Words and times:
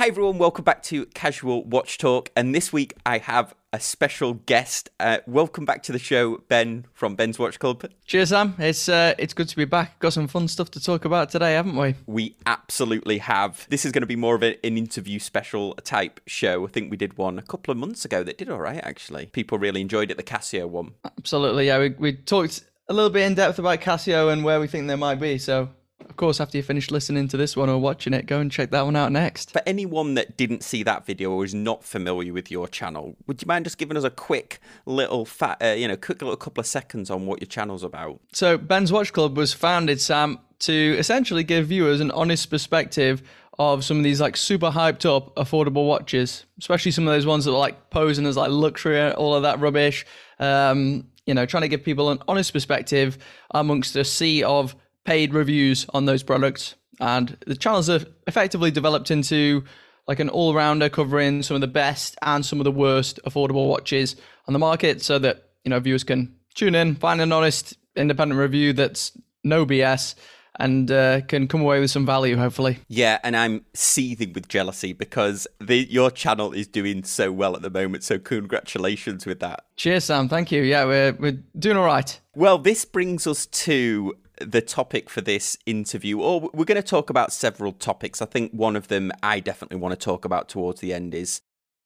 Hi 0.00 0.06
everyone, 0.06 0.38
welcome 0.38 0.64
back 0.64 0.82
to 0.84 1.04
Casual 1.04 1.62
Watch 1.64 1.98
Talk. 1.98 2.30
And 2.34 2.54
this 2.54 2.72
week 2.72 2.94
I 3.04 3.18
have 3.18 3.54
a 3.70 3.78
special 3.78 4.32
guest. 4.32 4.88
Uh, 4.98 5.18
welcome 5.26 5.66
back 5.66 5.82
to 5.82 5.92
the 5.92 5.98
show, 5.98 6.38
Ben 6.48 6.86
from 6.94 7.16
Ben's 7.16 7.38
Watch 7.38 7.58
Club. 7.58 7.84
Cheers, 8.06 8.30
Sam. 8.30 8.54
It's 8.58 8.88
uh, 8.88 9.12
it's 9.18 9.34
good 9.34 9.50
to 9.50 9.56
be 9.56 9.66
back. 9.66 9.98
Got 9.98 10.14
some 10.14 10.26
fun 10.26 10.48
stuff 10.48 10.70
to 10.70 10.82
talk 10.82 11.04
about 11.04 11.28
today, 11.28 11.52
haven't 11.52 11.76
we? 11.76 11.96
We 12.06 12.34
absolutely 12.46 13.18
have. 13.18 13.66
This 13.68 13.84
is 13.84 13.92
going 13.92 14.00
to 14.00 14.06
be 14.06 14.16
more 14.16 14.34
of 14.34 14.42
a, 14.42 14.56
an 14.66 14.78
interview 14.78 15.18
special 15.18 15.74
type 15.74 16.20
show. 16.26 16.64
I 16.64 16.68
think 16.68 16.90
we 16.90 16.96
did 16.96 17.18
one 17.18 17.38
a 17.38 17.42
couple 17.42 17.70
of 17.70 17.76
months 17.76 18.06
ago 18.06 18.22
that 18.22 18.38
did 18.38 18.48
all 18.48 18.60
right, 18.60 18.80
actually. 18.82 19.26
People 19.26 19.58
really 19.58 19.82
enjoyed 19.82 20.10
it, 20.10 20.16
the 20.16 20.22
Casio 20.22 20.66
one. 20.66 20.94
Absolutely, 21.04 21.66
yeah. 21.66 21.78
We, 21.78 21.90
we 21.90 22.12
talked 22.14 22.64
a 22.88 22.94
little 22.94 23.10
bit 23.10 23.26
in 23.26 23.34
depth 23.34 23.58
about 23.58 23.82
Casio 23.82 24.32
and 24.32 24.44
where 24.44 24.60
we 24.60 24.66
think 24.66 24.88
they 24.88 24.96
might 24.96 25.20
be. 25.20 25.36
So 25.36 25.68
of 26.08 26.16
course, 26.16 26.40
after 26.40 26.56
you 26.56 26.62
finish 26.62 26.90
listening 26.90 27.28
to 27.28 27.36
this 27.36 27.56
one 27.56 27.68
or 27.68 27.78
watching 27.78 28.14
it, 28.14 28.26
go 28.26 28.40
and 28.40 28.50
check 28.50 28.70
that 28.70 28.84
one 28.84 28.96
out 28.96 29.12
next. 29.12 29.50
For 29.50 29.62
anyone 29.66 30.14
that 30.14 30.36
didn't 30.36 30.62
see 30.62 30.82
that 30.82 31.06
video 31.06 31.30
or 31.30 31.44
is 31.44 31.54
not 31.54 31.84
familiar 31.84 32.32
with 32.32 32.50
your 32.50 32.68
channel, 32.68 33.16
would 33.26 33.40
you 33.42 33.46
mind 33.46 33.64
just 33.64 33.78
giving 33.78 33.96
us 33.96 34.04
a 34.04 34.10
quick 34.10 34.60
little 34.86 35.24
fat, 35.24 35.62
uh, 35.62 35.68
you 35.68 35.88
know, 35.88 35.96
quick 35.96 36.20
little 36.22 36.36
couple 36.36 36.60
of 36.60 36.66
seconds 36.66 37.10
on 37.10 37.26
what 37.26 37.40
your 37.40 37.46
channel's 37.46 37.82
about? 37.82 38.20
So, 38.32 38.58
Ben's 38.58 38.92
Watch 38.92 39.12
Club 39.12 39.36
was 39.36 39.52
founded, 39.52 40.00
Sam, 40.00 40.38
to 40.60 40.96
essentially 40.98 41.44
give 41.44 41.66
viewers 41.66 42.00
an 42.00 42.10
honest 42.10 42.50
perspective 42.50 43.22
of 43.58 43.84
some 43.84 43.98
of 43.98 44.04
these 44.04 44.20
like 44.20 44.36
super 44.36 44.70
hyped 44.70 45.04
up 45.04 45.34
affordable 45.36 45.86
watches, 45.86 46.46
especially 46.58 46.90
some 46.90 47.06
of 47.06 47.12
those 47.12 47.26
ones 47.26 47.44
that 47.44 47.52
are 47.52 47.58
like 47.58 47.90
posing 47.90 48.24
as 48.24 48.36
like 48.36 48.50
luxury, 48.50 49.12
all 49.12 49.34
of 49.34 49.42
that 49.42 49.60
rubbish. 49.60 50.06
Um, 50.38 51.06
you 51.26 51.34
know, 51.34 51.46
trying 51.46 51.62
to 51.62 51.68
give 51.68 51.84
people 51.84 52.10
an 52.10 52.18
honest 52.26 52.52
perspective 52.52 53.18
amongst 53.50 53.94
a 53.96 54.04
sea 54.04 54.42
of 54.42 54.74
paid 55.04 55.34
reviews 55.34 55.86
on 55.90 56.06
those 56.06 56.22
products. 56.22 56.74
And 57.00 57.36
the 57.46 57.56
channels 57.56 57.86
have 57.86 58.06
effectively 58.26 58.70
developed 58.70 59.10
into 59.10 59.64
like 60.06 60.20
an 60.20 60.28
all 60.28 60.54
rounder 60.54 60.88
covering 60.88 61.42
some 61.42 61.54
of 61.54 61.60
the 61.60 61.66
best 61.66 62.16
and 62.22 62.44
some 62.44 62.60
of 62.60 62.64
the 62.64 62.72
worst 62.72 63.20
affordable 63.24 63.68
watches 63.68 64.16
on 64.46 64.52
the 64.52 64.58
market 64.58 65.02
so 65.02 65.18
that, 65.18 65.50
you 65.64 65.70
know, 65.70 65.80
viewers 65.80 66.04
can 66.04 66.34
tune 66.54 66.74
in, 66.74 66.96
find 66.96 67.20
an 67.20 67.32
honest 67.32 67.76
independent 67.96 68.38
review 68.38 68.72
that's 68.72 69.16
no 69.44 69.64
BS 69.64 70.14
and 70.58 70.90
uh, 70.90 71.22
can 71.22 71.48
come 71.48 71.62
away 71.62 71.80
with 71.80 71.90
some 71.90 72.04
value, 72.04 72.36
hopefully. 72.36 72.78
Yeah, 72.88 73.18
and 73.22 73.36
I'm 73.36 73.64
seething 73.72 74.32
with 74.32 74.48
jealousy 74.48 74.92
because 74.92 75.46
the, 75.58 75.86
your 75.90 76.10
channel 76.10 76.52
is 76.52 76.66
doing 76.66 77.04
so 77.04 77.32
well 77.32 77.56
at 77.56 77.62
the 77.62 77.70
moment. 77.70 78.04
So 78.04 78.18
congratulations 78.18 79.24
with 79.24 79.40
that. 79.40 79.64
Cheers, 79.76 80.04
Sam. 80.04 80.28
Thank 80.28 80.52
you. 80.52 80.62
Yeah, 80.62 80.84
we're 80.84 81.12
we're 81.12 81.38
doing 81.58 81.76
all 81.76 81.86
right. 81.86 82.20
Well, 82.34 82.58
this 82.58 82.84
brings 82.84 83.26
us 83.26 83.46
to 83.46 84.14
the 84.40 84.60
topic 84.60 85.08
for 85.10 85.20
this 85.20 85.56
interview, 85.66 86.20
or 86.20 86.50
we're 86.52 86.64
going 86.64 86.80
to 86.80 86.82
talk 86.82 87.10
about 87.10 87.32
several 87.32 87.72
topics. 87.72 88.22
I 88.22 88.26
think 88.26 88.52
one 88.52 88.76
of 88.76 88.88
them 88.88 89.12
I 89.22 89.40
definitely 89.40 89.78
want 89.78 89.98
to 89.98 90.04
talk 90.04 90.24
about 90.24 90.48
towards 90.48 90.80
the 90.80 90.92
end 90.92 91.14
is 91.14 91.40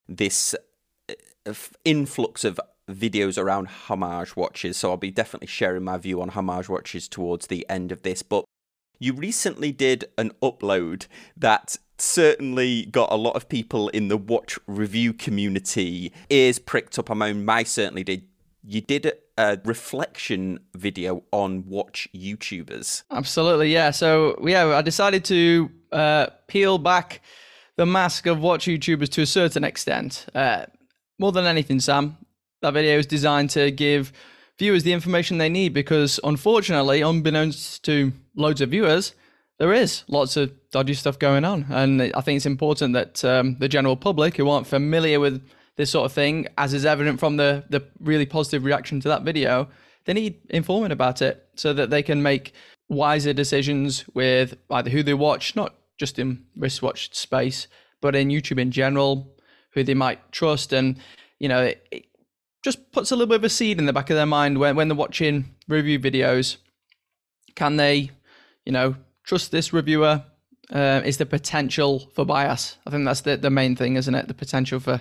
this 0.08 0.54
uh, 1.46 1.54
influx 1.84 2.44
of 2.44 2.60
videos 2.90 3.38
around 3.38 3.66
homage 3.66 4.36
watches. 4.36 4.76
So 4.76 4.90
I'll 4.90 4.96
be 4.96 5.10
definitely 5.10 5.48
sharing 5.48 5.84
my 5.84 5.98
view 5.98 6.20
on 6.20 6.30
homage 6.30 6.68
watches 6.68 7.08
towards 7.08 7.46
the 7.46 7.66
end 7.68 7.92
of 7.92 8.02
this. 8.02 8.22
But 8.22 8.44
you 8.98 9.12
recently 9.12 9.72
did 9.72 10.06
an 10.16 10.32
upload 10.42 11.06
that 11.36 11.76
certainly 11.98 12.86
got 12.86 13.12
a 13.12 13.16
lot 13.16 13.36
of 13.36 13.48
people 13.48 13.88
in 13.88 14.08
the 14.08 14.16
watch 14.16 14.58
review 14.66 15.12
community 15.12 16.12
ears 16.30 16.58
pricked 16.58 16.98
up. 16.98 17.10
I 17.10 17.14
mean, 17.14 17.48
I 17.48 17.62
certainly 17.62 18.04
did. 18.04 18.24
You 18.66 18.80
did 18.80 19.12
a 19.36 19.58
reflection 19.64 20.60
video 20.74 21.24
on 21.32 21.66
watch 21.66 22.08
YouTubers. 22.14 23.02
Absolutely, 23.10 23.72
yeah. 23.72 23.90
So 23.90 24.38
yeah, 24.44 24.66
I 24.66 24.82
decided 24.82 25.24
to 25.26 25.70
uh, 25.92 26.26
peel 26.48 26.78
back 26.78 27.20
the 27.76 27.86
mask 27.86 28.26
of 28.26 28.40
watch 28.40 28.66
YouTubers 28.66 29.08
to 29.10 29.22
a 29.22 29.26
certain 29.26 29.64
extent. 29.64 30.26
Uh, 30.34 30.66
more 31.18 31.32
than 31.32 31.46
anything, 31.46 31.80
Sam, 31.80 32.16
that 32.62 32.74
video 32.74 32.98
is 32.98 33.06
designed 33.06 33.50
to 33.50 33.70
give 33.70 34.12
viewers 34.58 34.84
the 34.84 34.92
information 34.92 35.38
they 35.38 35.48
need 35.48 35.72
because, 35.72 36.20
unfortunately, 36.22 37.00
unbeknownst 37.00 37.84
to 37.84 38.12
loads 38.36 38.60
of 38.60 38.70
viewers, 38.70 39.14
there 39.58 39.72
is 39.72 40.04
lots 40.08 40.36
of 40.36 40.52
dodgy 40.70 40.94
stuff 40.94 41.18
going 41.18 41.44
on, 41.44 41.66
and 41.70 42.02
I 42.02 42.20
think 42.20 42.36
it's 42.36 42.46
important 42.46 42.94
that 42.94 43.24
um, 43.24 43.56
the 43.58 43.68
general 43.68 43.96
public 43.96 44.36
who 44.36 44.48
aren't 44.48 44.66
familiar 44.66 45.20
with 45.20 45.42
this 45.76 45.90
sort 45.90 46.06
of 46.06 46.12
thing, 46.12 46.48
as 46.56 46.72
is 46.72 46.84
evident 46.84 47.20
from 47.20 47.36
the 47.36 47.64
the 47.68 47.84
really 48.00 48.26
positive 48.26 48.64
reaction 48.64 49.00
to 49.00 49.08
that 49.08 49.22
video, 49.22 49.68
they 50.04 50.12
need 50.12 50.38
informing 50.50 50.92
about 50.92 51.22
it 51.22 51.48
so 51.56 51.72
that 51.72 51.90
they 51.90 52.02
can 52.02 52.22
make 52.22 52.52
wiser 52.88 53.32
decisions 53.32 54.04
with 54.14 54.56
either 54.70 54.90
who 54.90 55.02
they 55.02 55.14
watch, 55.14 55.56
not 55.56 55.74
just 55.98 56.18
in 56.18 56.44
wristwatch 56.56 57.14
space, 57.14 57.66
but 58.00 58.14
in 58.14 58.28
YouTube 58.28 58.58
in 58.58 58.70
general, 58.70 59.34
who 59.70 59.82
they 59.82 59.94
might 59.94 60.32
trust, 60.32 60.72
and 60.72 60.98
you 61.38 61.48
know, 61.48 61.62
it, 61.62 61.86
it 61.90 62.04
just 62.62 62.92
puts 62.92 63.10
a 63.10 63.16
little 63.16 63.28
bit 63.28 63.36
of 63.36 63.44
a 63.44 63.48
seed 63.48 63.78
in 63.78 63.86
the 63.86 63.92
back 63.92 64.10
of 64.10 64.16
their 64.16 64.26
mind 64.26 64.58
when 64.58 64.76
when 64.76 64.88
they're 64.88 64.96
watching 64.96 65.54
review 65.68 65.98
videos. 65.98 66.56
Can 67.54 67.76
they, 67.76 68.10
you 68.64 68.72
know, 68.72 68.96
trust 69.24 69.50
this 69.50 69.72
reviewer? 69.72 70.24
Uh, 70.72 71.02
is 71.04 71.18
the 71.18 71.26
potential 71.26 72.10
for 72.14 72.24
bias? 72.24 72.78
I 72.86 72.90
think 72.90 73.04
that's 73.04 73.20
the 73.20 73.36
the 73.36 73.50
main 73.50 73.76
thing, 73.76 73.96
isn't 73.96 74.14
it? 74.14 74.28
The 74.28 74.34
potential 74.34 74.80
for 74.80 75.00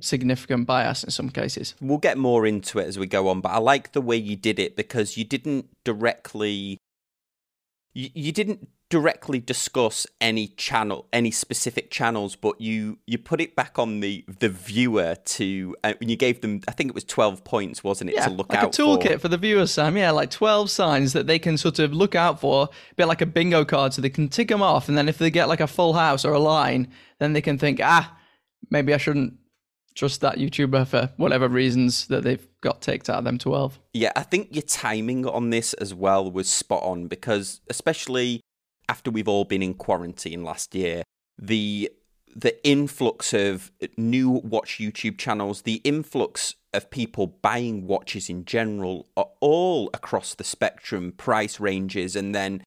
significant 0.00 0.66
bias 0.66 1.04
in 1.04 1.10
some 1.10 1.30
cases. 1.30 1.74
We'll 1.80 1.98
get 1.98 2.18
more 2.18 2.46
into 2.46 2.78
it 2.78 2.86
as 2.86 2.98
we 2.98 3.06
go 3.06 3.28
on, 3.28 3.40
but 3.40 3.50
I 3.50 3.58
like 3.58 3.92
the 3.92 4.00
way 4.00 4.16
you 4.16 4.36
did 4.36 4.58
it 4.58 4.76
because 4.76 5.16
you 5.16 5.24
didn't 5.24 5.66
directly 5.84 6.78
you, 7.94 8.10
you 8.14 8.32
didn't 8.32 8.68
directly 8.88 9.38
discuss 9.38 10.04
any 10.20 10.48
channel 10.48 11.06
any 11.12 11.30
specific 11.30 11.92
channels 11.92 12.34
but 12.34 12.60
you 12.60 12.98
you 13.06 13.16
put 13.16 13.40
it 13.40 13.54
back 13.54 13.78
on 13.78 14.00
the 14.00 14.24
the 14.40 14.48
viewer 14.48 15.14
to 15.24 15.76
uh, 15.84 15.94
you 16.00 16.16
gave 16.16 16.40
them 16.40 16.60
i 16.66 16.72
think 16.72 16.88
it 16.88 16.94
was 16.94 17.04
12 17.04 17.44
points 17.44 17.84
wasn't 17.84 18.10
it 18.10 18.16
yeah, 18.16 18.24
to 18.24 18.30
look 18.32 18.48
like 18.48 18.58
out 18.58 18.76
a 18.76 18.82
toolkit 18.82 19.12
for. 19.12 19.18
for 19.20 19.28
the 19.28 19.38
viewers 19.38 19.70
sam 19.70 19.96
yeah 19.96 20.10
like 20.10 20.28
12 20.28 20.68
signs 20.68 21.12
that 21.12 21.28
they 21.28 21.38
can 21.38 21.56
sort 21.56 21.78
of 21.78 21.92
look 21.92 22.16
out 22.16 22.40
for 22.40 22.64
a 22.64 22.94
bit 22.96 23.06
like 23.06 23.20
a 23.20 23.26
bingo 23.26 23.64
card 23.64 23.94
so 23.94 24.02
they 24.02 24.10
can 24.10 24.28
tick 24.28 24.48
them 24.48 24.60
off 24.60 24.88
and 24.88 24.98
then 24.98 25.08
if 25.08 25.18
they 25.18 25.30
get 25.30 25.48
like 25.48 25.60
a 25.60 25.68
full 25.68 25.92
house 25.92 26.24
or 26.24 26.32
a 26.32 26.40
line 26.40 26.88
then 27.20 27.32
they 27.32 27.40
can 27.40 27.58
think 27.58 27.78
ah 27.80 28.16
maybe 28.70 28.92
i 28.92 28.96
shouldn't 28.96 29.34
trust 30.00 30.22
that 30.22 30.38
YouTuber 30.38 30.86
for 30.86 31.10
whatever 31.18 31.46
reasons 31.46 32.06
that 32.06 32.24
they've 32.24 32.48
got 32.62 32.80
ticked 32.80 33.10
out 33.10 33.18
of 33.18 33.24
them 33.24 33.36
12. 33.36 33.78
Yeah, 33.92 34.12
I 34.16 34.22
think 34.22 34.48
your 34.50 34.62
timing 34.62 35.26
on 35.26 35.50
this 35.50 35.74
as 35.74 35.92
well 35.92 36.30
was 36.30 36.48
spot 36.48 36.82
on 36.82 37.06
because 37.06 37.60
especially 37.68 38.40
after 38.88 39.10
we've 39.10 39.28
all 39.28 39.44
been 39.44 39.62
in 39.62 39.74
quarantine 39.74 40.42
last 40.42 40.74
year, 40.74 41.02
the 41.38 41.92
the 42.34 42.64
influx 42.66 43.34
of 43.34 43.72
new 43.98 44.30
watch 44.30 44.78
YouTube 44.78 45.18
channels, 45.18 45.62
the 45.62 45.80
influx 45.84 46.54
of 46.72 46.88
people 46.88 47.26
buying 47.26 47.86
watches 47.86 48.30
in 48.30 48.44
general 48.44 49.08
are 49.16 49.28
all 49.40 49.90
across 49.92 50.34
the 50.34 50.44
spectrum, 50.44 51.12
price 51.12 51.60
ranges, 51.60 52.16
and 52.16 52.34
then 52.34 52.62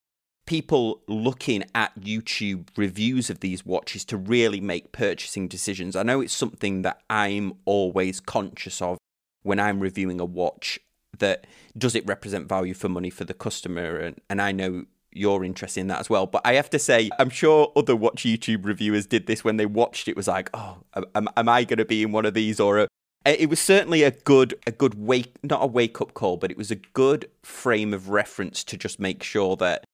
people 0.46 1.02
looking 1.08 1.64
at 1.74 1.98
YouTube 1.98 2.68
reviews 2.76 3.30
of 3.30 3.40
these 3.40 3.64
watches 3.64 4.04
to 4.06 4.16
really 4.16 4.60
make 4.60 4.92
purchasing 4.92 5.48
decisions. 5.48 5.96
I 5.96 6.02
know 6.02 6.20
it's 6.20 6.34
something 6.34 6.82
that 6.82 7.00
I'm 7.08 7.54
always 7.64 8.20
conscious 8.20 8.82
of 8.82 8.98
when 9.42 9.58
I'm 9.58 9.80
reviewing 9.80 10.20
a 10.20 10.24
watch 10.24 10.78
that 11.18 11.46
does 11.76 11.94
it 11.94 12.06
represent 12.06 12.48
value 12.48 12.74
for 12.74 12.88
money 12.88 13.10
for 13.10 13.24
the 13.24 13.34
customer 13.34 13.96
and, 13.96 14.20
and 14.28 14.42
I 14.42 14.52
know 14.52 14.84
you're 15.12 15.44
interested 15.44 15.80
in 15.80 15.86
that 15.86 16.00
as 16.00 16.10
well. 16.10 16.26
But 16.26 16.42
I 16.44 16.54
have 16.54 16.68
to 16.70 16.78
say, 16.78 17.08
I'm 17.18 17.30
sure 17.30 17.72
other 17.76 17.94
watch 17.94 18.24
YouTube 18.24 18.64
reviewers 18.64 19.06
did 19.06 19.26
this 19.26 19.44
when 19.44 19.56
they 19.56 19.66
watched 19.66 20.08
it 20.08 20.16
was 20.16 20.26
like, 20.26 20.50
oh, 20.52 20.78
am, 21.14 21.28
am 21.36 21.48
I 21.48 21.64
going 21.64 21.78
to 21.78 21.84
be 21.84 22.02
in 22.02 22.10
one 22.10 22.26
of 22.26 22.34
these 22.34 22.58
or 22.58 22.80
uh, 22.80 22.86
a, 23.24 23.40
it 23.40 23.48
was 23.48 23.60
certainly 23.60 24.02
a 24.02 24.10
good 24.10 24.54
a 24.66 24.70
good 24.70 24.94
wake 24.94 25.36
not 25.42 25.62
a 25.62 25.66
wake 25.66 26.00
up 26.00 26.14
call 26.14 26.36
but 26.36 26.50
it 26.50 26.58
was 26.58 26.70
a 26.70 26.76
good 26.76 27.30
frame 27.42 27.94
of 27.94 28.10
reference 28.10 28.62
to 28.64 28.76
just 28.76 29.00
make 29.00 29.22
sure 29.22 29.56
that 29.56 29.84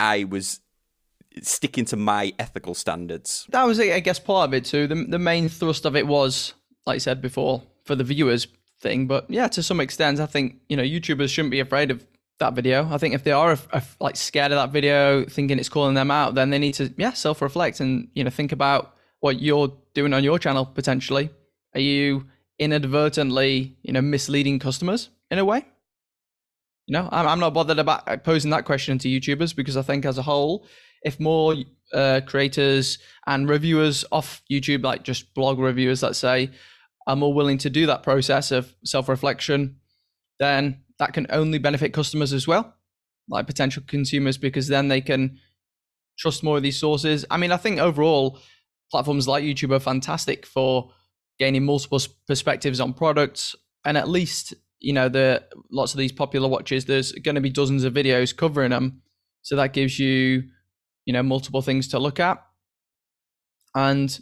I 0.00 0.24
was 0.24 0.60
sticking 1.42 1.84
to 1.86 1.96
my 1.96 2.32
ethical 2.38 2.74
standards. 2.74 3.46
That 3.50 3.64
was, 3.64 3.80
I 3.80 4.00
guess, 4.00 4.18
part 4.18 4.48
of 4.48 4.54
it 4.54 4.64
too. 4.64 4.86
The, 4.86 4.94
the 4.94 5.18
main 5.18 5.48
thrust 5.48 5.84
of 5.84 5.96
it 5.96 6.06
was, 6.06 6.54
like 6.86 6.96
I 6.96 6.98
said 6.98 7.20
before, 7.22 7.62
for 7.84 7.94
the 7.94 8.04
viewers 8.04 8.46
thing. 8.80 9.06
But 9.06 9.30
yeah, 9.30 9.48
to 9.48 9.62
some 9.62 9.80
extent, 9.80 10.20
I 10.20 10.26
think 10.26 10.56
you 10.68 10.76
know 10.76 10.82
YouTubers 10.82 11.30
shouldn't 11.30 11.50
be 11.50 11.60
afraid 11.60 11.90
of 11.90 12.06
that 12.38 12.54
video. 12.54 12.88
I 12.90 12.98
think 12.98 13.14
if 13.14 13.24
they 13.24 13.32
are 13.32 13.58
like 14.00 14.16
scared 14.16 14.52
of 14.52 14.56
that 14.56 14.70
video, 14.70 15.24
thinking 15.24 15.58
it's 15.58 15.68
calling 15.68 15.94
them 15.94 16.10
out, 16.10 16.34
then 16.34 16.50
they 16.50 16.58
need 16.58 16.74
to 16.74 16.92
yeah 16.96 17.12
self 17.12 17.42
reflect 17.42 17.80
and 17.80 18.08
you 18.14 18.24
know 18.24 18.30
think 18.30 18.52
about 18.52 18.94
what 19.20 19.40
you're 19.40 19.72
doing 19.94 20.14
on 20.14 20.24
your 20.24 20.38
channel 20.38 20.64
potentially. 20.64 21.30
Are 21.74 21.80
you 21.80 22.26
inadvertently 22.58 23.76
you 23.82 23.92
know 23.92 24.02
misleading 24.02 24.58
customers 24.58 25.10
in 25.30 25.38
a 25.38 25.44
way? 25.44 25.66
You 26.88 26.94
know, 26.94 27.08
I'm, 27.12 27.28
I'm 27.28 27.38
not 27.38 27.52
bothered 27.52 27.78
about 27.78 28.24
posing 28.24 28.50
that 28.52 28.64
question 28.64 28.98
to 28.98 29.08
YouTubers 29.08 29.54
because 29.54 29.76
I 29.76 29.82
think 29.82 30.06
as 30.06 30.16
a 30.16 30.22
whole, 30.22 30.66
if 31.02 31.20
more 31.20 31.54
uh, 31.92 32.22
creators 32.26 32.98
and 33.26 33.46
reviewers 33.46 34.06
off 34.10 34.42
YouTube, 34.50 34.84
like 34.84 35.02
just 35.02 35.34
blog 35.34 35.58
reviewers, 35.58 36.02
let's 36.02 36.18
say, 36.18 36.50
are 37.06 37.14
more 37.14 37.34
willing 37.34 37.58
to 37.58 37.68
do 37.68 37.84
that 37.86 38.02
process 38.02 38.50
of 38.50 38.74
self 38.84 39.10
reflection, 39.10 39.76
then 40.38 40.82
that 40.98 41.12
can 41.12 41.26
only 41.28 41.58
benefit 41.58 41.92
customers 41.92 42.32
as 42.32 42.48
well, 42.48 42.74
like 43.28 43.46
potential 43.46 43.82
consumers, 43.86 44.38
because 44.38 44.66
then 44.68 44.88
they 44.88 45.02
can 45.02 45.38
trust 46.18 46.42
more 46.42 46.56
of 46.56 46.62
these 46.62 46.80
sources. 46.80 47.26
I 47.30 47.36
mean, 47.36 47.52
I 47.52 47.58
think 47.58 47.80
overall, 47.80 48.38
platforms 48.90 49.28
like 49.28 49.44
YouTube 49.44 49.76
are 49.76 49.80
fantastic 49.80 50.46
for 50.46 50.90
gaining 51.38 51.66
multiple 51.66 52.00
perspectives 52.26 52.80
on 52.80 52.94
products, 52.94 53.54
and 53.84 53.98
at 53.98 54.08
least 54.08 54.54
you 54.80 54.92
know 54.92 55.08
the 55.08 55.44
lots 55.70 55.92
of 55.92 55.98
these 55.98 56.12
popular 56.12 56.48
watches. 56.48 56.84
There's 56.84 57.12
going 57.12 57.34
to 57.34 57.40
be 57.40 57.50
dozens 57.50 57.84
of 57.84 57.94
videos 57.94 58.36
covering 58.36 58.70
them, 58.70 59.02
so 59.42 59.56
that 59.56 59.72
gives 59.72 59.98
you 59.98 60.44
you 61.04 61.12
know 61.12 61.22
multiple 61.22 61.62
things 61.62 61.88
to 61.88 61.98
look 61.98 62.20
at, 62.20 62.42
and 63.74 64.18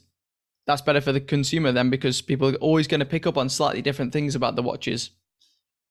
that's 0.67 0.83
better 0.83 1.01
for 1.01 1.13
the 1.13 1.21
consumer 1.21 1.73
then 1.73 1.91
because 1.91 2.21
people 2.21 2.49
are 2.49 2.57
always 2.57 2.89
going 2.89 3.01
to 3.01 3.07
pick 3.07 3.27
up 3.27 3.39
on 3.39 3.49
slightly 3.49 3.83
different 3.83 4.13
things 4.13 4.35
about 4.35 4.57
the 4.57 4.63
watches. 4.63 5.11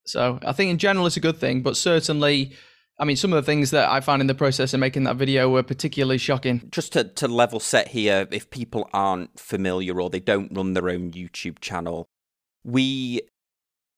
So 0.06 0.39
I 0.45 0.51
think 0.51 0.69
in 0.69 0.77
general 0.77 1.07
it's 1.07 1.17
a 1.17 1.21
good 1.21 1.38
thing, 1.38 1.62
but 1.62 1.77
certainly 1.77 2.53
I 2.97 3.03
mean, 3.03 3.17
some 3.17 3.33
of 3.33 3.44
the 3.44 3.51
things 3.51 3.71
that 3.71 3.89
I 3.89 4.00
found 4.00 4.21
in 4.21 4.27
the 4.27 4.35
process 4.35 4.73
of 4.73 4.79
making 4.79 5.03
that 5.03 5.17
video 5.17 5.50
were 5.50 5.63
particularly 5.63 6.17
shocking. 6.17 6.69
Just 6.71 6.94
to, 6.94 7.03
to 7.03 7.27
level 7.27 7.59
set 7.59 7.89
here, 7.89 8.27
if 8.31 8.50
people 8.50 8.89
aren't 8.94 9.38
familiar 9.38 10.00
or 10.00 10.09
they 10.09 10.21
don't 10.21 10.56
run 10.56 10.73
their 10.73 10.89
own 10.89 11.12
YouTube 11.12 11.59
channel, 11.59 12.07
we, 12.63 13.21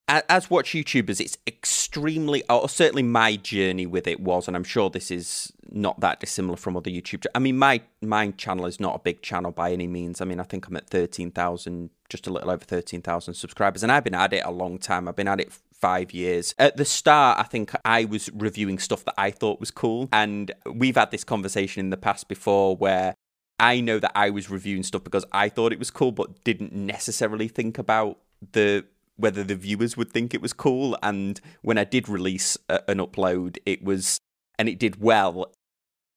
as 0.07 0.49
watch 0.49 0.71
YouTubers, 0.71 1.19
it's 1.19 1.37
extremely, 1.45 2.43
or 2.49 2.69
certainly 2.69 3.03
my 3.03 3.35
journey 3.35 3.85
with 3.85 4.07
it 4.07 4.19
was, 4.19 4.47
and 4.47 4.55
I'm 4.55 4.63
sure 4.63 4.89
this 4.89 5.11
is 5.11 5.51
not 5.69 5.99
that 5.99 6.19
dissimilar 6.19 6.55
from 6.57 6.77
other 6.77 6.89
YouTube. 6.89 7.25
I 7.35 7.39
mean, 7.39 7.57
my 7.57 7.81
my 8.01 8.31
channel 8.31 8.65
is 8.65 8.79
not 8.79 8.95
a 8.95 8.99
big 8.99 9.21
channel 9.21 9.51
by 9.51 9.71
any 9.71 9.87
means. 9.87 10.21
I 10.21 10.25
mean, 10.25 10.39
I 10.39 10.43
think 10.43 10.67
I'm 10.67 10.77
at 10.77 10.89
thirteen 10.89 11.31
thousand, 11.31 11.89
just 12.09 12.27
a 12.27 12.31
little 12.31 12.49
over 12.49 12.63
thirteen 12.63 13.01
thousand 13.01 13.33
subscribers, 13.33 13.83
and 13.83 13.91
I've 13.91 14.03
been 14.03 14.15
at 14.15 14.33
it 14.33 14.43
a 14.45 14.51
long 14.51 14.77
time. 14.77 15.07
I've 15.07 15.15
been 15.15 15.27
at 15.27 15.41
it 15.41 15.51
five 15.73 16.11
years. 16.11 16.55
At 16.57 16.77
the 16.77 16.85
start, 16.85 17.39
I 17.39 17.43
think 17.43 17.71
I 17.85 18.05
was 18.05 18.29
reviewing 18.33 18.79
stuff 18.79 19.05
that 19.05 19.15
I 19.17 19.31
thought 19.31 19.59
was 19.59 19.71
cool. 19.71 20.09
And 20.11 20.51
we've 20.65 20.95
had 20.95 21.11
this 21.11 21.23
conversation 21.23 21.81
in 21.81 21.89
the 21.89 21.97
past 21.97 22.27
before 22.27 22.75
where 22.75 23.13
I 23.59 23.81
know 23.81 23.99
that 23.99 24.11
I 24.15 24.29
was 24.29 24.49
reviewing 24.49 24.83
stuff 24.83 25.03
because 25.03 25.25
I 25.31 25.49
thought 25.49 25.73
it 25.73 25.79
was 25.79 25.91
cool, 25.91 26.11
but 26.11 26.43
didn't 26.43 26.73
necessarily 26.73 27.47
think 27.47 27.77
about 27.77 28.19
the 28.53 28.85
whether 29.17 29.43
the 29.43 29.55
viewers 29.55 29.97
would 29.97 30.11
think 30.11 30.33
it 30.33 30.41
was 30.41 30.53
cool. 30.53 30.97
And 31.03 31.41
when 31.61 31.77
I 31.77 31.83
did 31.83 32.07
release 32.07 32.57
a, 32.69 32.81
an 32.89 32.99
upload, 32.99 33.57
it 33.65 33.83
was 33.83 34.19
and 34.57 34.69
it 34.69 34.79
did 34.79 35.01
well. 35.01 35.51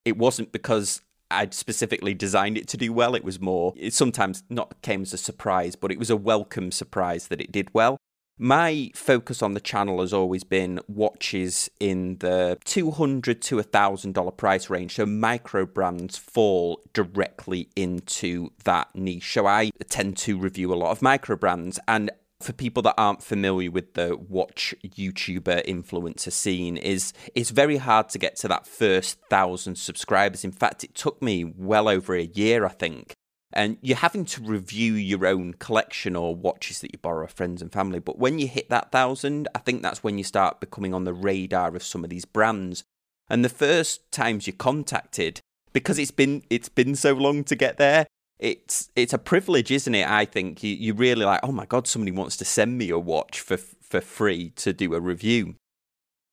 It 0.04 0.16
wasn't 0.16 0.52
because 0.52 1.02
I'd 1.30 1.54
specifically 1.54 2.14
designed 2.14 2.58
it 2.58 2.68
to 2.68 2.76
do 2.76 2.92
well. 2.92 3.14
It 3.14 3.24
was 3.24 3.40
more, 3.40 3.74
it 3.76 3.94
sometimes 3.94 4.42
not 4.48 4.80
came 4.82 5.02
as 5.02 5.12
a 5.12 5.18
surprise, 5.18 5.76
but 5.76 5.92
it 5.92 5.98
was 5.98 6.10
a 6.10 6.16
welcome 6.16 6.72
surprise 6.72 7.28
that 7.28 7.40
it 7.40 7.52
did 7.52 7.72
well. 7.72 7.98
My 8.42 8.90
focus 8.94 9.42
on 9.42 9.52
the 9.52 9.60
channel 9.60 10.00
has 10.00 10.14
always 10.14 10.44
been 10.44 10.80
watches 10.88 11.68
in 11.78 12.16
the 12.20 12.56
200 12.64 13.42
to 13.42 13.56
$1,000 13.56 14.36
price 14.38 14.70
range. 14.70 14.94
So 14.94 15.04
micro 15.04 15.66
brands 15.66 16.16
fall 16.16 16.80
directly 16.94 17.68
into 17.76 18.48
that 18.64 18.88
niche. 18.94 19.34
So 19.34 19.46
I 19.46 19.70
tend 19.90 20.16
to 20.18 20.38
review 20.38 20.72
a 20.72 20.74
lot 20.74 20.90
of 20.90 21.02
micro 21.02 21.36
brands. 21.36 21.78
And 21.86 22.10
for 22.40 22.52
people 22.52 22.82
that 22.82 22.94
aren't 22.96 23.22
familiar 23.22 23.70
with 23.70 23.94
the 23.94 24.16
watch 24.16 24.74
YouTuber 24.82 25.66
influencer 25.66 26.32
scene, 26.32 26.76
is 26.76 27.12
it's 27.34 27.50
very 27.50 27.76
hard 27.76 28.08
to 28.10 28.18
get 28.18 28.36
to 28.36 28.48
that 28.48 28.66
first 28.66 29.18
thousand 29.28 29.76
subscribers. 29.76 30.44
In 30.44 30.52
fact, 30.52 30.82
it 30.82 30.94
took 30.94 31.20
me 31.20 31.44
well 31.44 31.88
over 31.88 32.14
a 32.14 32.24
year, 32.24 32.64
I 32.64 32.70
think, 32.70 33.12
and 33.52 33.76
you're 33.82 33.96
having 33.96 34.24
to 34.24 34.42
review 34.42 34.94
your 34.94 35.26
own 35.26 35.54
collection 35.54 36.16
or 36.16 36.34
watches 36.34 36.80
that 36.80 36.92
you 36.92 36.98
borrow 36.98 37.26
friends 37.26 37.60
and 37.60 37.72
family. 37.72 37.98
But 37.98 38.18
when 38.18 38.38
you 38.38 38.48
hit 38.48 38.70
that 38.70 38.90
thousand, 38.90 39.48
I 39.54 39.58
think 39.58 39.82
that's 39.82 40.02
when 40.02 40.16
you 40.16 40.24
start 40.24 40.60
becoming 40.60 40.94
on 40.94 41.04
the 41.04 41.14
radar 41.14 41.74
of 41.76 41.82
some 41.82 42.04
of 42.04 42.10
these 42.10 42.24
brands. 42.24 42.84
And 43.28 43.44
the 43.44 43.48
first 43.48 44.10
times 44.10 44.46
you're 44.46 44.56
contacted, 44.56 45.40
because 45.72 45.98
it's 45.98 46.10
been 46.10 46.42
it's 46.48 46.68
been 46.68 46.96
so 46.96 47.12
long 47.12 47.44
to 47.44 47.54
get 47.54 47.76
there, 47.76 48.06
it's 48.40 48.90
it's 48.96 49.12
a 49.12 49.18
privilege, 49.18 49.70
isn't 49.70 49.94
it? 49.94 50.08
I 50.08 50.24
think 50.24 50.62
you 50.62 50.74
you 50.74 50.94
really 50.94 51.24
like, 51.24 51.40
oh 51.42 51.52
my 51.52 51.66
god, 51.66 51.86
somebody 51.86 52.10
wants 52.10 52.36
to 52.38 52.44
send 52.44 52.78
me 52.78 52.88
a 52.90 52.98
watch 52.98 53.40
for 53.40 53.58
for 53.58 54.00
free 54.00 54.50
to 54.56 54.72
do 54.72 54.94
a 54.94 55.00
review. 55.00 55.54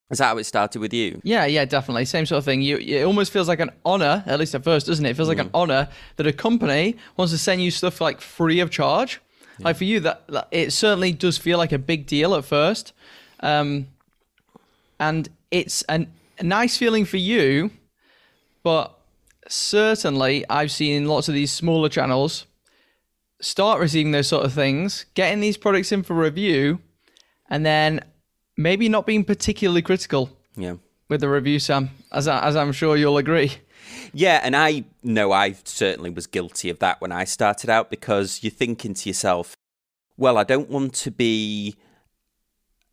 Is 0.10 0.20
that 0.20 0.28
how 0.28 0.38
it 0.38 0.46
started 0.46 0.80
with 0.80 0.94
you? 0.94 1.20
Yeah, 1.24 1.46
yeah, 1.46 1.66
definitely. 1.66 2.06
Same 2.06 2.26
sort 2.26 2.38
of 2.38 2.46
thing. 2.46 2.62
You, 2.62 2.78
it 2.78 3.04
almost 3.04 3.34
feels 3.34 3.50
like 3.50 3.60
an 3.60 3.72
honor, 3.84 4.24
at 4.26 4.40
least 4.40 4.56
at 4.56 4.64
first, 4.64 4.88
doesn't 4.88 5.06
it? 5.06 5.10
It 5.10 5.16
feels 5.18 5.28
like 5.28 5.38
an 5.38 5.50
mm. 5.50 5.62
honor 5.62 5.90
that 6.16 6.26
a 6.26 6.32
company 6.32 6.96
wants 7.18 7.34
to 7.34 7.38
send 7.38 7.62
you 7.62 7.72
stuff 7.72 8.00
like 8.00 8.22
free 8.22 8.62
of 8.62 8.72
charge. 8.72 9.20
Yeah. 9.60 9.66
Like 9.66 9.76
for 9.76 9.84
you, 9.84 10.00
that, 10.00 10.26
that, 10.30 10.48
it 10.52 10.72
certainly 10.72 11.12
does 11.12 11.38
feel 11.38 11.58
like 11.58 11.74
a 11.74 11.78
big 11.78 12.06
deal 12.06 12.36
at 12.36 12.46
first, 12.46 12.94
um, 13.42 13.88
and 14.98 15.28
it's 15.52 15.82
an, 15.84 16.10
a 16.40 16.44
nice 16.44 16.78
feeling 16.78 17.04
for 17.04 17.18
you. 17.18 17.72
But 18.64 18.97
certainly, 19.48 20.46
I've 20.50 20.72
seen 20.72 21.08
lots 21.08 21.28
of 21.28 21.34
these 21.34 21.52
smaller 21.52 21.90
channels 21.90 22.46
start 23.40 23.80
receiving 23.80 24.12
those 24.12 24.28
sort 24.28 24.46
of 24.46 24.54
things, 24.54 25.06
getting 25.14 25.40
these 25.40 25.58
products 25.58 25.92
in 25.92 26.04
for 26.04 26.16
review, 26.16 26.80
and 27.50 27.66
then 27.66 28.02
maybe 28.58 28.90
not 28.90 29.06
being 29.06 29.24
particularly 29.24 29.82
critical. 29.82 30.30
Yeah. 30.56 30.76
With 31.10 31.22
the 31.22 31.30
review, 31.30 31.60
Sam, 31.60 31.92
as 32.12 32.28
I, 32.28 32.46
as 32.46 32.56
I'm 32.56 32.72
sure 32.72 32.98
you'll 32.98 33.18
agree. 33.18 33.54
Yeah, 34.14 34.42
and 34.44 34.56
I 34.56 34.86
know 35.04 35.32
I 35.32 35.54
certainly 35.64 36.10
was 36.10 36.28
guilty 36.28 36.70
of 36.70 36.80
that 36.80 37.00
when 37.00 37.12
I 37.12 37.24
started 37.24 37.70
out 37.70 37.90
because 37.90 38.44
you're 38.44 38.52
thinking 38.52 38.94
to 38.94 39.10
yourself, 39.10 39.56
well, 40.18 40.38
I 40.38 40.44
don't 40.44 40.70
want 40.70 40.94
to 40.96 41.12
be 41.12 41.76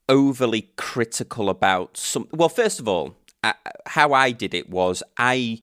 overly 0.08 0.70
critical 0.76 1.48
about 1.48 1.96
some. 1.96 2.28
Well, 2.30 2.48
first 2.48 2.78
of 2.78 2.86
all, 2.86 3.16
I, 3.42 3.54
how 3.86 4.12
I 4.12 4.30
did 4.30 4.54
it 4.54 4.68
was 4.68 5.02
I, 5.18 5.60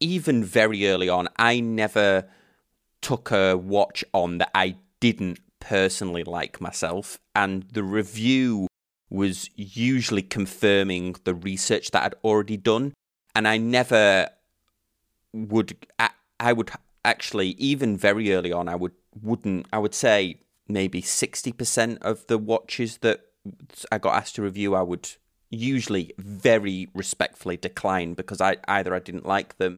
even 0.00 0.42
very 0.42 0.88
early 0.88 1.08
on, 1.08 1.28
I 1.36 1.60
never 1.60 2.28
took 3.00 3.30
a 3.30 3.56
watch 3.56 4.04
on 4.12 4.38
that 4.38 4.50
I 4.54 4.76
didn't 5.00 5.38
personally 5.60 6.24
like 6.24 6.60
myself, 6.60 7.18
and 7.34 7.64
the 7.72 7.82
review 7.82 8.66
was 9.10 9.50
usually 9.56 10.22
confirming 10.22 11.16
the 11.24 11.34
research 11.34 11.90
that 11.90 12.04
I'd 12.04 12.14
already 12.24 12.56
done. 12.56 12.94
And 13.34 13.46
I 13.46 13.58
never 13.58 14.28
would, 15.32 15.76
I, 15.98 16.10
I 16.38 16.52
would 16.52 16.70
actually, 17.04 17.50
even 17.50 17.96
very 17.96 18.32
early 18.32 18.52
on, 18.52 18.68
I 18.68 18.76
would, 18.76 18.92
wouldn't, 19.20 19.66
I 19.72 19.78
would 19.78 19.94
say 19.94 20.40
maybe 20.68 21.02
60% 21.02 21.98
of 22.02 22.26
the 22.28 22.38
watches 22.38 22.98
that 22.98 23.20
I 23.90 23.98
got 23.98 24.14
asked 24.14 24.36
to 24.36 24.42
review, 24.42 24.74
I 24.74 24.82
would 24.82 25.08
usually 25.50 26.12
very 26.18 26.88
respectfully 26.94 27.56
decline 27.56 28.14
because 28.14 28.40
I 28.40 28.58
either 28.68 28.94
I 28.94 29.00
didn't 29.00 29.26
like 29.26 29.58
them. 29.58 29.76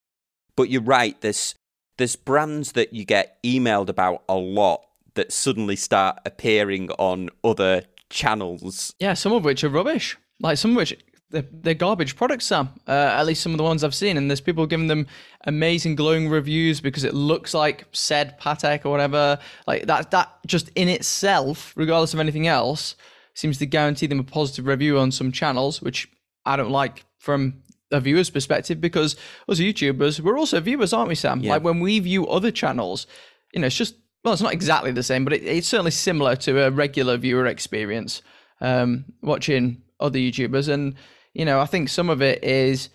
But 0.56 0.70
you're 0.70 0.82
right, 0.82 1.20
there's 1.20 1.54
there's 1.98 2.16
brands 2.16 2.72
that 2.72 2.92
you 2.92 3.04
get 3.04 3.42
emailed 3.42 3.88
about 3.88 4.22
a 4.28 4.34
lot 4.34 4.84
that 5.14 5.32
suddenly 5.32 5.76
start 5.76 6.18
appearing 6.24 6.90
on 6.92 7.28
other 7.44 7.82
channels. 8.10 8.94
Yeah, 8.98 9.14
some 9.14 9.32
of 9.32 9.44
which 9.44 9.62
are 9.62 9.68
rubbish. 9.68 10.16
Like 10.40 10.58
some 10.58 10.72
of 10.72 10.76
which 10.78 10.96
they're, 11.30 11.44
they're 11.50 11.74
garbage 11.74 12.16
products, 12.16 12.46
Sam. 12.46 12.68
Uh, 12.86 12.92
at 12.92 13.26
least 13.26 13.42
some 13.42 13.52
of 13.52 13.58
the 13.58 13.64
ones 13.64 13.82
I've 13.82 13.94
seen, 13.94 14.16
and 14.16 14.30
there's 14.30 14.40
people 14.40 14.66
giving 14.66 14.86
them 14.86 15.06
amazing 15.46 15.96
glowing 15.96 16.28
reviews 16.28 16.80
because 16.80 17.04
it 17.04 17.14
looks 17.14 17.54
like 17.54 17.86
said 17.92 18.38
Patek 18.38 18.84
or 18.84 18.90
whatever. 18.90 19.38
Like 19.66 19.86
that, 19.86 20.10
that 20.12 20.32
just 20.46 20.70
in 20.74 20.88
itself, 20.88 21.72
regardless 21.76 22.14
of 22.14 22.20
anything 22.20 22.46
else, 22.46 22.96
seems 23.34 23.58
to 23.58 23.66
guarantee 23.66 24.06
them 24.06 24.20
a 24.20 24.24
positive 24.24 24.66
review 24.66 24.98
on 24.98 25.10
some 25.10 25.32
channels, 25.32 25.80
which 25.82 26.08
I 26.44 26.56
don't 26.56 26.70
like 26.70 27.04
from 27.18 27.62
a 27.92 28.00
viewer's 28.00 28.30
perspective 28.30 28.80
because 28.80 29.16
as 29.48 29.60
YouTubers, 29.60 30.20
we're 30.20 30.38
also 30.38 30.60
viewers, 30.60 30.92
aren't 30.92 31.08
we, 31.08 31.14
Sam? 31.14 31.40
Yeah. 31.40 31.52
Like 31.52 31.62
when 31.62 31.80
we 31.80 32.00
view 32.00 32.26
other 32.26 32.50
channels, 32.50 33.06
you 33.52 33.60
know, 33.60 33.66
it's 33.66 33.76
just 33.76 33.94
well, 34.24 34.32
it's 34.32 34.42
not 34.42 34.52
exactly 34.52 34.92
the 34.92 35.02
same, 35.02 35.24
but 35.24 35.32
it, 35.32 35.42
it's 35.42 35.66
certainly 35.66 35.90
similar 35.90 36.36
to 36.36 36.64
a 36.64 36.70
regular 36.70 37.16
viewer 37.16 37.46
experience 37.46 38.22
um, 38.60 39.04
watching 39.20 39.82
other 40.00 40.18
YouTubers. 40.18 40.68
And, 40.68 40.94
you 41.34 41.44
know, 41.44 41.60
I 41.60 41.66
think 41.66 41.88
some 41.88 42.08
of 42.08 42.22
it 42.22 42.42
is 42.44 42.88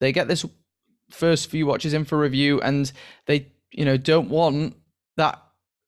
they 0.00 0.12
get 0.12 0.28
this 0.28 0.44
first 1.10 1.50
few 1.50 1.66
watches 1.66 1.94
in 1.94 2.04
for 2.04 2.18
review 2.18 2.60
and 2.60 2.90
they, 3.26 3.52
you 3.72 3.84
know, 3.84 3.96
don't 3.96 4.28
want 4.28 4.76
that 5.16 5.40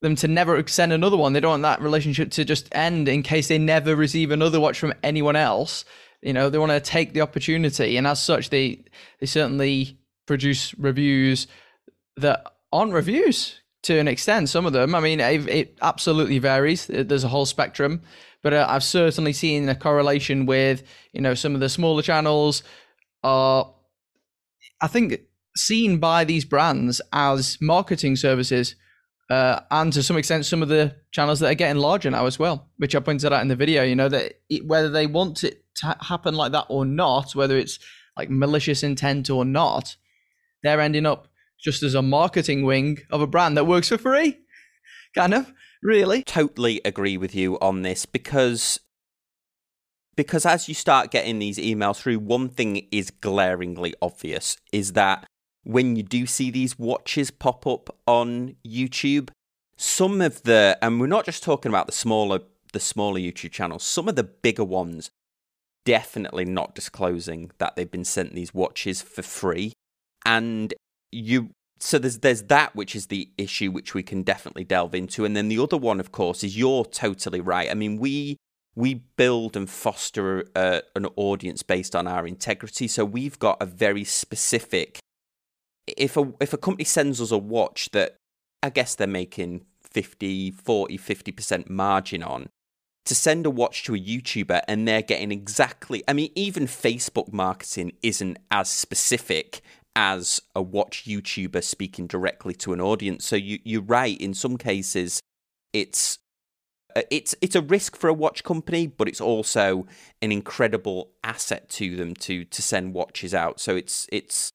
them 0.03 0.15
to 0.15 0.29
never 0.29 0.67
send 0.67 0.93
another 0.93 1.17
one. 1.17 1.33
They 1.33 1.41
don't 1.41 1.51
want 1.51 1.63
that 1.63 1.81
relationship 1.81 2.31
to 2.33 2.45
just 2.45 2.69
end 2.75 3.09
in 3.09 3.23
case 3.23 3.49
they 3.49 3.59
never 3.59 3.97
receive 3.97 4.31
another 4.31 4.61
watch 4.61 4.79
from 4.79 4.95
anyone 5.03 5.37
else. 5.37 5.85
You 6.23 6.33
know, 6.33 6.51
they 6.51 6.59
want 6.59 6.73
to 6.73 6.81
take 6.81 7.13
the 7.13 7.21
opportunity, 7.21 7.97
and 7.97 8.07
as 8.07 8.23
such, 8.23 8.51
they 8.51 8.85
they 9.21 9.27
certainly 9.27 9.99
produce 10.27 10.75
reviews 10.79 11.47
that 12.17 12.45
aren't 12.73 12.93
reviews 12.93 13.61
to 13.83 13.99
an 13.99 14.09
extent. 14.09 14.49
Some 14.49 14.67
of 14.67 14.73
them, 14.73 14.95
I 14.95 15.01
mean, 15.01 15.21
it, 15.21 15.49
it 15.49 15.79
absolutely 15.81 16.39
varies. 16.39 16.87
There's 16.87 17.25
a 17.25 17.29
whole 17.29 17.47
spectrum, 17.47 18.03
but 18.43 18.53
uh, 18.53 18.67
I've 18.69 18.83
certainly 18.83 19.33
seen 19.33 19.69
a 19.69 19.75
correlation 19.75 20.47
with 20.47 20.83
you 21.13 21.21
know 21.21 21.35
some 21.35 21.55
of 21.55 21.61
the 21.61 21.69
smaller 21.69 22.03
channels 22.03 22.63
are, 23.23 23.73
I 24.81 24.89
think, 24.89 25.21
seen 25.57 25.99
by 25.99 26.25
these 26.25 26.45
brands 26.45 27.01
as 27.13 27.59
marketing 27.61 28.17
services. 28.17 28.75
Uh, 29.29 29.61
and 29.71 29.93
to 29.93 30.03
some 30.03 30.17
extent, 30.17 30.47
some 30.47 30.63
of 30.63 30.69
the 30.69 30.95
channels 31.11 31.41
that 31.41 31.51
are 31.51 31.55
getting 31.55 31.81
larger 31.81 32.11
now 32.11 32.27
as 32.27 32.39
well, 32.39 32.69
which 32.77 32.95
I 32.95 33.01
pointed 33.01 33.33
out 33.33 33.43
in 33.43 33.49
the 33.49 33.57
video. 33.57 33.83
You 33.83 33.97
know 33.97 34.09
that 34.09 34.35
it, 34.49 34.67
whether 34.67 34.89
they 34.89 35.07
want 35.07 35.43
it 35.43 35.65
to 35.77 35.97
happen 36.01 36.35
like 36.35 36.53
that 36.53 36.67
or 36.69 36.85
not, 36.85 37.35
whether 37.35 37.59
it's 37.59 37.79
like 38.17 38.31
malicious 38.31 38.83
intent 38.83 39.29
or 39.29 39.45
not, 39.45 39.97
they're 40.63 40.81
ending 40.81 41.07
up 41.07 41.29
just 41.59 41.83
as 41.83 41.95
a 41.95 42.03
marketing 42.03 42.65
wing 42.65 42.99
of 43.11 43.21
a 43.21 43.27
brand 43.27 43.57
that 43.57 43.65
works 43.65 43.89
for 43.89 43.99
free. 43.99 44.39
Kind 45.15 45.35
of, 45.35 45.53
really. 45.83 46.23
Totally 46.23 46.81
agree 46.85 47.17
with 47.17 47.35
you 47.35 47.59
on 47.61 47.83
this 47.83 48.07
because 48.07 48.79
because 50.15 50.47
as 50.47 50.67
you 50.67 50.75
start 50.75 51.11
getting 51.11 51.39
these 51.39 51.59
emails 51.59 52.01
through, 52.01 52.19
one 52.19 52.49
thing 52.49 52.87
is 52.91 53.11
glaringly 53.11 53.95
obvious 54.01 54.57
is 54.73 54.93
that 54.93 55.27
when 55.67 55.97
you 55.97 56.03
do 56.05 56.27
see 56.27 56.51
these 56.51 56.79
watches 56.79 57.31
pop 57.33 57.67
up 57.67 57.95
on 58.07 58.55
YouTube, 58.65 59.31
some 59.77 60.21
of 60.21 60.45
the 60.45 60.79
and 60.81 61.01
we're 61.01 61.09
not 61.09 61.25
just 61.25 61.43
talking 61.43 61.71
about 61.71 61.87
the 61.87 61.93
smaller 61.93 62.41
the 62.73 62.81
smaller 62.81 63.19
YouTube 63.19 63.51
channels, 63.51 63.83
some 63.83 64.09
of 64.09 64.15
the 64.15 64.25
bigger 64.25 64.65
ones 64.65 65.11
definitely 65.85 66.45
not 66.45 66.75
disclosing 66.75 67.51
that 67.59 67.75
they've 67.75 67.91
been 67.91 68.05
sent 68.05 68.35
these 68.35 68.55
watches 68.55 69.03
for 69.03 69.23
free. 69.23 69.73
And 70.25 70.73
you 71.11 71.51
so 71.81 71.99
there's 71.99 72.19
there's 72.19 72.45
that 72.45 72.77
which 72.77 72.95
is 72.95 73.09
the 73.09 73.31
issue 73.37 73.73
which 73.73 73.93
we 73.93 74.05
can 74.05 74.23
definitely 74.23 74.65
delve 74.65 74.95
into. 74.95 75.25
And 75.25 75.37
then 75.37 75.49
the 75.49 75.59
other 75.59 75.77
one, 75.77 75.99
of 75.99 76.13
course, 76.13 76.45
is 76.45 76.57
you're 76.57 76.85
totally 76.85 77.41
right. 77.41 77.71
I 77.71 77.75
mean, 77.75 77.99
we 77.99 78.37
we 78.77 78.95
build 79.17 79.57
and 79.57 79.69
foster 79.69 80.45
a, 80.55 80.83
an 80.95 81.07
audience 81.17 81.65
based 81.65 81.97
on 81.97 82.07
our 82.07 82.25
integrity. 82.25 82.87
So 82.87 83.05
we've 83.05 83.39
got 83.39 83.57
a 83.61 83.67
very 83.67 84.05
specific 84.05 85.01
if 85.87 86.17
a 86.17 86.33
if 86.41 86.53
a 86.53 86.59
company 86.59 86.85
sends 86.85 87.21
us 87.21 87.31
a 87.31 87.39
watch 87.39 87.91
that 87.93 88.17
I 88.63 88.71
guess 88.71 88.95
they're 88.95 89.07
making 89.07 89.65
50, 89.83 90.51
40, 90.51 90.99
50% 90.99 91.71
margin 91.71 92.23
on, 92.23 92.49
to 93.05 93.15
send 93.15 93.47
a 93.47 93.51
watch 93.51 93.85
to 93.85 93.95
a 93.95 93.99
YouTuber 93.99 94.63
and 94.67 94.87
they're 94.87 95.03
getting 95.03 95.33
exactly 95.33 96.03
I 96.09 96.13
mean, 96.13 96.31
even 96.35 96.67
Facebook 96.67 97.33
marketing 97.33 97.93
isn't 98.03 98.39
as 98.51 98.69
specific 98.69 99.63
as 99.95 100.43
a 100.55 100.61
watch 100.61 101.05
YouTuber 101.07 101.65
speaking 101.65 102.07
directly 102.07 102.53
to 102.55 102.73
an 102.73 102.81
audience. 102.81 103.25
So 103.25 103.37
you 103.37 103.59
you're 103.65 103.83
right, 103.83 104.21
in 104.21 104.35
some 104.35 104.59
cases 104.59 105.21
it's 105.73 106.19
uh, 106.95 107.03
it's 107.11 107.35
it's 107.41 107.55
a 107.55 107.63
risk 107.63 107.97
for 107.97 108.09
a 108.09 108.15
watch 108.15 108.43
company, 108.43 108.87
but 108.87 109.09
it's 109.09 109.21
also 109.21 109.87
an 110.23 110.33
incredible 110.33 111.11
asset 111.23 111.69
to 111.69 111.97
them 111.97 112.15
to 112.15 112.45
to 112.45 112.63
send 112.63 112.95
watches 112.95 113.35
out. 113.35 113.61
So 113.61 113.77
it's 113.77 114.07
it's 114.11 114.53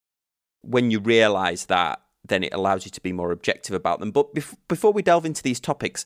when 0.61 0.91
you 0.91 0.99
realize 0.99 1.65
that, 1.65 2.01
then 2.23 2.43
it 2.43 2.53
allows 2.53 2.85
you 2.85 2.91
to 2.91 3.01
be 3.01 3.11
more 3.11 3.31
objective 3.31 3.75
about 3.75 3.99
them. 3.99 4.11
But 4.11 4.35
bef- 4.35 4.55
before 4.67 4.93
we 4.93 5.01
delve 5.01 5.25
into 5.25 5.43
these 5.43 5.59
topics, 5.59 6.05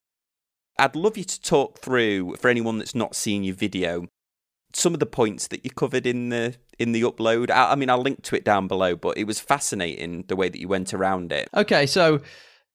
I'd 0.78 0.96
love 0.96 1.18
you 1.18 1.24
to 1.24 1.42
talk 1.42 1.80
through, 1.80 2.36
for 2.36 2.50
anyone 2.50 2.78
that's 2.78 2.96
not 2.96 3.16
seen 3.16 3.44
your 3.44 3.56
video, 3.56 4.08
some 4.74 4.94
of 4.94 5.00
the 5.00 5.06
points 5.06 5.48
that 5.48 5.64
you 5.64 5.72
covered 5.72 6.06
in 6.06 6.30
the 6.30 6.56
in 6.78 6.92
the 6.92 7.02
upload. 7.02 7.50
I, 7.50 7.72
I 7.72 7.76
mean, 7.76 7.90
I'll 7.90 8.02
link 8.02 8.24
to 8.24 8.36
it 8.36 8.44
down 8.44 8.68
below, 8.68 8.96
but 8.96 9.18
it 9.18 9.24
was 9.26 9.40
fascinating 9.40 10.26
the 10.28 10.36
way 10.36 10.50
that 10.50 10.60
you 10.60 10.68
went 10.68 10.94
around 10.94 11.32
it. 11.32 11.50
Okay, 11.54 11.86
so 11.86 12.22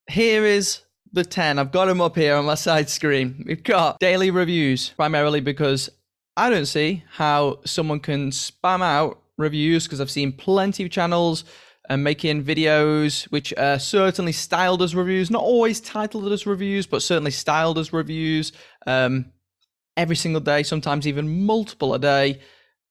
here 0.08 0.44
is 0.44 0.80
the 1.12 1.24
10. 1.24 1.58
I've 1.58 1.72
got 1.72 1.86
them 1.86 2.00
up 2.00 2.16
here 2.16 2.36
on 2.36 2.46
my 2.46 2.54
side 2.54 2.88
screen. 2.88 3.44
We've 3.46 3.62
got 3.62 3.98
daily 3.98 4.30
reviews, 4.30 4.90
primarily 4.90 5.40
because 5.40 5.90
I 6.36 6.48
don't 6.48 6.66
see 6.66 7.04
how 7.10 7.60
someone 7.66 8.00
can 8.00 8.30
spam 8.30 8.80
out 8.82 9.20
reviews 9.36 9.84
because 9.84 10.00
I've 10.00 10.10
seen 10.10 10.32
plenty 10.32 10.84
of 10.84 10.90
channels 10.90 11.44
and 11.88 12.04
making 12.04 12.44
videos 12.44 13.24
which 13.24 13.52
are 13.56 13.78
certainly 13.78 14.32
styled 14.32 14.82
as 14.82 14.94
reviews, 14.94 15.30
not 15.30 15.42
always 15.42 15.80
titled 15.80 16.30
as 16.32 16.46
reviews, 16.46 16.86
but 16.86 17.02
certainly 17.02 17.30
styled 17.30 17.78
as 17.78 17.92
reviews 17.92 18.52
um, 18.86 19.32
every 19.96 20.16
single 20.16 20.40
day, 20.40 20.62
sometimes 20.62 21.06
even 21.06 21.44
multiple 21.44 21.94
a 21.94 21.98
day, 21.98 22.40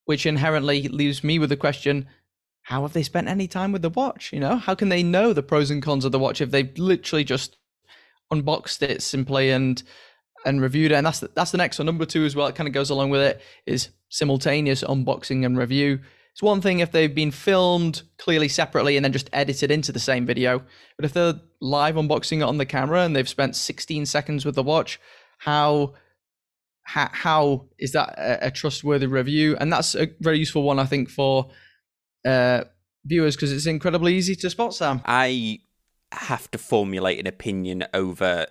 which 0.05 0.25
inherently 0.25 0.87
leaves 0.87 1.23
me 1.23 1.39
with 1.39 1.49
the 1.49 1.57
question 1.57 2.07
how 2.69 2.83
have 2.83 2.93
they 2.93 3.01
spent 3.01 3.27
any 3.27 3.47
time 3.47 3.71
with 3.71 3.81
the 3.81 3.89
watch? 3.89 4.31
You 4.31 4.39
know, 4.39 4.57
how 4.57 4.75
can 4.75 4.89
they 4.89 5.01
know 5.01 5.33
the 5.33 5.41
pros 5.41 5.71
and 5.71 5.81
cons 5.81 6.05
of 6.05 6.11
the 6.11 6.19
watch 6.19 6.39
if 6.39 6.51
they've 6.51 6.77
literally 6.77 7.23
just 7.23 7.57
unboxed 8.29 8.83
it 8.83 9.01
simply 9.01 9.49
and 9.49 9.81
and 10.45 10.61
reviewed 10.61 10.91
it? 10.91 10.95
And 10.95 11.05
that's 11.07 11.19
the, 11.19 11.31
that's 11.33 11.49
the 11.49 11.57
next 11.57 11.79
one. 11.79 11.87
Number 11.87 12.05
two 12.05 12.25
as 12.25 12.35
well. 12.35 12.45
It 12.45 12.53
kind 12.53 12.67
of 12.67 12.73
goes 12.73 12.91
along 12.91 13.09
with 13.09 13.21
it 13.21 13.41
is 13.65 13.89
simultaneous 14.09 14.83
unboxing 14.83 15.47
and 15.47 15.57
review. 15.57 16.01
It's 16.33 16.41
one 16.41 16.61
thing 16.61 16.79
if 16.79 16.91
they've 16.91 17.13
been 17.13 17.31
filmed 17.31 18.03
clearly 18.17 18.47
separately 18.47 18.95
and 18.95 19.03
then 19.03 19.11
just 19.11 19.29
edited 19.33 19.71
into 19.71 19.91
the 19.91 19.99
same 19.99 20.25
video. 20.25 20.63
But 20.95 21.05
if 21.05 21.13
they're 21.13 21.39
live 21.59 21.95
unboxing 21.95 22.37
it 22.37 22.43
on 22.43 22.57
the 22.57 22.65
camera 22.65 23.03
and 23.03 23.15
they've 23.15 23.27
spent 23.27 23.55
16 23.55 24.05
seconds 24.05 24.45
with 24.45 24.55
the 24.55 24.63
watch, 24.63 24.99
how 25.39 25.93
how, 26.83 27.09
how 27.11 27.65
is 27.77 27.91
that 27.91 28.15
a, 28.17 28.47
a, 28.47 28.51
trustworthy 28.51 29.05
review? 29.05 29.55
And 29.59 29.71
that's 29.71 29.93
a 29.93 30.07
very 30.21 30.39
useful 30.39 30.63
one, 30.63 30.79
I 30.79 30.85
think, 30.85 31.07
for 31.07 31.51
uh, 32.25 32.63
viewers 33.05 33.35
because 33.35 33.51
it's 33.51 33.67
incredibly 33.67 34.15
easy 34.15 34.35
to 34.37 34.49
spot. 34.49 34.73
Sam, 34.73 35.01
I 35.05 35.59
have 36.11 36.49
to 36.51 36.57
formulate 36.57 37.19
an 37.19 37.27
opinion 37.27 37.85
over 37.93 38.47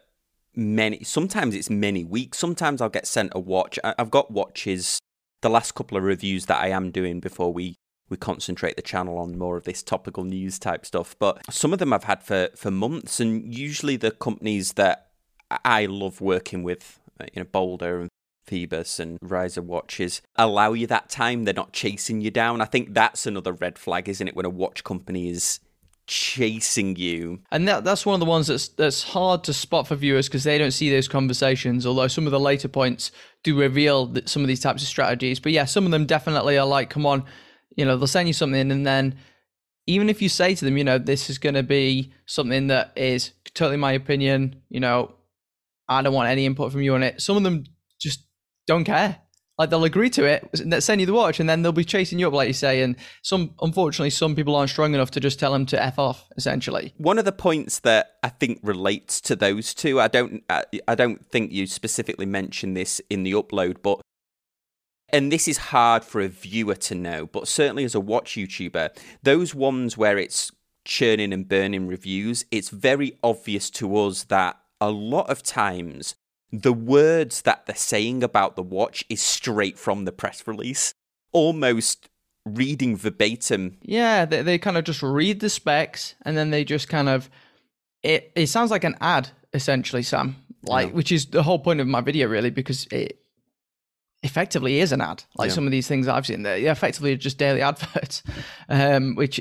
many. 0.54 1.02
Sometimes 1.02 1.56
it's 1.56 1.68
many 1.68 2.04
weeks. 2.04 2.38
Sometimes 2.38 2.80
I'll 2.80 2.88
get 2.88 3.08
sent 3.08 3.32
a 3.34 3.40
watch. 3.40 3.78
I've 3.82 4.10
got 4.10 4.30
watches 4.30 5.00
the 5.40 5.50
last 5.50 5.74
couple 5.74 5.96
of 5.96 6.04
reviews 6.04 6.46
that 6.46 6.62
I 6.62 6.68
am 6.68 6.90
doing 6.90 7.20
before 7.20 7.52
we 7.52 7.76
we 8.10 8.16
concentrate 8.16 8.76
the 8.76 8.82
channel 8.82 9.18
on 9.18 9.36
more 9.36 9.58
of 9.58 9.64
this 9.64 9.82
topical 9.82 10.24
news 10.24 10.58
type 10.58 10.86
stuff. 10.86 11.14
But 11.18 11.52
some 11.52 11.74
of 11.74 11.78
them 11.78 11.92
I've 11.92 12.04
had 12.04 12.22
for 12.22 12.48
for 12.56 12.70
months, 12.70 13.20
and 13.20 13.54
usually 13.54 13.96
the 13.96 14.10
companies 14.10 14.74
that 14.74 15.10
I 15.64 15.86
love 15.86 16.20
working 16.20 16.62
with, 16.62 17.00
uh, 17.20 17.26
you 17.32 17.42
know, 17.42 17.46
Boldr 17.46 18.02
and 18.02 18.08
Phoibos 18.46 18.98
and 18.98 19.18
Riser 19.22 19.62
watches 19.62 20.22
allow 20.36 20.72
you 20.72 20.86
that 20.86 21.10
time. 21.10 21.44
They're 21.44 21.54
not 21.54 21.72
chasing 21.72 22.20
you 22.20 22.30
down. 22.30 22.60
I 22.60 22.64
think 22.64 22.94
that's 22.94 23.26
another 23.26 23.52
red 23.52 23.78
flag, 23.78 24.08
isn't 24.08 24.28
it? 24.28 24.36
When 24.36 24.46
a 24.46 24.50
watch 24.50 24.84
company 24.84 25.28
is 25.28 25.60
chasing 26.08 26.96
you. 26.96 27.40
And 27.52 27.68
that 27.68 27.84
that's 27.84 28.04
one 28.04 28.14
of 28.14 28.20
the 28.20 28.26
ones 28.26 28.48
that's 28.48 28.68
that's 28.68 29.04
hard 29.04 29.44
to 29.44 29.52
spot 29.52 29.86
for 29.86 29.94
viewers 29.94 30.26
because 30.26 30.42
they 30.42 30.58
don't 30.58 30.72
see 30.72 30.90
those 30.90 31.06
conversations. 31.06 31.86
Although 31.86 32.08
some 32.08 32.26
of 32.26 32.32
the 32.32 32.40
later 32.40 32.66
points 32.66 33.12
do 33.44 33.56
reveal 33.56 34.12
some 34.24 34.42
of 34.42 34.48
these 34.48 34.60
types 34.60 34.82
of 34.82 34.88
strategies. 34.88 35.38
But 35.38 35.52
yeah, 35.52 35.66
some 35.66 35.84
of 35.84 35.92
them 35.92 36.06
definitely 36.06 36.58
are 36.58 36.66
like, 36.66 36.90
come 36.90 37.06
on, 37.06 37.24
you 37.76 37.84
know, 37.84 37.96
they'll 37.96 38.08
send 38.08 38.26
you 38.26 38.34
something, 38.34 38.72
and 38.72 38.84
then 38.84 39.16
even 39.86 40.10
if 40.10 40.20
you 40.20 40.28
say 40.28 40.54
to 40.54 40.64
them, 40.64 40.76
you 40.76 40.84
know, 40.84 40.98
this 40.98 41.30
is 41.30 41.38
going 41.38 41.54
to 41.54 41.62
be 41.62 42.12
something 42.26 42.66
that 42.66 42.92
is 42.96 43.32
totally 43.54 43.78
my 43.78 43.92
opinion, 43.92 44.60
you 44.68 44.80
know, 44.80 45.14
I 45.88 46.02
don't 46.02 46.12
want 46.12 46.28
any 46.28 46.44
input 46.44 46.72
from 46.72 46.82
you 46.82 46.94
on 46.94 47.02
it. 47.02 47.22
Some 47.22 47.38
of 47.38 47.42
them 47.42 47.64
just 47.98 48.24
don't 48.66 48.84
care 48.84 49.18
like 49.58 49.70
they'll 49.70 49.84
agree 49.84 50.08
to 50.10 50.24
it, 50.24 50.82
send 50.82 51.00
you 51.00 51.06
the 51.06 51.12
watch, 51.12 51.40
and 51.40 51.48
then 51.48 51.62
they'll 51.62 51.72
be 51.72 51.84
chasing 51.84 52.18
you 52.18 52.28
up, 52.28 52.32
like 52.32 52.46
you 52.46 52.54
say. 52.54 52.82
And 52.82 52.94
some, 53.22 53.54
unfortunately, 53.60 54.10
some 54.10 54.36
people 54.36 54.54
aren't 54.54 54.70
strong 54.70 54.94
enough 54.94 55.10
to 55.12 55.20
just 55.20 55.40
tell 55.40 55.52
them 55.52 55.66
to 55.66 55.82
f 55.82 55.98
off. 55.98 56.28
Essentially, 56.36 56.94
one 56.96 57.18
of 57.18 57.24
the 57.24 57.32
points 57.32 57.80
that 57.80 58.16
I 58.22 58.28
think 58.28 58.60
relates 58.62 59.20
to 59.22 59.34
those 59.34 59.74
two, 59.74 60.00
I 60.00 60.08
don't, 60.08 60.44
I 60.48 60.94
don't 60.94 61.26
think 61.26 61.50
you 61.50 61.66
specifically 61.66 62.26
mentioned 62.26 62.76
this 62.76 63.00
in 63.10 63.24
the 63.24 63.32
upload, 63.32 63.82
but 63.82 64.00
and 65.10 65.32
this 65.32 65.48
is 65.48 65.58
hard 65.58 66.04
for 66.04 66.20
a 66.20 66.28
viewer 66.28 66.74
to 66.76 66.94
know, 66.94 67.26
but 67.26 67.48
certainly 67.48 67.84
as 67.84 67.94
a 67.94 68.00
watch 68.00 68.32
YouTuber, 68.34 68.90
those 69.22 69.54
ones 69.54 69.96
where 69.96 70.18
it's 70.18 70.52
churning 70.84 71.32
and 71.32 71.48
burning 71.48 71.86
reviews, 71.86 72.44
it's 72.50 72.68
very 72.68 73.18
obvious 73.22 73.70
to 73.70 73.96
us 73.96 74.24
that 74.24 74.58
a 74.80 74.90
lot 74.90 75.28
of 75.30 75.42
times 75.42 76.14
the 76.52 76.72
words 76.72 77.42
that 77.42 77.66
they're 77.66 77.76
saying 77.76 78.22
about 78.22 78.56
the 78.56 78.62
watch 78.62 79.04
is 79.08 79.20
straight 79.20 79.78
from 79.78 80.04
the 80.04 80.12
press 80.12 80.46
release, 80.46 80.94
almost 81.32 82.08
reading 82.44 82.96
verbatim. 82.96 83.78
Yeah, 83.82 84.24
they, 84.24 84.42
they 84.42 84.58
kind 84.58 84.78
of 84.78 84.84
just 84.84 85.02
read 85.02 85.40
the 85.40 85.50
specs 85.50 86.14
and 86.22 86.36
then 86.36 86.50
they 86.50 86.64
just 86.64 86.88
kind 86.88 87.08
of 87.08 87.28
it. 88.02 88.32
It 88.34 88.46
sounds 88.48 88.70
like 88.70 88.84
an 88.84 88.96
ad 89.00 89.30
essentially, 89.52 90.02
Sam. 90.02 90.36
Like, 90.62 90.88
yeah. 90.88 90.94
which 90.94 91.12
is 91.12 91.26
the 91.26 91.42
whole 91.42 91.58
point 91.58 91.80
of 91.80 91.86
my 91.86 92.00
video, 92.00 92.26
really, 92.26 92.50
because 92.50 92.86
it 92.90 93.20
effectively 94.22 94.80
is 94.80 94.92
an 94.92 95.00
ad. 95.00 95.22
Like 95.36 95.48
yeah. 95.48 95.54
some 95.54 95.66
of 95.66 95.70
these 95.70 95.86
things 95.86 96.08
I've 96.08 96.26
seen, 96.26 96.42
they're 96.42 96.70
effectively 96.70 97.16
just 97.16 97.38
daily 97.38 97.62
adverts, 97.62 98.22
um, 98.68 99.14
which 99.14 99.40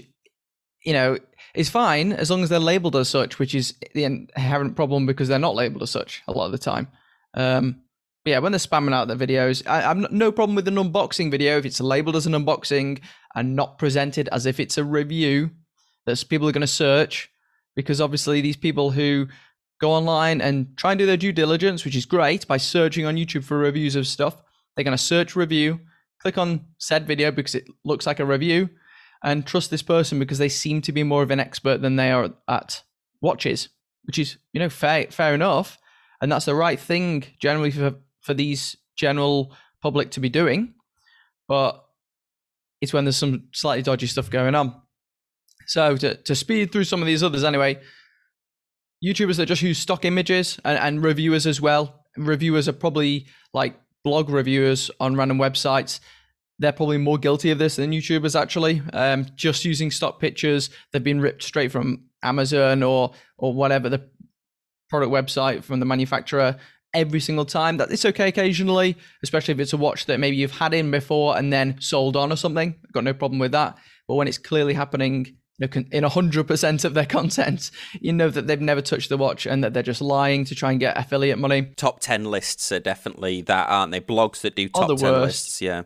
you 0.84 0.94
know 0.94 1.18
is 1.54 1.70
fine 1.70 2.12
as 2.14 2.30
long 2.30 2.44
as 2.44 2.50
they're 2.50 2.60
labeled 2.60 2.96
as 2.96 3.10
such, 3.10 3.40
which 3.40 3.56
is 3.56 3.74
the 3.94 4.04
inherent 4.04 4.76
problem 4.76 5.06
because 5.06 5.28
they're 5.28 5.40
not 5.40 5.56
labeled 5.56 5.84
as 5.84 5.92
such 5.92 6.22
a 6.28 6.32
lot 6.32 6.46
of 6.46 6.52
the 6.52 6.58
time. 6.58 6.88
Um, 7.34 7.82
yeah, 8.26 8.40
when 8.40 8.52
they're 8.52 8.60
spamming 8.60 8.94
out 8.94 9.08
their 9.08 9.18
videos, 9.18 9.66
I, 9.66 9.82
have 9.82 10.12
no 10.12 10.32
problem 10.32 10.56
with 10.56 10.68
an 10.68 10.76
unboxing 10.76 11.32
video 11.32 11.58
if 11.58 11.66
it's 11.66 11.80
labeled 11.80 12.16
as 12.16 12.26
an 12.26 12.34
unboxing 12.34 13.00
and 13.36 13.56
not 13.56 13.78
presented 13.78 14.28
as 14.30 14.46
if 14.46 14.60
it's 14.60 14.78
a 14.78 14.84
review 14.84 15.52
that 16.06 16.24
people 16.28 16.48
are 16.48 16.52
going 16.52 16.62
to 16.62 16.68
search. 16.68 17.30
Because 17.76 18.02
obviously, 18.02 18.42
these 18.42 18.58
people 18.58 18.92
who 18.92 19.28
go 19.80 19.92
online 19.92 20.42
and 20.42 20.76
try 20.78 20.92
and 20.92 21.00
do 21.00 21.06
their 21.06 21.16
due 21.16 21.32
diligence, 21.32 21.86
which 21.86 21.96
is 21.96 22.06
great, 22.06 22.48
by 22.48 22.58
searching 22.58 23.06
on 23.06 23.16
YouTube 23.16 23.44
for 23.44 23.58
reviews 23.58 23.96
of 23.96 24.08
stuff, 24.08 24.42
they're 24.76 24.84
going 24.84 24.98
to 24.98 25.04
search 25.04 25.36
review, 25.36 25.80
click 26.20 26.38
on 26.38 26.66
said 26.80 27.08
video 27.08 27.32
because 27.32 27.56
it 27.56 27.68
looks 27.86 28.08
like 28.08 28.20
a 28.20 28.26
review, 28.26 28.70
and 29.24 29.46
trust 29.46 29.70
this 29.70 29.82
person 29.82 30.20
because 30.20 30.38
they 30.38 30.50
seem 30.50 30.82
to 30.82 30.92
be 30.92 31.04
more 31.04 31.24
of 31.24 31.32
an 31.32 31.40
expert 31.40 31.82
than 31.82 31.96
they 31.96 32.12
are 32.12 32.32
at 32.48 32.84
watches, 33.22 33.70
which 34.04 34.20
is 34.20 34.38
you 34.54 34.60
know 34.60 34.70
fair 34.70 35.08
fair 35.10 35.34
enough 35.34 35.78
and 36.22 36.32
that's 36.32 36.46
the 36.46 36.56
right 36.56 36.80
thing 36.80 37.24
generally 37.40 37.72
for 37.72 37.96
for 38.22 38.34
these 38.34 38.76
general 38.96 39.54
public 39.82 40.12
to 40.12 40.20
be 40.20 40.30
doing. 40.30 40.74
But 41.48 41.84
it's 42.82 42.94
when 42.94 43.06
there's 43.06 43.18
some 43.18 43.48
slightly 43.54 43.84
dodgy 43.84 44.08
stuff 44.08 44.30
going 44.30 44.56
on. 44.56 44.82
So 45.68 45.96
to, 45.98 46.16
to 46.16 46.36
speed 46.36 46.72
through 46.72 46.86
some 46.86 47.02
of 47.02 47.08
these 47.08 47.24
others 47.24 47.44
anyway, 47.44 47.80
YouTubers 49.04 49.38
that 49.38 49.46
just 49.46 49.62
use 49.62 49.78
stock 49.78 50.06
images 50.06 50.60
and, 50.66 50.78
and 50.78 51.04
reviewers 51.04 51.48
as 51.48 51.62
well. 51.62 52.04
Reviewers 52.18 52.68
are 52.68 52.74
probably 52.74 53.28
like 53.54 53.80
blog 54.04 54.30
reviewers 54.30 54.90
on 55.00 55.16
random 55.16 55.38
websites. 55.38 56.00
They're 56.60 56.72
probably 56.72 56.98
more 56.98 57.18
guilty 57.18 57.52
of 57.52 57.60
this 57.60 57.76
than 57.76 57.92
YouTubers 57.92 58.40
actually. 58.40 58.82
Um, 58.94 59.28
just 59.36 59.66
using 59.66 59.92
stock 59.92 60.20
pictures, 60.20 60.70
they've 60.92 61.04
been 61.04 61.22
ripped 61.22 61.44
straight 61.44 61.72
from 61.72 62.06
Amazon 62.24 62.84
or 62.84 63.14
or 63.38 63.54
whatever 63.54 63.90
the 63.90 64.10
product 64.90 65.12
website 65.12 65.64
from 65.64 65.80
the 65.80 65.86
manufacturer 65.86 66.58
every 66.94 67.20
single 67.20 67.46
time. 67.46 67.78
That 67.78 67.92
it's 67.92 68.06
okay 68.06 68.28
occasionally, 68.30 68.98
especially 69.24 69.54
if 69.54 69.60
it's 69.60 69.74
a 69.74 69.78
watch 69.78 70.06
that 70.06 70.20
maybe 70.20 70.38
you've 70.38 70.52
had 70.52 70.74
in 70.74 70.92
before 70.92 71.38
and 71.38 71.52
then 71.52 71.80
sold 71.80 72.16
on 72.16 72.32
or 72.32 72.36
something. 72.36 72.76
I've 72.84 72.92
Got 72.92 73.04
no 73.04 73.14
problem 73.14 73.40
with 73.40 73.52
that. 73.52 73.78
But 74.08 74.16
when 74.16 74.28
it's 74.28 74.38
clearly 74.38 74.74
happening 74.74 75.38
in 75.60 76.04
hundred 76.04 76.48
percent 76.48 76.86
of 76.86 76.94
their 76.94 77.06
content, 77.18 77.72
you 78.00 78.14
know 78.14 78.30
that 78.30 78.48
they've 78.48 78.62
never 78.62 78.82
touched 78.82 79.10
the 79.10 79.18
watch 79.18 79.46
and 79.46 79.64
that 79.64 79.74
they're 79.74 79.84
just 79.84 80.02
lying 80.02 80.46
to 80.46 80.56
try 80.56 80.72
and 80.72 80.80
get 80.80 80.98
affiliate 80.98 81.40
money. 81.40 81.74
Top 81.76 82.00
ten 82.00 82.26
lists 82.26 82.72
are 82.72 82.80
definitely 82.80 83.42
that, 83.44 83.70
aren't 83.70 83.92
they? 83.92 84.02
Blogs 84.02 84.42
that 84.42 84.56
do 84.56 84.70
top 84.70 84.98
ten 84.98 85.12
worst. 85.12 85.22
lists, 85.22 85.62
yeah. 85.62 85.84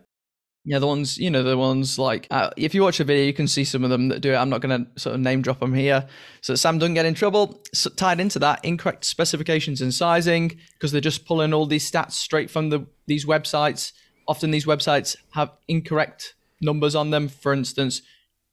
Yeah, 0.63 0.77
the 0.77 0.85
ones 0.85 1.17
you 1.17 1.31
know, 1.31 1.41
the 1.41 1.57
ones 1.57 1.97
like 1.97 2.27
uh, 2.29 2.51
if 2.55 2.75
you 2.75 2.83
watch 2.83 2.99
a 2.99 3.03
video, 3.03 3.25
you 3.25 3.33
can 3.33 3.47
see 3.47 3.63
some 3.63 3.83
of 3.83 3.89
them 3.89 4.09
that 4.09 4.21
do 4.21 4.31
it. 4.31 4.35
I'm 4.35 4.49
not 4.49 4.61
going 4.61 4.85
to 4.85 4.99
sort 4.99 5.15
of 5.15 5.21
name 5.21 5.41
drop 5.41 5.59
them 5.59 5.73
here, 5.73 6.07
so 6.41 6.53
Sam 6.53 6.77
doesn't 6.77 6.93
get 6.93 7.05
in 7.07 7.15
trouble. 7.15 7.63
So 7.73 7.89
tied 7.89 8.19
into 8.19 8.37
that, 8.39 8.63
incorrect 8.63 9.05
specifications 9.05 9.81
and 9.81 9.91
sizing 9.91 10.59
because 10.73 10.91
they're 10.91 11.01
just 11.01 11.25
pulling 11.25 11.51
all 11.53 11.65
these 11.65 11.89
stats 11.89 12.11
straight 12.11 12.51
from 12.51 12.69
the 12.69 12.85
these 13.07 13.25
websites. 13.25 13.91
Often 14.27 14.51
these 14.51 14.67
websites 14.67 15.15
have 15.31 15.51
incorrect 15.67 16.35
numbers 16.61 16.93
on 16.93 17.09
them. 17.09 17.27
For 17.27 17.53
instance, 17.53 18.03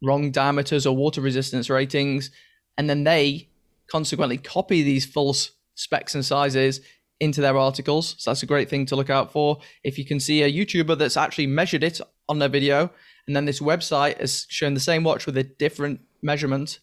wrong 0.03 0.31
diameters 0.31 0.87
or 0.87 0.97
water 0.97 1.21
resistance 1.21 1.69
ratings, 1.69 2.31
and 2.79 2.89
then 2.89 3.05
they 3.05 3.51
consequently 3.91 4.39
copy 4.39 4.83
these 4.83 5.05
false 5.05 5.51
specs 5.75 6.15
and 6.15 6.25
sizes 6.25 6.81
into 7.21 7.41
their 7.41 7.57
articles. 7.57 8.15
So 8.19 8.31
that's 8.31 8.43
a 8.43 8.47
great 8.47 8.71
thing 8.71 8.87
to 8.87 8.97
look 8.97 9.11
out 9.11 9.33
for. 9.33 9.59
If 9.83 9.99
you 9.99 10.05
can 10.05 10.21
see 10.21 10.43
a 10.43 10.53
YouTuber 10.53 10.99
that's 10.99 11.17
actually 11.17 11.47
measured 11.47 11.83
it 11.83 12.01
on 12.29 12.39
their 12.39 12.49
video, 12.49 12.91
and 13.27 13.37
then 13.37 13.45
this 13.45 13.61
website 13.61 14.19
has 14.21 14.47
shown 14.49 14.75
the 14.75 14.81
same 14.81 15.05
watch 15.05 15.27
with 15.27 15.37
a 15.37 15.43
different 15.43 16.01
measurement, 16.23 16.81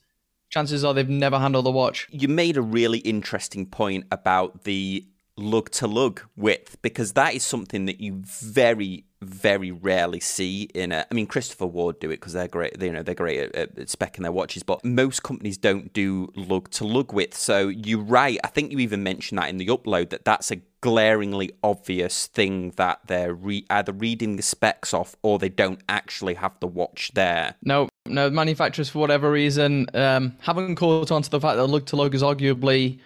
chances 0.49 0.83
are 0.83 0.93
they've 0.93 1.09
never 1.09 1.39
handled 1.39 1.65
the 1.65 1.71
watch. 1.71 2.07
You 2.11 2.27
made 2.27 2.57
a 2.57 2.61
really 2.61 2.99
interesting 2.99 3.65
point 3.65 4.05
about 4.11 4.63
the 4.63 5.07
lug 5.37 5.69
to 5.69 5.87
lug 5.87 6.21
width 6.35 6.81
because 6.81 7.13
that 7.13 7.33
is 7.33 7.43
something 7.43 7.85
that 7.85 7.99
you 7.99 8.21
very 8.23 9.05
very 9.25 9.71
rarely 9.71 10.19
see 10.19 10.63
in 10.73 10.91
a. 10.91 11.05
I 11.09 11.13
mean, 11.13 11.27
Christopher 11.27 11.65
Ward 11.65 11.99
do 11.99 12.09
it 12.11 12.17
because 12.17 12.33
they're 12.33 12.47
great. 12.47 12.81
You 12.81 12.91
know, 12.91 13.03
they're 13.03 13.15
great 13.15 13.39
at, 13.39 13.55
at 13.55 13.75
specking 13.87 14.21
their 14.21 14.31
watches, 14.31 14.63
but 14.63 14.83
most 14.85 15.23
companies 15.23 15.57
don't 15.57 15.91
do 15.93 16.31
lug 16.35 16.69
to 16.71 16.85
lug 16.85 17.11
width. 17.11 17.35
So 17.35 17.67
you're 17.67 17.99
right. 17.99 18.37
I 18.43 18.47
think 18.47 18.71
you 18.71 18.79
even 18.79 19.03
mentioned 19.03 19.39
that 19.39 19.49
in 19.49 19.57
the 19.57 19.67
upload 19.67 20.09
that 20.11 20.25
that's 20.25 20.51
a 20.51 20.57
glaringly 20.81 21.51
obvious 21.63 22.27
thing 22.27 22.71
that 22.75 22.99
they're 23.07 23.33
re- 23.33 23.65
either 23.69 23.91
reading 23.91 24.35
the 24.35 24.43
specs 24.43 24.93
off 24.93 25.15
or 25.23 25.39
they 25.39 25.49
don't 25.49 25.81
actually 25.89 26.35
have 26.35 26.59
the 26.59 26.67
watch 26.67 27.11
there. 27.15 27.55
No, 27.63 27.89
no, 28.05 28.29
manufacturers 28.29 28.89
for 28.89 28.99
whatever 28.99 29.31
reason 29.31 29.87
um, 29.95 30.35
haven't 30.41 30.75
caught 30.75 31.11
on 31.11 31.23
to 31.23 31.29
the 31.29 31.41
fact 31.41 31.57
that 31.57 31.65
lug 31.65 31.87
to 31.87 31.95
lug 31.95 32.13
is 32.13 32.21
arguably 32.21 32.99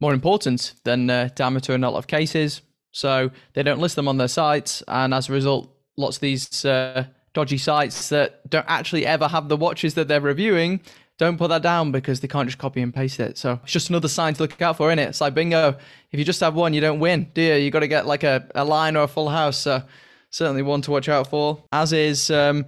more 0.00 0.14
important 0.14 0.74
than 0.84 1.08
uh, 1.08 1.30
diameter 1.34 1.74
in 1.74 1.84
a 1.84 1.90
lot 1.90 1.98
of 1.98 2.06
cases. 2.06 2.62
So 2.92 3.30
they 3.54 3.62
don't 3.62 3.80
list 3.80 3.96
them 3.96 4.08
on 4.08 4.16
their 4.16 4.28
sites, 4.28 4.82
and 4.88 5.12
as 5.12 5.28
a 5.28 5.32
result, 5.32 5.70
lots 5.96 6.16
of 6.16 6.20
these 6.22 6.64
uh, 6.64 7.06
dodgy 7.34 7.58
sites 7.58 8.08
that 8.08 8.48
don't 8.48 8.64
actually 8.68 9.04
ever 9.04 9.28
have 9.28 9.48
the 9.48 9.56
watches 9.56 9.94
that 9.94 10.08
they're 10.08 10.20
reviewing 10.20 10.80
don't 11.18 11.38
put 11.38 11.48
that 11.48 11.62
down 11.62 11.92
because 11.92 12.20
they 12.20 12.28
can't 12.28 12.46
just 12.46 12.58
copy 12.58 12.82
and 12.82 12.92
paste 12.92 13.20
it. 13.20 13.38
So 13.38 13.58
it's 13.62 13.72
just 13.72 13.88
another 13.88 14.08
sign 14.08 14.34
to 14.34 14.42
look 14.42 14.60
out 14.60 14.76
for, 14.76 14.88
isn't 14.90 14.98
it? 14.98 15.08
It's 15.08 15.20
like 15.20 15.34
bingo. 15.34 15.76
If 16.10 16.18
you 16.18 16.24
just 16.24 16.40
have 16.40 16.54
one, 16.54 16.74
you 16.74 16.80
don't 16.80 17.00
win, 17.00 17.30
do 17.32 17.40
you? 17.40 17.54
You 17.54 17.70
got 17.70 17.80
to 17.80 17.88
get 17.88 18.06
like 18.06 18.22
a, 18.22 18.46
a 18.54 18.64
line 18.64 18.96
or 18.96 19.04
a 19.04 19.08
full 19.08 19.30
house. 19.30 19.56
So 19.56 19.82
certainly 20.30 20.62
one 20.62 20.82
to 20.82 20.90
watch 20.90 21.08
out 21.08 21.28
for. 21.28 21.64
As 21.72 21.92
is 21.92 22.30
um, 22.30 22.66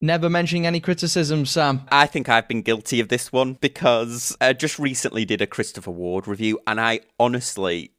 never 0.00 0.30
mentioning 0.30 0.66
any 0.66 0.80
criticism, 0.80 1.46
Sam. 1.46 1.82
I 1.90 2.06
think 2.06 2.28
I've 2.28 2.48
been 2.48 2.62
guilty 2.62 3.00
of 3.00 3.08
this 3.08 3.32
one 3.32 3.54
because 3.54 4.36
I 4.40 4.52
just 4.52 4.78
recently 4.78 5.24
did 5.24 5.40
a 5.40 5.46
Christopher 5.46 5.90
Ward 5.90 6.26
review, 6.26 6.58
and 6.66 6.80
I 6.80 7.00
honestly 7.18 7.92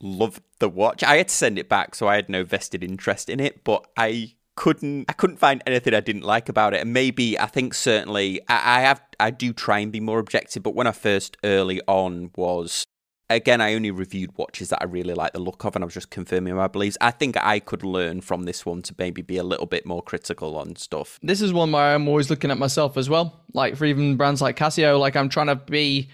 loved 0.00 0.42
the 0.58 0.68
watch. 0.68 1.02
I 1.02 1.16
had 1.16 1.28
to 1.28 1.34
send 1.34 1.58
it 1.58 1.68
back, 1.68 1.94
so 1.94 2.08
I 2.08 2.16
had 2.16 2.28
no 2.28 2.44
vested 2.44 2.82
interest 2.82 3.28
in 3.28 3.40
it, 3.40 3.64
but 3.64 3.86
I 3.96 4.34
couldn't 4.56 5.06
I 5.08 5.12
couldn't 5.14 5.38
find 5.38 5.62
anything 5.66 5.94
I 5.94 6.00
didn't 6.00 6.24
like 6.24 6.48
about 6.48 6.74
it. 6.74 6.80
And 6.80 6.92
maybe 6.92 7.38
I 7.38 7.46
think 7.46 7.72
certainly 7.72 8.40
I, 8.48 8.78
I 8.78 8.80
have 8.82 9.02
I 9.18 9.30
do 9.30 9.52
try 9.52 9.78
and 9.78 9.90
be 9.90 10.00
more 10.00 10.18
objective, 10.18 10.62
but 10.62 10.74
when 10.74 10.86
I 10.86 10.92
first 10.92 11.36
early 11.44 11.80
on 11.86 12.30
was 12.36 12.84
again, 13.30 13.60
I 13.60 13.74
only 13.74 13.90
reviewed 13.90 14.36
watches 14.36 14.68
that 14.68 14.82
I 14.82 14.84
really 14.84 15.14
like 15.14 15.32
the 15.32 15.38
look 15.38 15.64
of, 15.64 15.74
and 15.74 15.84
I 15.84 15.86
was 15.86 15.94
just 15.94 16.10
confirming 16.10 16.54
my 16.54 16.66
beliefs. 16.66 16.98
I 17.00 17.10
think 17.12 17.36
I 17.38 17.60
could 17.60 17.82
learn 17.82 18.20
from 18.20 18.42
this 18.42 18.66
one 18.66 18.82
to 18.82 18.94
maybe 18.98 19.22
be 19.22 19.38
a 19.38 19.44
little 19.44 19.66
bit 19.66 19.86
more 19.86 20.02
critical 20.02 20.56
on 20.56 20.76
stuff. 20.76 21.18
This 21.22 21.40
is 21.40 21.52
one 21.52 21.72
where 21.72 21.94
I'm 21.94 22.08
always 22.08 22.28
looking 22.28 22.50
at 22.50 22.58
myself 22.58 22.96
as 22.96 23.08
well. 23.08 23.44
Like 23.54 23.76
for 23.76 23.84
even 23.86 24.16
brands 24.16 24.42
like 24.42 24.58
Casio, 24.58 24.98
like 24.98 25.16
I'm 25.16 25.28
trying 25.28 25.46
to 25.46 25.56
be 25.56 26.10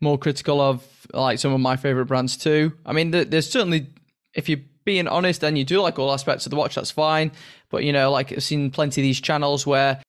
more 0.00 0.18
critical 0.18 0.60
of 0.60 0.84
like 1.12 1.38
some 1.38 1.52
of 1.52 1.60
my 1.60 1.76
favorite 1.76 2.06
brands 2.06 2.36
too. 2.36 2.72
I 2.84 2.92
mean, 2.92 3.10
there's 3.10 3.48
certainly, 3.48 3.88
if 4.34 4.48
you're 4.48 4.60
being 4.84 5.06
honest 5.06 5.44
and 5.44 5.56
you 5.56 5.64
do 5.64 5.80
like 5.80 5.98
all 5.98 6.12
aspects 6.12 6.46
of 6.46 6.50
the 6.50 6.56
watch, 6.56 6.74
that's 6.74 6.90
fine. 6.90 7.32
But 7.70 7.84
you 7.84 7.92
know, 7.92 8.10
like 8.10 8.32
I've 8.32 8.42
seen 8.42 8.70
plenty 8.70 9.00
of 9.00 9.04
these 9.04 9.20
channels 9.20 9.66
where 9.66 10.00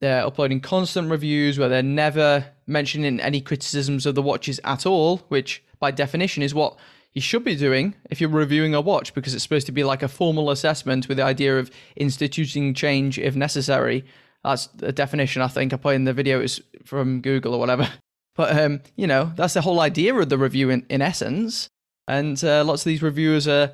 they're 0.00 0.26
uploading 0.26 0.60
constant 0.60 1.10
reviews 1.10 1.58
where 1.58 1.68
they're 1.68 1.82
never 1.82 2.44
mentioning 2.66 3.20
any 3.20 3.40
criticisms 3.40 4.06
of 4.06 4.14
the 4.14 4.22
watches 4.22 4.60
at 4.64 4.86
all, 4.86 5.18
which 5.28 5.62
by 5.78 5.90
definition 5.90 6.42
is 6.42 6.54
what 6.54 6.76
you 7.12 7.20
should 7.20 7.44
be 7.44 7.54
doing 7.54 7.94
if 8.10 8.20
you're 8.20 8.30
reviewing 8.30 8.74
a 8.74 8.80
watch 8.80 9.14
because 9.14 9.34
it's 9.34 9.42
supposed 9.42 9.66
to 9.66 9.72
be 9.72 9.84
like 9.84 10.02
a 10.02 10.08
formal 10.08 10.50
assessment 10.50 11.08
with 11.08 11.16
the 11.16 11.24
idea 11.24 11.58
of 11.58 11.70
instituting 11.96 12.74
change 12.74 13.18
if 13.18 13.36
necessary. 13.36 14.04
That's 14.42 14.66
the 14.68 14.92
definition 14.92 15.40
I 15.40 15.48
think 15.48 15.72
I 15.72 15.76
put 15.76 15.94
in 15.94 16.04
the 16.04 16.12
video 16.12 16.40
is 16.40 16.60
from 16.84 17.20
Google 17.20 17.54
or 17.54 17.60
whatever. 17.60 17.88
But 18.36 18.58
um, 18.58 18.80
you 18.96 19.06
know, 19.06 19.30
that's 19.36 19.54
the 19.54 19.60
whole 19.60 19.78
idea 19.78 20.12
of 20.12 20.28
the 20.28 20.36
review 20.36 20.68
in, 20.68 20.84
in 20.90 21.00
essence. 21.00 21.68
And 22.08 22.42
uh, 22.42 22.64
lots 22.64 22.82
of 22.82 22.86
these 22.86 23.00
reviewers 23.00 23.46
are 23.46 23.70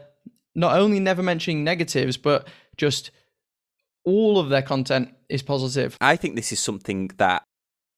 not 0.55 0.79
only 0.79 1.01
never 1.01 1.23
mentioning 1.23 1.65
negatives, 1.65 2.19
but 2.19 2.47
just 2.77 3.11
all 4.05 4.39
of 4.39 4.51
their 4.51 4.61
content 4.61 5.15
is 5.31 5.43
positive. 5.43 5.97
I 6.03 6.17
think 6.17 6.37
this 6.37 6.53
is 6.53 6.61
something 6.61 7.11
that 7.17 7.43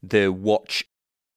the 0.02 0.28
watch 0.28 0.84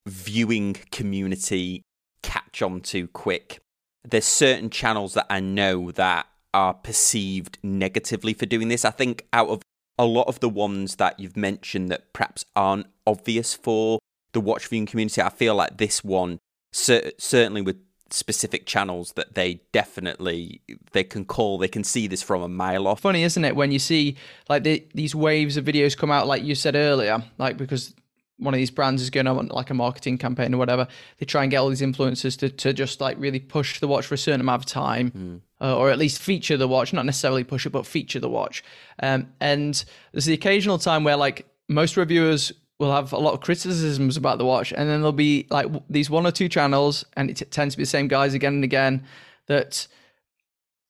viewing 0.07 0.75
community 0.91 1.83
catch 2.21 2.61
on 2.61 2.81
to 2.81 3.07
quick. 3.07 3.59
There's 4.03 4.25
certain 4.25 4.69
channels 4.69 5.13
that 5.13 5.27
I 5.29 5.39
know 5.39 5.91
that 5.91 6.27
are 6.53 6.73
perceived 6.73 7.57
negatively 7.63 8.33
for 8.33 8.45
doing 8.45 8.67
this. 8.67 8.85
I 8.85 8.91
think 8.91 9.27
out 9.33 9.49
of 9.49 9.61
a 9.97 10.05
lot 10.05 10.27
of 10.27 10.39
the 10.39 10.49
ones 10.49 10.95
that 10.95 11.19
you've 11.19 11.37
mentioned 11.37 11.89
that 11.89 12.13
perhaps 12.13 12.45
aren't 12.55 12.87
obvious 13.07 13.53
for 13.53 13.99
the 14.33 14.41
watch 14.41 14.67
viewing 14.67 14.85
community. 14.85 15.21
I 15.21 15.29
feel 15.29 15.55
like 15.55 15.77
this 15.77 16.03
one, 16.03 16.39
cer- 16.71 17.11
certainly 17.17 17.61
with 17.61 17.77
specific 18.11 18.65
channels 18.65 19.13
that 19.13 19.33
they 19.33 19.61
definitely 19.71 20.61
they 20.91 21.03
can 21.03 21.25
call 21.25 21.57
they 21.57 21.67
can 21.67 21.83
see 21.83 22.05
this 22.05 22.21
from 22.21 22.43
a 22.43 22.47
mile 22.47 22.87
off 22.87 22.99
funny 22.99 23.23
isn't 23.23 23.43
it 23.43 23.55
when 23.55 23.71
you 23.71 23.79
see 23.79 24.15
like 24.47 24.63
the, 24.63 24.85
these 24.93 25.15
waves 25.15 25.57
of 25.57 25.65
videos 25.65 25.97
come 25.97 26.11
out 26.11 26.27
like 26.27 26.43
you 26.43 26.53
said 26.53 26.75
earlier 26.75 27.23
like 27.39 27.57
because 27.57 27.95
one 28.37 28.53
of 28.53 28.57
these 28.57 28.71
brands 28.71 29.01
is 29.01 29.09
going 29.09 29.27
on 29.27 29.47
like 29.47 29.69
a 29.69 29.73
marketing 29.73 30.17
campaign 30.17 30.53
or 30.53 30.57
whatever 30.57 30.87
they 31.19 31.25
try 31.25 31.43
and 31.43 31.51
get 31.51 31.57
all 31.57 31.69
these 31.69 31.81
influencers 31.81 32.37
to, 32.37 32.49
to 32.49 32.73
just 32.73 32.99
like 32.99 33.17
really 33.19 33.39
push 33.39 33.79
the 33.79 33.87
watch 33.87 34.05
for 34.05 34.15
a 34.15 34.17
certain 34.17 34.41
amount 34.41 34.61
of 34.61 34.65
time 34.65 35.11
mm. 35.11 35.41
uh, 35.61 35.77
or 35.77 35.89
at 35.89 35.97
least 35.97 36.21
feature 36.21 36.57
the 36.57 36.67
watch 36.67 36.91
not 36.91 37.05
necessarily 37.05 37.43
push 37.43 37.65
it 37.65 37.71
but 37.71 37.85
feature 37.85 38.19
the 38.19 38.29
watch 38.29 38.63
um, 39.01 39.27
and 39.39 39.85
there's 40.11 40.25
the 40.25 40.33
occasional 40.33 40.77
time 40.77 41.03
where 41.03 41.15
like 41.15 41.47
most 41.69 41.97
reviewers 41.97 42.51
will 42.79 42.91
have 42.91 43.13
a 43.13 43.17
lot 43.17 43.33
of 43.33 43.41
criticisms 43.41 44.17
about 44.17 44.37
the 44.37 44.45
watch, 44.45 44.71
and 44.71 44.89
then 44.89 44.99
there'll 44.99 45.11
be 45.11 45.47
like 45.49 45.67
these 45.89 46.09
one 46.09 46.25
or 46.25 46.31
two 46.31 46.49
channels, 46.49 47.05
and 47.13 47.29
it 47.29 47.37
t- 47.37 47.45
tends 47.45 47.75
to 47.75 47.77
be 47.77 47.83
the 47.83 47.89
same 47.89 48.07
guys 48.07 48.33
again 48.33 48.55
and 48.55 48.63
again 48.63 49.03
that 49.47 49.87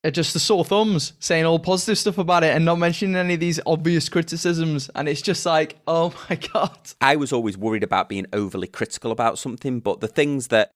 are 0.06 0.12
just 0.12 0.34
the 0.34 0.40
sore 0.40 0.64
thumbs 0.64 1.14
saying 1.20 1.46
all 1.46 1.60
positive 1.60 1.98
stuff 1.98 2.18
about 2.18 2.44
it 2.44 2.56
and 2.56 2.64
not 2.64 2.78
mentioning 2.78 3.16
any 3.16 3.34
of 3.34 3.40
these 3.40 3.60
obvious 3.66 4.08
criticisms. 4.08 4.90
And 4.96 5.10
it's 5.10 5.22
just 5.22 5.46
like, 5.46 5.78
oh 5.88 6.14
my 6.30 6.36
god. 6.36 6.78
I 7.02 7.16
was 7.16 7.34
always 7.34 7.58
worried 7.58 7.84
about 7.84 8.10
being 8.10 8.26
overly 8.32 8.68
critical 8.68 9.12
about 9.12 9.38
something, 9.38 9.80
but 9.80 10.00
the 10.00 10.08
things 10.08 10.48
that 10.48 10.72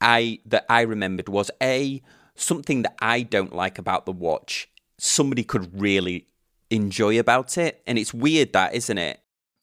I 0.00 0.40
that 0.46 0.64
I 0.68 0.80
remembered 0.82 1.28
was 1.28 1.50
a 1.62 2.02
something 2.34 2.82
that 2.82 2.96
I 3.00 3.22
don't 3.22 3.54
like 3.54 3.78
about 3.78 4.06
the 4.06 4.12
watch. 4.12 4.68
Somebody 4.98 5.44
could 5.44 5.80
really 5.80 6.26
enjoy 6.70 7.18
about 7.18 7.58
it, 7.58 7.82
and 7.86 7.98
it's 7.98 8.14
weird 8.14 8.52
that, 8.52 8.74
isn't 8.74 8.98
it? 8.98 9.20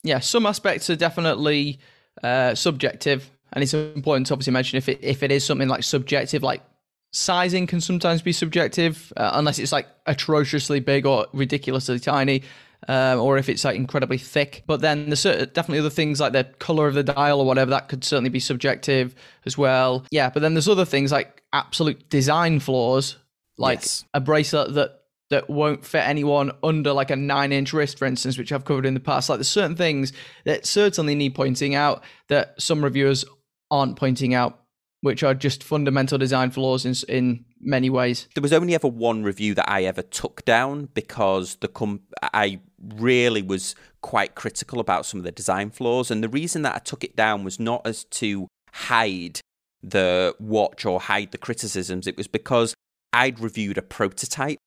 yeah, 0.08 0.19
some 0.19 0.45
aspects 0.45 0.89
are 0.89 0.95
definitely 0.95 1.80
uh, 2.23 2.56
subjective, 2.56 3.30
and 3.53 3.63
it's 3.63 3.73
important 3.73 4.27
to 4.27 4.34
obviously 4.34 4.53
mention 4.53 4.77
if 4.77 4.89
it 4.89 4.99
if 5.01 5.23
it 5.23 5.32
is 5.32 5.43
something 5.43 5.67
like 5.67 5.84
subjective, 5.84 6.43
like 6.43 6.63
sizing 7.11 7.67
can 7.67 7.81
sometimes 7.81 8.21
be 8.21 8.31
subjective, 8.33 9.11
uh, 9.17 9.31
unless 9.33 9.59
it's 9.59 9.71
like 9.71 9.87
atrociously 10.05 10.79
big 10.79 11.05
or 11.05 11.27
ridiculously 11.33 11.99
tiny. 11.99 12.43
um, 12.87 13.19
or 13.19 13.39
if 13.39 13.49
it's 13.49 13.65
like 13.65 13.75
incredibly 13.75 14.19
thick. 14.19 14.63
But 14.67 14.81
then 14.81 15.07
there's 15.09 15.23
definitely 15.23 15.79
other 15.79 15.89
things 15.89 16.19
like 16.19 16.33
the 16.33 16.43
color 16.59 16.87
of 16.87 16.93
the 16.93 17.01
dial 17.03 17.39
or 17.39 17.45
whatever 17.45 17.71
that 17.71 17.89
could 17.89 18.03
certainly 18.03 18.29
be 18.29 18.39
subjective 18.39 19.15
as 19.47 19.57
well. 19.57 20.05
Yeah, 20.11 20.29
but 20.29 20.41
then 20.41 20.53
there's 20.53 20.67
other 20.69 20.85
things 20.85 21.11
like 21.11 21.41
absolute 21.51 22.07
design 22.09 22.59
flaws, 22.59 23.17
like 23.57 23.79
Yes. 23.79 24.05
a 24.13 24.19
bracelet 24.21 24.75
that 24.75 24.91
that 25.31 25.49
won't 25.49 25.83
fit 25.85 26.05
anyone 26.07 26.51
under 26.63 26.93
like 26.93 27.09
a 27.09 27.15
nine 27.15 27.51
inch 27.51 27.73
wrist, 27.73 27.97
for 27.97 28.05
instance, 28.05 28.37
which 28.37 28.51
I've 28.51 28.63
covered 28.63 28.85
in 28.85 28.93
the 28.93 28.99
past. 28.99 29.27
Like 29.27 29.39
there's 29.39 29.49
certain 29.49 29.75
things 29.75 30.13
that 30.45 30.65
certainly 30.67 31.15
need 31.15 31.33
pointing 31.33 31.73
out 31.73 32.03
that 32.29 32.61
some 32.61 32.83
reviewers 32.83 33.25
aren't 33.71 33.97
pointing 33.97 34.35
out, 34.35 34.61
which 35.01 35.23
are 35.23 35.33
just 35.33 35.63
fundamental 35.63 36.17
design 36.17 36.51
flaws 36.51 36.86
in 36.86 36.95
in 37.07 37.45
many 37.60 37.89
ways. 37.89 38.27
There 38.36 38.41
was 38.41 38.53
only 38.53 38.75
ever 38.75 38.88
one 38.88 39.23
review 39.23 39.53
that 39.55 39.69
I 39.69 39.83
ever 39.83 40.01
took 40.01 40.45
down 40.45 40.89
because 40.93 41.55
the 41.57 41.67
com- 41.67 42.01
I 42.21 42.60
really 42.95 43.41
was 43.41 43.75
quite 44.01 44.36
critical 44.36 44.79
about 44.79 45.05
some 45.05 45.19
of 45.19 45.23
the 45.23 45.31
design 45.31 45.71
flaws, 45.71 46.12
and 46.12 46.23
the 46.23 46.29
reason 46.29 46.62
that 46.63 46.75
I 46.75 46.79
took 46.79 47.03
it 47.03 47.15
down 47.15 47.43
was 47.43 47.60
not 47.60 47.86
as 47.86 48.03
to 48.05 48.47
hide 48.71 49.39
the 49.83 50.36
watch 50.39 50.86
or 50.86 50.99
hide 50.99 51.31
the 51.31 51.38
criticisms. 51.38 52.07
It 52.07 52.17
was 52.17 52.27
because 52.27 52.73
I'd 53.13 53.39
reviewed 53.39 53.77
a 53.77 53.81
prototype. 53.81 54.60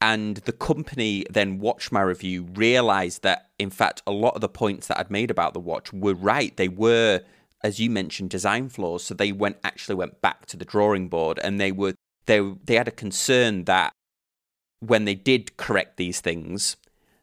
And 0.00 0.36
the 0.38 0.52
company 0.52 1.24
then 1.28 1.58
watched 1.58 1.90
my 1.90 2.02
review, 2.02 2.44
realized 2.54 3.22
that, 3.24 3.50
in 3.58 3.70
fact, 3.70 4.00
a 4.06 4.12
lot 4.12 4.36
of 4.36 4.40
the 4.40 4.48
points 4.48 4.86
that 4.86 4.98
I'd 4.98 5.10
made 5.10 5.28
about 5.28 5.54
the 5.54 5.60
watch 5.60 5.92
were 5.92 6.14
right. 6.14 6.56
They 6.56 6.68
were, 6.68 7.22
as 7.62 7.80
you 7.80 7.90
mentioned, 7.90 8.30
design 8.30 8.68
flaws. 8.68 9.04
So 9.04 9.14
they 9.14 9.32
went 9.32 9.58
actually 9.64 9.96
went 9.96 10.20
back 10.20 10.46
to 10.46 10.56
the 10.56 10.64
drawing 10.64 11.08
board, 11.08 11.38
and 11.42 11.60
they 11.60 11.72
were 11.72 11.94
they 12.26 12.40
they 12.64 12.74
had 12.74 12.88
a 12.88 12.92
concern 12.92 13.64
that 13.64 13.92
when 14.80 15.04
they 15.04 15.14
did 15.14 15.56
correct 15.56 15.96
these 15.96 16.20
things, 16.20 16.76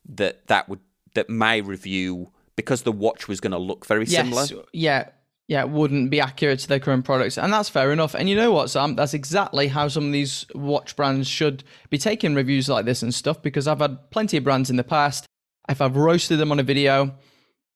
that 0.07 0.47
that 0.47 0.67
would 0.67 0.79
that 1.13 1.29
my 1.29 1.57
review 1.57 2.31
because 2.55 2.83
the 2.83 2.91
watch 2.91 3.27
was 3.27 3.39
going 3.39 3.51
to 3.51 3.57
look 3.57 3.85
very 3.85 4.05
similar. 4.05 4.45
Yeah, 4.71 5.09
yeah, 5.47 5.61
it 5.61 5.69
wouldn't 5.69 6.09
be 6.09 6.19
accurate 6.19 6.59
to 6.59 6.67
their 6.67 6.79
current 6.79 7.05
products, 7.05 7.37
and 7.37 7.51
that's 7.51 7.69
fair 7.69 7.91
enough. 7.91 8.13
And 8.13 8.29
you 8.29 8.35
know 8.35 8.51
what, 8.51 8.69
Sam? 8.69 8.95
That's 8.95 9.13
exactly 9.13 9.67
how 9.67 9.87
some 9.87 10.07
of 10.07 10.11
these 10.11 10.45
watch 10.53 10.95
brands 10.95 11.27
should 11.27 11.63
be 11.89 11.97
taking 11.97 12.35
reviews 12.35 12.69
like 12.69 12.85
this 12.85 13.03
and 13.03 13.13
stuff. 13.13 13.41
Because 13.41 13.67
I've 13.67 13.79
had 13.79 14.09
plenty 14.11 14.37
of 14.37 14.43
brands 14.43 14.69
in 14.69 14.75
the 14.75 14.83
past. 14.83 15.25
If 15.69 15.81
I've 15.81 15.95
roasted 15.95 16.39
them 16.39 16.51
on 16.51 16.59
a 16.59 16.63
video, 16.63 17.15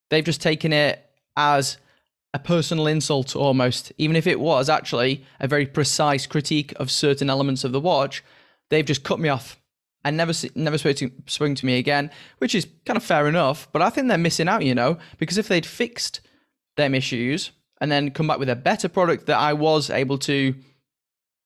they've 0.10 0.24
just 0.24 0.42
taken 0.42 0.74
it 0.74 1.04
as 1.36 1.78
a 2.34 2.40
personal 2.40 2.88
insult 2.88 3.36
almost, 3.36 3.92
even 3.98 4.16
if 4.16 4.28
it 4.28 4.40
was 4.40 4.70
actually 4.70 5.26
a 5.40 5.48
very 5.48 5.66
precise 5.66 6.28
critique 6.28 6.74
of 6.78 6.92
certain 6.92 7.30
elements 7.30 7.64
of 7.64 7.72
the 7.72 7.80
watch. 7.80 8.24
They've 8.70 8.86
just 8.86 9.04
cut 9.04 9.20
me 9.20 9.30
off 9.30 9.60
and 10.06 10.16
never 10.16 10.34
never 10.56 10.78
spoke 10.78 10.98
to, 10.98 11.10
to 11.56 11.66
me 11.66 11.78
again, 11.78 12.12
which 12.38 12.54
is 12.56 12.68
kind 12.86 12.98
of 12.98 13.04
fair 13.04 13.28
enough. 13.28 13.68
But 13.72 13.82
I 13.82 13.90
think 13.90 14.08
they're 14.08 14.18
missing 14.18 14.48
out, 14.48 14.64
you 14.64 14.76
know, 14.76 14.98
because 15.18 15.38
if 15.38 15.48
they'd 15.48 15.66
fixed 15.66 16.22
them 16.78 16.94
issues 16.94 17.52
and 17.82 17.92
then 17.92 18.12
come 18.12 18.28
back 18.28 18.40
with 18.40 18.50
a 18.50 18.56
better 18.56 18.90
product 18.90 19.26
that 19.26 19.38
I 19.38 19.54
was 19.54 19.90
able 19.90 20.18
to 20.20 20.54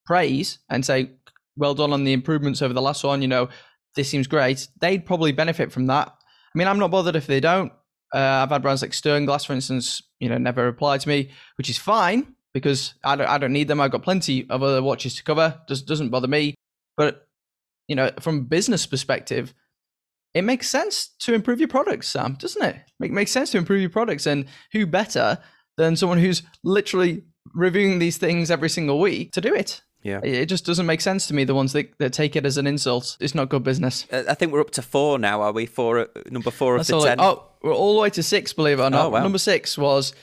praise 0.05 0.59
and 0.69 0.85
say, 0.85 1.11
well 1.55 1.75
done 1.75 1.93
on 1.93 2.03
the 2.03 2.13
improvements 2.13 2.61
over 2.61 2.73
the 2.73 2.81
last 2.81 3.03
one, 3.03 3.21
you 3.21 3.27
know, 3.27 3.49
this 3.95 4.09
seems 4.09 4.27
great, 4.27 4.67
they'd 4.81 5.05
probably 5.05 5.31
benefit 5.31 5.71
from 5.71 5.87
that. 5.87 6.07
I 6.09 6.57
mean, 6.57 6.67
I'm 6.67 6.79
not 6.79 6.91
bothered 6.91 7.15
if 7.15 7.27
they 7.27 7.39
don't. 7.39 7.71
Uh, 8.13 8.43
I've 8.43 8.49
had 8.49 8.61
brands 8.61 8.81
like 8.81 8.91
Sternglas, 8.91 9.45
for 9.45 9.53
instance, 9.53 10.01
you 10.19 10.29
know, 10.29 10.37
never 10.37 10.63
reply 10.63 10.97
to 10.97 11.09
me, 11.09 11.31
which 11.57 11.69
is 11.69 11.77
fine 11.77 12.35
because 12.53 12.93
I 13.03 13.15
don't, 13.15 13.27
I 13.27 13.37
don't 13.39 13.53
need 13.53 13.67
them. 13.67 13.81
I've 13.81 13.91
got 13.91 14.03
plenty 14.03 14.47
of 14.49 14.61
other 14.61 14.83
watches 14.83 15.15
to 15.15 15.23
cover. 15.23 15.59
Does, 15.67 15.81
doesn't 15.81 16.09
bother 16.09 16.27
me. 16.27 16.53
But, 16.95 17.25
you 17.87 17.95
know, 17.95 18.11
from 18.19 18.45
business 18.45 18.85
perspective, 18.85 19.53
it 20.35 20.43
makes 20.43 20.69
sense 20.69 21.09
to 21.19 21.33
improve 21.33 21.59
your 21.59 21.69
products, 21.69 22.07
Sam, 22.09 22.35
doesn't 22.39 22.63
it? 22.63 22.75
Make 22.99 23.11
makes 23.11 23.31
sense 23.31 23.51
to 23.51 23.57
improve 23.57 23.81
your 23.81 23.89
products, 23.89 24.25
and 24.25 24.45
who 24.71 24.85
better 24.85 25.39
than 25.77 25.95
someone 25.95 26.19
who's 26.19 26.43
literally 26.63 27.23
reviewing 27.53 27.99
these 27.99 28.17
things 28.17 28.49
every 28.49 28.69
single 28.69 28.99
week 28.99 29.31
to 29.33 29.41
do 29.41 29.53
it? 29.53 29.81
Yeah. 30.01 30.19
It 30.23 30.47
just 30.47 30.65
doesn't 30.65 30.85
make 30.85 31.01
sense 31.01 31.27
to 31.27 31.33
me. 31.33 31.45
The 31.45 31.55
ones 31.55 31.73
that, 31.73 31.97
that 31.99 32.13
take 32.13 32.35
it 32.35 32.45
as 32.45 32.57
an 32.57 32.67
insult, 32.67 33.15
it's 33.19 33.33
not 33.33 33.49
good 33.49 33.63
business. 33.63 34.05
I 34.11 34.33
think 34.33 34.51
we're 34.51 34.61
up 34.61 34.71
to 34.71 34.81
four 34.81 35.17
now. 35.17 35.41
Are 35.41 35.51
we? 35.51 35.65
Four, 35.65 35.99
uh, 35.99 36.05
number 36.29 36.51
four 36.51 36.75
of 36.75 36.79
That's 36.79 36.89
the 36.89 36.99
ten. 36.99 37.21
Oh, 37.21 37.45
we're 37.63 37.73
all 37.73 37.95
the 37.95 38.01
way 38.01 38.09
to 38.11 38.23
six, 38.23 38.53
believe 38.53 38.79
it 38.79 38.83
or 38.83 38.89
not. 38.89 39.05
Oh, 39.05 39.09
wow. 39.09 39.23
Number 39.23 39.37
six 39.37 39.77
was 39.77 40.13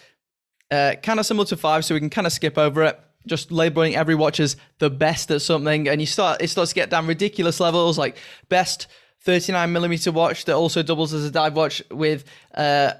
uh, 0.70 0.94
kind 1.03 1.18
of 1.18 1.26
similar 1.26 1.46
to 1.46 1.57
five, 1.57 1.85
so 1.85 1.94
we 1.94 2.00
can 2.00 2.11
kind 2.11 2.26
of 2.26 2.33
skip 2.33 2.59
over 2.59 2.83
it. 2.85 3.00
Just 3.26 3.50
labeling 3.50 3.96
every 3.96 4.14
watch 4.14 4.40
as 4.40 4.57
the 4.79 4.88
best 4.90 5.31
at 5.31 5.42
something, 5.42 5.88
and 5.88 6.00
you 6.00 6.07
start 6.07 6.40
it 6.40 6.48
starts 6.48 6.70
to 6.70 6.74
get 6.74 6.90
down 6.90 7.07
ridiculous 7.07 7.61
levels, 7.61 7.98
like 7.98 8.16
best 8.48 8.87
39 9.22 9.72
millimeter 9.72 10.11
watch 10.11 10.46
that 10.46 10.55
also 10.55 10.83
doubles 10.83 11.12
as 11.12 11.24
a 11.24 11.31
dive 11.31 11.55
watch 11.55 11.83
with 11.90 12.24
uh, 12.55 12.92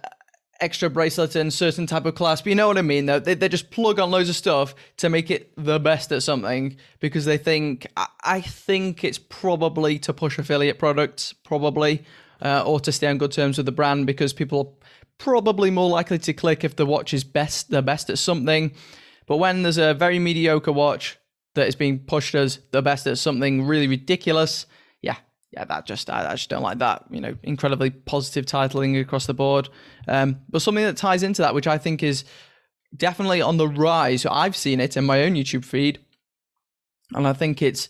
extra 0.61 0.91
bracelet 0.91 1.35
and 1.37 1.53
certain 1.53 1.87
type 1.87 2.05
of 2.05 2.15
clasp. 2.15 2.47
You 2.47 2.55
know 2.55 2.69
what 2.69 2.77
I 2.77 2.83
mean? 2.83 3.07
Though 3.07 3.19
they, 3.19 3.35
they 3.35 3.49
just 3.49 3.71
plug 3.71 3.99
on 3.99 4.11
loads 4.11 4.29
of 4.29 4.37
stuff 4.37 4.75
to 4.99 5.09
make 5.09 5.31
it 5.31 5.53
the 5.57 5.81
best 5.81 6.13
at 6.13 6.23
something 6.23 6.77
because 7.01 7.25
they 7.25 7.39
think. 7.39 7.87
I, 7.97 8.07
I 8.23 8.41
think 8.43 9.05
it's 9.05 9.19
probably 9.19 9.99
to 10.01 10.13
push 10.13 10.39
affiliate 10.39 10.79
products, 10.79 11.33
probably, 11.33 12.05
uh, 12.43 12.63
or 12.67 12.81
to 12.81 12.93
stay 12.93 13.07
on 13.07 13.19
good 13.19 13.33
terms 13.33 13.57
with 13.57 13.67
the 13.67 13.73
brand 13.73 14.07
because 14.07 14.33
people 14.33 14.59
are 14.61 14.89
probably 15.19 15.71
more 15.71 15.89
likely 15.89 16.19
to 16.19 16.33
click 16.33 16.65
if 16.65 16.77
the 16.77 16.87
watch 16.87 17.13
is 17.13 17.25
best, 17.25 17.71
the 17.71 17.83
best 17.83 18.11
at 18.11 18.19
something. 18.19 18.73
But 19.27 19.37
when 19.37 19.63
there's 19.63 19.79
a 19.79 19.95
very 19.95 20.19
mediocre 20.19 20.73
watch 20.73 21.19
that 21.55 21.69
is 21.69 21.77
being 21.77 22.01
pushed 22.01 22.35
as 22.35 22.61
the 22.73 22.83
best 22.83 23.07
at 23.07 23.19
something 23.19 23.67
really 23.67 23.87
ridiculous, 23.87 24.67
yeah, 25.03 25.17
yeah, 25.53 25.65
that 25.65 25.87
just 25.87 26.09
I, 26.11 26.31
I 26.31 26.33
just 26.33 26.49
don't 26.49 26.63
like 26.63 26.79
that. 26.79 27.05
You 27.11 27.21
know, 27.21 27.37
incredibly 27.43 27.91
positive 27.91 28.47
titling 28.47 29.01
across 29.01 29.27
the 29.27 29.35
board. 29.35 29.69
Um, 30.09 30.41
but 30.49 30.63
something 30.63 30.85
that 30.85 30.97
ties 30.97 31.23
into 31.23 31.43
that, 31.43 31.55
which 31.55 31.67
I 31.67 31.79
think 31.79 32.03
is 32.03 32.25
definitely 32.97 33.43
on 33.43 33.57
the 33.57 33.69
rise. 33.69 34.27
I've 34.27 34.57
seen 34.57 34.81
it 34.81 34.97
in 34.97 35.05
my 35.05 35.23
own 35.23 35.35
YouTube 35.35 35.65
feed, 35.65 36.01
and 37.13 37.27
I 37.27 37.33
think 37.33 37.63
it's 37.63 37.89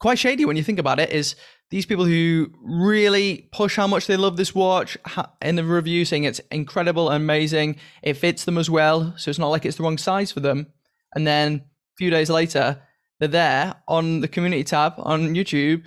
quite 0.00 0.18
shady 0.18 0.44
when 0.44 0.56
you 0.56 0.62
think 0.62 0.78
about 0.78 1.00
it. 1.00 1.10
Is 1.10 1.36
these 1.72 1.86
people 1.86 2.04
who 2.04 2.52
really 2.62 3.48
push 3.50 3.76
how 3.76 3.86
much 3.86 4.06
they 4.06 4.18
love 4.18 4.36
this 4.36 4.54
watch 4.54 4.98
in 5.40 5.56
the 5.56 5.64
review, 5.64 6.04
saying 6.04 6.24
it's 6.24 6.40
incredible, 6.50 7.08
amazing, 7.10 7.76
it 8.02 8.12
fits 8.18 8.44
them 8.44 8.58
as 8.58 8.68
well, 8.68 9.14
so 9.16 9.30
it's 9.30 9.38
not 9.38 9.48
like 9.48 9.64
it's 9.64 9.78
the 9.78 9.82
wrong 9.82 9.96
size 9.96 10.30
for 10.30 10.40
them, 10.40 10.66
and 11.14 11.26
then 11.26 11.54
a 11.54 11.96
few 11.96 12.10
days 12.10 12.28
later 12.28 12.78
they're 13.18 13.28
there 13.28 13.74
on 13.88 14.20
the 14.20 14.28
community 14.28 14.62
tab 14.64 14.92
on 14.98 15.34
YouTube 15.34 15.82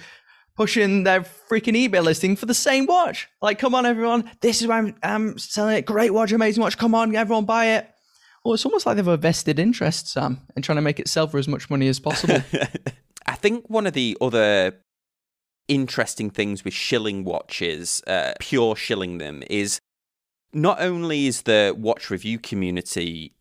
pushing 0.56 1.04
their 1.04 1.22
freaking 1.22 1.76
eBay 1.76 2.04
listing 2.04 2.36
for 2.36 2.48
the 2.48 2.54
same 2.56 2.88
watch. 2.88 3.28
Like, 3.40 3.60
come 3.60 3.76
on, 3.76 3.86
everyone, 3.86 4.32
this 4.42 4.62
is 4.62 4.68
why 4.68 4.80
I'm, 4.80 4.96
I'm 5.04 5.38
selling 5.38 5.78
it. 5.78 5.86
Great 5.86 6.16
watch, 6.16 6.32
amazing 6.32 6.64
watch. 6.64 6.80
Come 6.80 6.96
on, 6.96 7.16
everyone, 7.16 7.46
buy 7.46 7.76
it. 7.76 7.88
Well, 8.44 8.56
it's 8.56 8.66
almost 8.66 8.88
like 8.88 8.96
they've 8.96 9.08
a 9.08 9.18
vested 9.18 9.60
interest, 9.60 10.08
Sam, 10.08 10.42
in 10.56 10.64
trying 10.64 10.78
to 10.78 10.82
make 10.82 11.00
it 11.00 11.08
sell 11.08 11.28
for 11.28 11.38
as 11.38 11.48
much 11.48 11.70
money 11.70 11.88
as 11.90 12.00
possible. 12.00 12.42
I 13.28 13.36
think 13.36 13.70
one 13.70 13.86
of 13.86 13.94
the 13.94 14.18
other 14.20 14.80
interesting 15.68 16.30
things 16.30 16.64
with 16.64 16.74
shilling 16.74 17.24
watches, 17.24 18.02
uh, 18.08 18.34
pure 18.40 18.76
shilling 18.76 19.18
them, 19.18 19.44
is 19.50 19.80
not 20.54 20.82
only 20.82 21.28
is 21.28 21.44
the 21.44 21.76
watch 21.78 22.10
review 22.10 22.40
community 22.40 23.34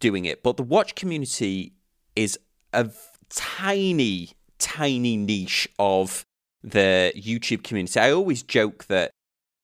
doing 0.00 0.24
it, 0.24 0.42
but 0.42 0.56
the 0.56 0.62
watch 0.62 0.94
community 0.94 1.72
is 2.16 2.38
a 2.72 2.84
v- 2.84 2.92
tiny, 3.28 4.30
tiny 4.58 5.16
niche 5.16 5.68
of 5.78 6.24
the 6.62 7.12
YouTube 7.16 7.62
community. 7.62 8.00
I 8.00 8.10
always 8.10 8.42
joke 8.42 8.86
that 8.86 9.12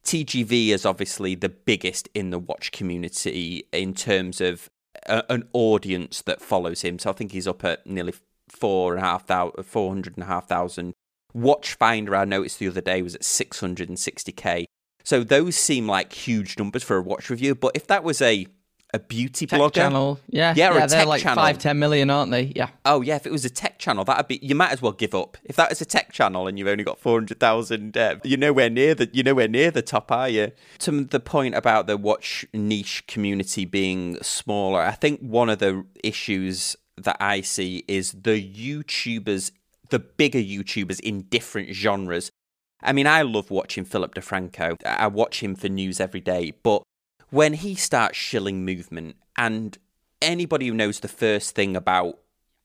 TGV 0.05 0.69
is 0.69 0.87
obviously 0.87 1.35
the 1.35 1.49
biggest 1.49 2.09
in 2.15 2.31
the 2.31 2.39
watch 2.39 2.71
community 2.73 3.65
in 3.73 3.93
terms 3.93 4.41
of 4.41 4.69
a, 5.07 5.25
an 5.31 5.49
audience 5.53 6.23
that 6.23 6.41
follows 6.41 6.83
him. 6.83 6.99
So 6.99 7.11
I 7.11 7.13
think 7.13 7.33
he's 7.33 7.49
up 7.49 7.65
at 7.65 7.87
nearly 7.87 8.15
four 8.49 8.95
and 8.95 9.03
a 9.03 9.07
half 9.07 9.27
thousand, 9.27 9.65
four 9.65 9.91
hundred 9.91 10.17
and 10.17 10.23
a 10.23 10.27
half 10.27 10.49
thousand. 10.49 10.95
Watchfinder, 11.37 12.17
I 12.17 12.25
noticed 12.25 12.59
the 12.59 12.69
other 12.69 12.81
day, 12.81 13.03
was 13.03 13.15
at 13.15 13.23
660k. 13.23 14.65
So 15.05 15.23
those 15.23 15.55
seem 15.57 15.87
like 15.87 16.13
huge 16.13 16.59
numbers 16.59 16.83
for 16.83 16.97
a 16.97 17.03
watch 17.03 17.31
review. 17.31 17.55
But 17.55 17.73
if 17.75 17.87
that 17.89 18.03
was 18.03 18.21
a 18.23 18.47
a 18.95 19.01
beauty 19.01 19.47
tech 19.47 19.61
blogger, 19.61 19.75
channel, 19.75 20.21
yeah, 20.29 20.55
Yeah, 20.57 20.71
a 20.71 20.75
they're 20.79 21.01
tech 21.01 21.07
like 21.09 21.21
channel. 21.23 21.43
five, 21.43 21.59
ten 21.59 21.79
million, 21.79 22.09
aren't 22.09 22.31
they? 22.31 22.53
Yeah, 22.55 22.69
Oh 22.85 23.01
yeah, 23.03 23.17
if 23.17 23.27
it 23.27 23.33
was 23.33 23.45
a 23.45 23.51
tech 23.51 23.79
channel, 23.81 24.05
that'd 24.05 24.29
be 24.29 24.39
you 24.41 24.55
might 24.55 24.71
as 24.71 24.81
well 24.81 24.93
give 24.93 25.13
up. 25.15 25.37
If 25.45 25.57
that 25.57 25.69
was 25.71 25.81
a 25.81 25.85
tech 25.85 26.13
channel 26.13 26.47
and 26.47 26.57
you've 26.59 26.69
only 26.69 26.85
got 26.85 26.99
four 26.99 27.19
hundred 27.19 27.41
thousand, 27.41 27.97
uh, 27.97 28.17
you're 28.25 28.39
nowhere 28.39 28.71
near 28.71 28.95
the 28.95 29.11
you're 29.13 29.25
nowhere 29.25 29.49
near 29.49 29.71
the 29.73 29.83
top, 29.83 30.11
are 30.13 30.29
you? 30.29 30.53
To 30.79 31.05
the 31.05 31.21
point 31.21 31.57
about 31.57 31.87
the 31.89 31.97
watch 31.97 32.47
niche 32.55 33.05
community 33.09 33.65
being 33.65 34.19
smaller, 34.23 34.81
I 34.81 34.93
think 34.93 35.21
one 35.21 35.51
of 35.51 35.59
the 35.59 35.85
issues 36.03 36.77
that 36.97 37.17
I 37.21 37.41
see 37.43 37.85
is 37.89 38.13
the 38.13 38.41
YouTubers, 38.41 39.51
the 39.91 39.99
bigger 39.99 40.39
YouTubers 40.39 41.01
in 41.01 41.23
different 41.23 41.75
genres. 41.75 42.31
I 42.83 42.93
mean, 42.93 43.07
I 43.07 43.23
love 43.23 43.51
watching 43.51 43.85
Philip 43.85 44.15
DeFranco. 44.15 44.77
I 44.85 45.07
watch 45.07 45.43
him 45.43 45.55
for 45.55 45.69
news 45.69 46.01
every 46.01 46.21
day, 46.21 46.53
but 46.63 46.83
when 47.31 47.55
he 47.55 47.75
starts 47.75 48.17
shilling 48.17 48.67
MVMT 48.67 49.15
and 49.37 49.79
anybody 50.23 50.69
who 50.69 50.75
knows 50.75 51.01
the 51.01 51.09
first 51.09 51.55
thing 51.55 51.77
about 51.77 52.19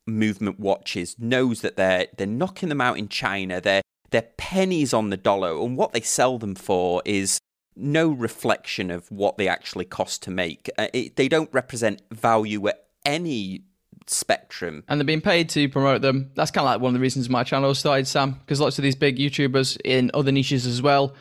MVMT 0.09 0.59
watches 0.59 1.15
knows 1.19 1.61
that 1.61 1.75
they're 1.75 2.07
they're 2.17 2.27
knocking 2.27 2.69
them 2.69 2.81
out 2.81 2.97
in 2.97 3.07
China. 3.07 3.61
They're 3.61 3.81
they're 4.09 4.29
pennies 4.37 4.93
on 4.93 5.09
the 5.09 5.17
dollar, 5.17 5.59
and 5.63 5.77
what 5.77 5.93
they 5.93 6.01
sell 6.01 6.37
them 6.37 6.55
for 6.55 7.01
is 7.05 7.39
no 7.75 8.09
reflection 8.09 8.91
of 8.91 9.09
what 9.09 9.37
they 9.37 9.47
actually 9.47 9.85
cost 9.85 10.21
to 10.23 10.31
make. 10.31 10.69
Uh, 10.77 10.87
it, 10.93 11.15
they 11.15 11.27
don't 11.27 11.53
represent 11.53 12.01
value 12.11 12.67
at 12.67 12.85
any 13.05 13.63
spectrum. 14.11 14.83
And 14.87 14.99
they're 14.99 15.05
being 15.05 15.21
paid 15.21 15.49
to 15.49 15.69
promote 15.69 16.01
them. 16.01 16.31
That's 16.35 16.51
kind 16.51 16.65
of 16.65 16.71
like 16.71 16.81
one 16.81 16.89
of 16.89 16.93
the 16.93 17.01
reasons 17.01 17.29
my 17.29 17.43
channel 17.43 17.73
started, 17.73 18.07
Sam, 18.07 18.33
because 18.33 18.59
lots 18.59 18.77
of 18.77 18.83
these 18.83 18.95
big 18.95 19.17
YouTubers 19.17 19.77
in 19.83 20.11
other 20.13 20.31
niches 20.31 20.65
as 20.65 20.81
well, 20.81 21.15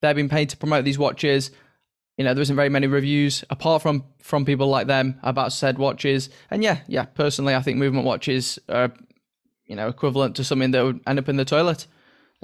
they're 0.00 0.14
being 0.14 0.28
paid 0.28 0.50
to 0.50 0.56
promote 0.56 0.84
these 0.84 0.98
watches. 0.98 1.50
You 2.16 2.24
know, 2.24 2.32
there 2.32 2.42
isn't 2.42 2.56
very 2.56 2.68
many 2.68 2.86
reviews 2.86 3.44
apart 3.50 3.82
from 3.82 4.04
from 4.20 4.44
people 4.44 4.68
like 4.68 4.86
them 4.86 5.18
about 5.22 5.52
said 5.52 5.78
watches. 5.78 6.30
And 6.50 6.62
yeah, 6.62 6.80
yeah, 6.86 7.04
personally, 7.04 7.54
I 7.54 7.60
think 7.60 7.78
MVMT 7.78 8.04
watches 8.04 8.58
are, 8.68 8.92
you 9.66 9.76
know, 9.76 9.88
equivalent 9.88 10.36
to 10.36 10.44
something 10.44 10.70
that 10.70 10.82
would 10.82 11.00
end 11.06 11.18
up 11.18 11.28
in 11.28 11.36
the 11.36 11.44
toilet. 11.44 11.86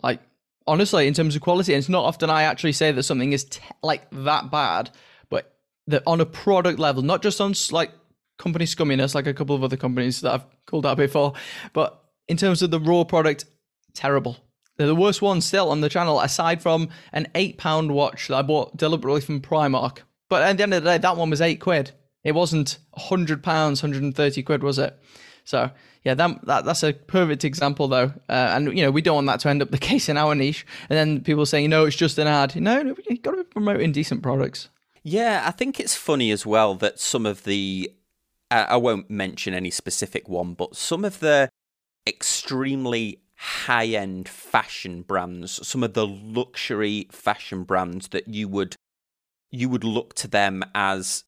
Like 0.03 0.21
honestly, 0.67 1.07
in 1.07 1.15
terms 1.15 1.35
of 1.37 1.43
quality, 1.43 1.73
and 1.73 1.79
it's 1.79 1.89
not 1.89 2.05
often 2.05 2.31
I 2.31 2.43
actually 2.43 2.73
say 2.73 2.93
that 2.93 3.03
something 3.03 3.33
is 3.33 3.45
t- 3.45 3.63
like 3.83 4.07
that 4.13 4.51
bad, 4.51 4.91
but 5.31 5.55
that 5.87 6.03
on 6.07 6.21
a 6.21 6.27
product 6.27 6.79
level, 6.79 7.03
not 7.03 7.23
just 7.23 7.41
on 7.41 7.55
like 7.71 7.93
company 8.39 8.65
scumminess, 8.65 9.15
like 9.15 9.27
a 9.27 9.35
couple 9.35 9.55
of 9.55 9.65
other 9.65 9.77
companies 9.77 10.21
that 10.21 10.33
I've 10.33 10.47
called 10.67 10.87
out 10.87 10.97
before, 10.97 11.35
but 11.73 12.03
in 12.29 12.37
terms 12.37 12.63
of 12.63 12.71
the 12.71 12.81
raw 12.81 13.05
product, 13.05 13.45
terrible. 13.95 14.39
They're 14.77 14.87
the 14.87 14.95
worst 14.95 15.21
ones 15.21 15.45
still 15.45 15.71
on 15.71 15.81
the 15.81 15.89
channel, 15.89 16.21
aside 16.21 16.63
from 16.63 16.89
an 17.13 17.29
eight 17.35 17.59
pound 17.59 17.93
watch 17.93 18.29
that 18.29 18.37
I 18.37 18.43
bought 18.43 18.77
deliberately 18.77 19.21
from 19.21 19.41
Primark. 19.41 19.99
But 20.29 20.43
at 20.43 20.57
the 20.57 20.63
end 20.63 20.75
of 20.75 20.83
the 20.83 20.91
day, 20.91 20.99
that 20.99 21.17
one 21.17 21.31
was 21.31 21.41
eight 21.41 21.61
quid. 21.61 21.93
It 22.25 22.33
wasn't 22.33 22.79
hundred 22.95 23.43
pounds, 23.43 23.81
hundred 23.81 24.03
and 24.03 24.15
thirty 24.15 24.43
quid, 24.43 24.63
was 24.63 24.79
it? 24.79 24.99
So 25.45 25.71
yeah, 26.05 26.15
that, 26.15 26.47
that 26.47 26.65
that's 26.65 26.83
a 26.83 26.93
perfect 26.93 27.45
example 27.45 27.89
though. 27.89 28.13
Uh, 28.29 28.53
and 28.55 28.77
you 28.77 28.83
know, 28.85 28.91
we 28.91 29.03
don't 29.03 29.17
want 29.17 29.27
that 29.27 29.41
to 29.41 29.51
end 29.51 29.63
up 29.63 29.71
the 29.71 29.79
case 29.91 30.09
in 30.09 30.17
our 30.17 30.35
niche. 30.35 30.67
And 30.89 30.99
then 30.99 31.21
people 31.21 31.47
saying, 31.47 31.71
no, 31.71 31.85
it's 31.85 31.97
just 31.97 32.19
an 32.19 32.27
ad. 32.27 32.57
No, 32.57 32.83
no 32.83 32.95
you've 33.09 33.23
got 33.23 33.33
to 33.33 33.39
be 33.39 33.45
promoting 33.45 33.93
decent 33.93 34.23
products. 34.23 34.69
Yeah, 35.03 35.43
I 35.47 35.51
think 35.51 35.81
it's 35.81 35.97
funny 35.97 36.31
as 36.31 36.47
well 36.47 36.75
that 36.77 37.01
some 37.01 37.27
of 37.27 37.45
the 37.45 37.93
I 38.53 38.77
won't 38.77 39.11
mention 39.11 39.55
any 39.55 39.71
specific 39.71 40.29
one, 40.29 40.55
but 40.55 40.77
some 40.77 41.05
of 41.05 41.21
the 41.21 41.49
extremely 42.07 43.23
high 43.37 43.87
end 43.87 44.29
fashion 44.29 45.03
brands, 45.03 45.67
some 45.67 45.83
of 45.83 45.95
the 45.95 46.07
luxury 46.07 47.09
fashion 47.11 47.65
brands 47.65 48.09
that 48.09 48.29
you 48.29 48.49
would 48.49 48.77
you 49.51 49.69
would 49.69 49.85
look 49.85 50.15
to 50.15 50.29
them 50.29 50.63
as 50.75 51.25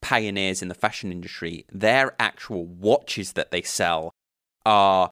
pioneers 0.00 0.62
in 0.62 0.68
the 0.68 0.74
fashion 0.74 1.10
industry, 1.12 1.66
their 1.70 2.14
actual 2.18 2.64
watches 2.66 3.32
that 3.32 3.50
they 3.50 3.62
sell 3.62 4.12
are 4.64 5.10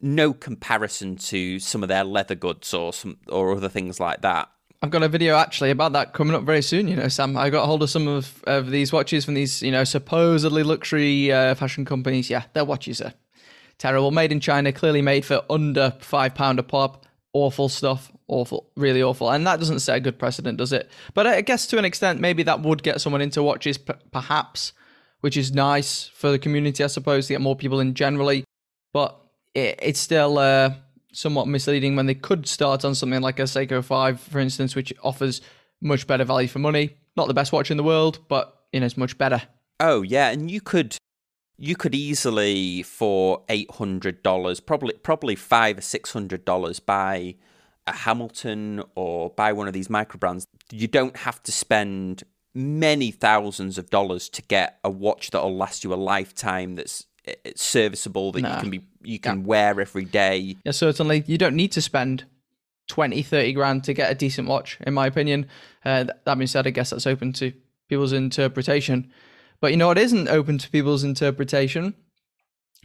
no 0.00 0.32
comparison 0.32 1.16
to 1.16 1.58
some 1.58 1.82
of 1.82 1.88
their 1.88 2.04
leather 2.04 2.34
goods 2.34 2.74
or 2.74 2.92
some 2.92 3.18
or 3.28 3.56
other 3.56 3.68
things 3.68 4.00
like 4.00 4.20
that. 4.22 4.50
I've 4.84 4.90
got 4.90 5.02
a 5.02 5.08
video 5.08 5.36
actually 5.36 5.70
about 5.70 5.94
that 5.94 6.12
coming 6.12 6.34
up 6.34 6.42
very 6.42 6.60
soon. 6.60 6.88
You 6.88 6.96
know, 6.96 7.08
Sam, 7.08 7.38
I 7.38 7.48
got 7.48 7.64
hold 7.64 7.82
of 7.82 7.88
some 7.88 8.06
of, 8.06 8.44
of 8.46 8.70
these 8.70 8.92
watches 8.92 9.24
from 9.24 9.32
these, 9.32 9.62
you 9.62 9.72
know, 9.72 9.82
supposedly 9.82 10.62
luxury 10.62 11.32
uh, 11.32 11.54
fashion 11.54 11.86
companies. 11.86 12.28
Yeah, 12.28 12.42
their 12.52 12.66
watches 12.66 13.00
are 13.00 13.14
terrible. 13.78 14.10
Made 14.10 14.30
in 14.30 14.40
China, 14.40 14.72
clearly 14.72 15.00
made 15.00 15.24
for 15.24 15.40
under 15.48 15.94
five 16.00 16.34
pound 16.34 16.58
a 16.58 16.62
pop. 16.62 17.06
Awful 17.32 17.70
stuff. 17.70 18.12
Awful, 18.28 18.68
really 18.76 19.02
awful. 19.02 19.30
And 19.30 19.46
that 19.46 19.58
doesn't 19.58 19.78
set 19.78 19.96
a 19.96 20.00
good 20.00 20.18
precedent, 20.18 20.58
does 20.58 20.74
it? 20.74 20.90
But 21.14 21.26
I 21.26 21.40
guess 21.40 21.66
to 21.68 21.78
an 21.78 21.86
extent, 21.86 22.20
maybe 22.20 22.42
that 22.42 22.60
would 22.60 22.82
get 22.82 23.00
someone 23.00 23.22
into 23.22 23.42
watches, 23.42 23.78
p- 23.78 23.94
perhaps, 24.12 24.74
which 25.20 25.38
is 25.38 25.50
nice 25.50 26.08
for 26.08 26.30
the 26.30 26.38
community, 26.38 26.84
I 26.84 26.88
suppose, 26.88 27.28
to 27.28 27.32
get 27.32 27.40
more 27.40 27.56
people 27.56 27.80
in 27.80 27.94
generally. 27.94 28.44
But 28.92 29.18
it, 29.54 29.78
it's 29.80 30.00
still. 30.00 30.36
Uh, 30.36 30.74
somewhat 31.14 31.48
misleading 31.48 31.96
when 31.96 32.06
they 32.06 32.14
could 32.14 32.46
start 32.46 32.84
on 32.84 32.94
something 32.94 33.22
like 33.22 33.38
a 33.38 33.44
Seiko 33.44 33.82
5, 33.82 34.20
for 34.20 34.38
instance, 34.38 34.74
which 34.74 34.92
offers 35.02 35.40
much 35.80 36.06
better 36.06 36.24
value 36.24 36.48
for 36.48 36.58
money. 36.58 36.96
Not 37.16 37.28
the 37.28 37.34
best 37.34 37.52
watch 37.52 37.70
in 37.70 37.76
the 37.76 37.82
world, 37.82 38.18
but 38.28 38.64
you 38.72 38.80
know, 38.80 38.86
it's 38.86 38.96
much 38.96 39.16
better. 39.16 39.42
Oh 39.80 40.02
yeah, 40.02 40.30
and 40.30 40.50
you 40.50 40.60
could 40.60 40.96
you 41.56 41.76
could 41.76 41.94
easily 41.94 42.82
for 42.82 43.42
eight 43.48 43.70
hundred 43.70 44.22
dollars, 44.22 44.60
probably 44.60 44.94
probably 44.94 45.36
five 45.36 45.78
or 45.78 45.82
six 45.82 46.12
hundred 46.12 46.44
dollars 46.44 46.80
buy 46.80 47.36
a 47.86 47.92
Hamilton 47.92 48.82
or 48.94 49.30
buy 49.30 49.52
one 49.52 49.68
of 49.68 49.74
these 49.74 49.90
micro 49.90 50.18
brands. 50.18 50.46
You 50.72 50.88
don't 50.88 51.16
have 51.18 51.42
to 51.44 51.52
spend 51.52 52.24
many 52.54 53.10
thousands 53.10 53.78
of 53.78 53.90
dollars 53.90 54.28
to 54.30 54.42
get 54.42 54.78
a 54.82 54.90
watch 54.90 55.30
that'll 55.30 55.56
last 55.56 55.84
you 55.84 55.92
a 55.92 55.96
lifetime 55.96 56.76
that's 56.76 57.06
serviceable 57.56 58.32
that 58.32 58.40
you 58.40 58.60
can 58.60 58.70
be 58.70 58.84
you 59.02 59.18
can 59.18 59.40
yeah. 59.40 59.46
wear 59.46 59.80
every 59.80 60.04
day. 60.04 60.56
Yeah, 60.64 60.72
certainly. 60.72 61.24
You 61.26 61.38
don't 61.38 61.56
need 61.56 61.72
to 61.72 61.82
spend 61.82 62.24
20, 62.88 63.22
30 63.22 63.52
grand 63.52 63.84
to 63.84 63.94
get 63.94 64.10
a 64.10 64.14
decent 64.14 64.48
watch, 64.48 64.78
in 64.86 64.94
my 64.94 65.06
opinion. 65.06 65.46
Uh, 65.84 66.04
that 66.24 66.34
being 66.34 66.46
said, 66.46 66.66
I 66.66 66.70
guess 66.70 66.90
that's 66.90 67.06
open 67.06 67.32
to 67.34 67.52
people's 67.88 68.12
interpretation. 68.12 69.10
But 69.60 69.70
you 69.70 69.76
know 69.76 69.88
what 69.88 69.98
isn't 69.98 70.28
open 70.28 70.58
to 70.58 70.70
people's 70.70 71.04
interpretation? 71.04 71.94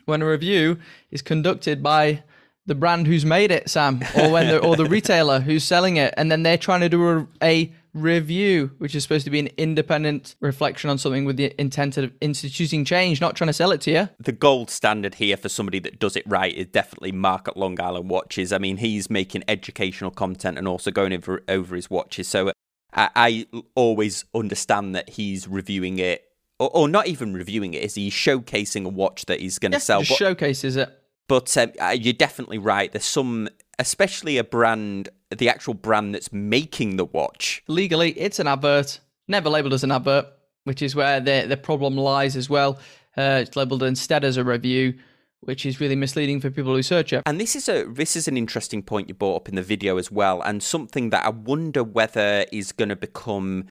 When 0.06 0.22
a 0.22 0.30
review 0.30 0.80
is 1.12 1.22
conducted 1.22 1.84
by 1.84 2.24
the 2.66 2.76
brand 2.76 3.08
who's 3.08 3.26
made 3.26 3.52
it, 3.52 3.70
Sam, 3.70 4.02
or 4.16 4.32
when 4.32 4.48
the, 4.48 4.60
or 4.60 4.76
the 4.76 4.86
retailer 4.90 5.40
who's 5.40 5.64
selling 5.64 5.98
it, 5.98 6.14
and 6.18 6.32
then 6.32 6.44
they're 6.44 6.58
trying 6.58 6.82
to 6.82 6.90
do 6.90 7.10
a, 7.10 7.28
a 7.42 7.74
review, 7.94 8.72
which 8.78 8.96
is 8.96 9.04
supposed 9.04 9.26
to 9.26 9.32
be 9.32 9.40
an 9.40 9.50
independent 9.58 10.36
reflection 10.40 10.90
on 10.90 10.98
something 10.98 11.26
with 11.26 11.38
the 11.38 11.60
intent 11.60 11.98
of 11.98 12.12
instituting 12.22 12.86
change, 12.86 13.22
not 13.22 13.36
trying 13.36 13.48
to 13.48 13.54
sell 13.54 13.72
it 13.72 13.82
to 13.82 13.92
you. 13.92 14.10
The 14.20 14.32
gold 14.32 14.70
standard 14.70 15.16
here 15.16 15.38
for 15.38 15.50
somebody 15.50 15.80
that 15.80 16.00
does 16.00 16.16
it 16.16 16.24
right 16.26 16.54
is 16.54 16.68
definitely 16.68 17.12
Mark 17.12 17.48
at 17.48 17.58
Long 17.58 17.80
Island 17.80 18.10
Watches. 18.10 18.54
I 18.54 18.58
mean, 18.58 18.78
he's 18.78 19.10
making 19.10 19.44
educational 19.48 20.12
content 20.12 20.58
and 20.58 20.68
also 20.68 20.92
going 20.92 21.14
over, 21.14 21.44
over 21.48 21.76
his 21.76 21.90
watches. 21.90 22.28
So 22.28 22.52
I, 22.94 23.10
I 23.16 23.48
always 23.76 24.26
understand 24.34 24.96
that 24.96 25.10
he's 25.12 25.48
reviewing 25.48 26.00
it, 26.00 26.26
or, 26.60 26.70
or, 26.76 26.88
not 26.90 27.08
even 27.08 27.34
reviewing 27.34 27.74
it, 27.74 27.84
is 27.84 27.96
he 27.96 28.10
showcasing 28.10 28.86
a 28.86 28.90
watch 28.90 29.26
that 29.26 29.40
he's 29.40 29.60
going 29.60 29.72
to 29.72 29.76
yeah, 29.76 29.80
sell? 29.80 30.00
Just 30.02 30.12
but, 30.12 30.26
showcases 30.26 30.76
it. 30.76 30.90
But 31.28 31.56
um, 31.58 31.72
you're 31.96 32.14
definitely 32.14 32.58
right. 32.58 32.92
There's 32.92 33.06
some 33.06 33.50
especially 33.80 34.38
a 34.38 34.44
brand, 34.44 35.10
the 35.36 35.50
actual 35.50 35.74
brand 35.74 36.16
that's 36.16 36.34
making 36.34 36.98
the 36.98 37.06
watch. 37.06 37.64
Legally, 37.68 38.12
it's 38.12 38.40
an 38.40 38.48
advert, 38.48 39.00
never 39.28 39.50
labeled 39.50 39.74
as 39.74 39.84
an 39.84 39.92
advert, 39.92 40.26
which 40.64 40.82
is 40.82 40.96
where 40.96 41.20
the 41.20 41.46
the 41.48 41.58
problem 41.58 41.96
lies 41.96 42.36
as 42.36 42.50
well. 42.50 42.80
Uh, 43.18 43.42
it's 43.44 43.56
labeled 43.56 43.84
instead 43.84 44.24
as 44.24 44.38
a 44.38 44.44
review, 44.44 44.94
which 45.42 45.66
is 45.66 45.80
really 45.80 45.96
misleading 45.96 46.40
for 46.40 46.50
people 46.50 46.74
who 46.74 46.84
search 46.84 47.14
it. 47.14 47.24
And 47.26 47.40
this 47.40 47.56
is 47.56 47.70
a 47.70 47.86
this 47.86 48.16
is 48.16 48.28
an 48.28 48.38
interesting 48.38 48.82
point 48.82 49.08
you 49.08 49.14
brought 49.14 49.36
up 49.36 49.50
in 49.50 49.56
the 49.56 49.64
video 49.64 49.98
as 49.98 50.12
well, 50.12 50.42
and 50.42 50.64
something 50.64 51.10
that 51.12 51.26
I 51.26 51.30
wonder 51.30 51.84
whether 51.84 52.46
is 52.52 52.72
going 52.72 52.90
to 52.90 52.96
become 52.96 53.68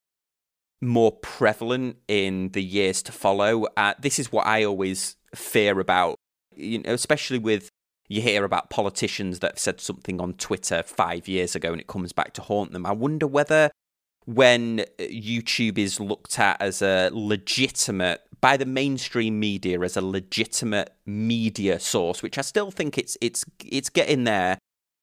more 0.80 1.12
prevalent 1.12 1.96
in 2.06 2.50
the 2.50 2.62
years 2.62 3.02
to 3.02 3.12
follow. 3.12 3.66
Uh, 3.76 3.94
this 4.00 4.18
is 4.18 4.30
what 4.30 4.46
I 4.46 4.64
always 4.64 5.16
fear 5.34 5.80
about, 5.80 6.16
you 6.54 6.78
know, 6.78 6.92
especially 6.92 7.38
with 7.38 7.67
you 8.08 8.22
hear 8.22 8.44
about 8.44 8.70
politicians 8.70 9.40
that 9.40 9.52
have 9.52 9.58
said 9.58 9.80
something 9.80 10.20
on 10.20 10.32
Twitter 10.34 10.82
five 10.82 11.28
years 11.28 11.54
ago 11.54 11.72
and 11.72 11.80
it 11.80 11.86
comes 11.86 12.12
back 12.12 12.32
to 12.34 12.42
haunt 12.42 12.72
them. 12.72 12.86
I 12.86 12.92
wonder 12.92 13.26
whether 13.26 13.70
when 14.24 14.80
uh, 14.80 15.04
YouTube 15.04 15.78
is 15.78 16.00
looked 16.00 16.38
at 16.38 16.60
as 16.60 16.82
a 16.82 17.10
legitimate 17.12 18.22
by 18.40 18.56
the 18.56 18.66
mainstream 18.66 19.40
media 19.40 19.80
as 19.80 19.96
a 19.96 20.00
legitimate 20.00 20.92
media 21.06 21.80
source, 21.80 22.22
which 22.22 22.38
I 22.38 22.42
still 22.42 22.70
think 22.70 22.98
it's 22.98 23.16
it's 23.20 23.44
it's 23.64 23.88
getting 23.88 24.24
there, 24.24 24.58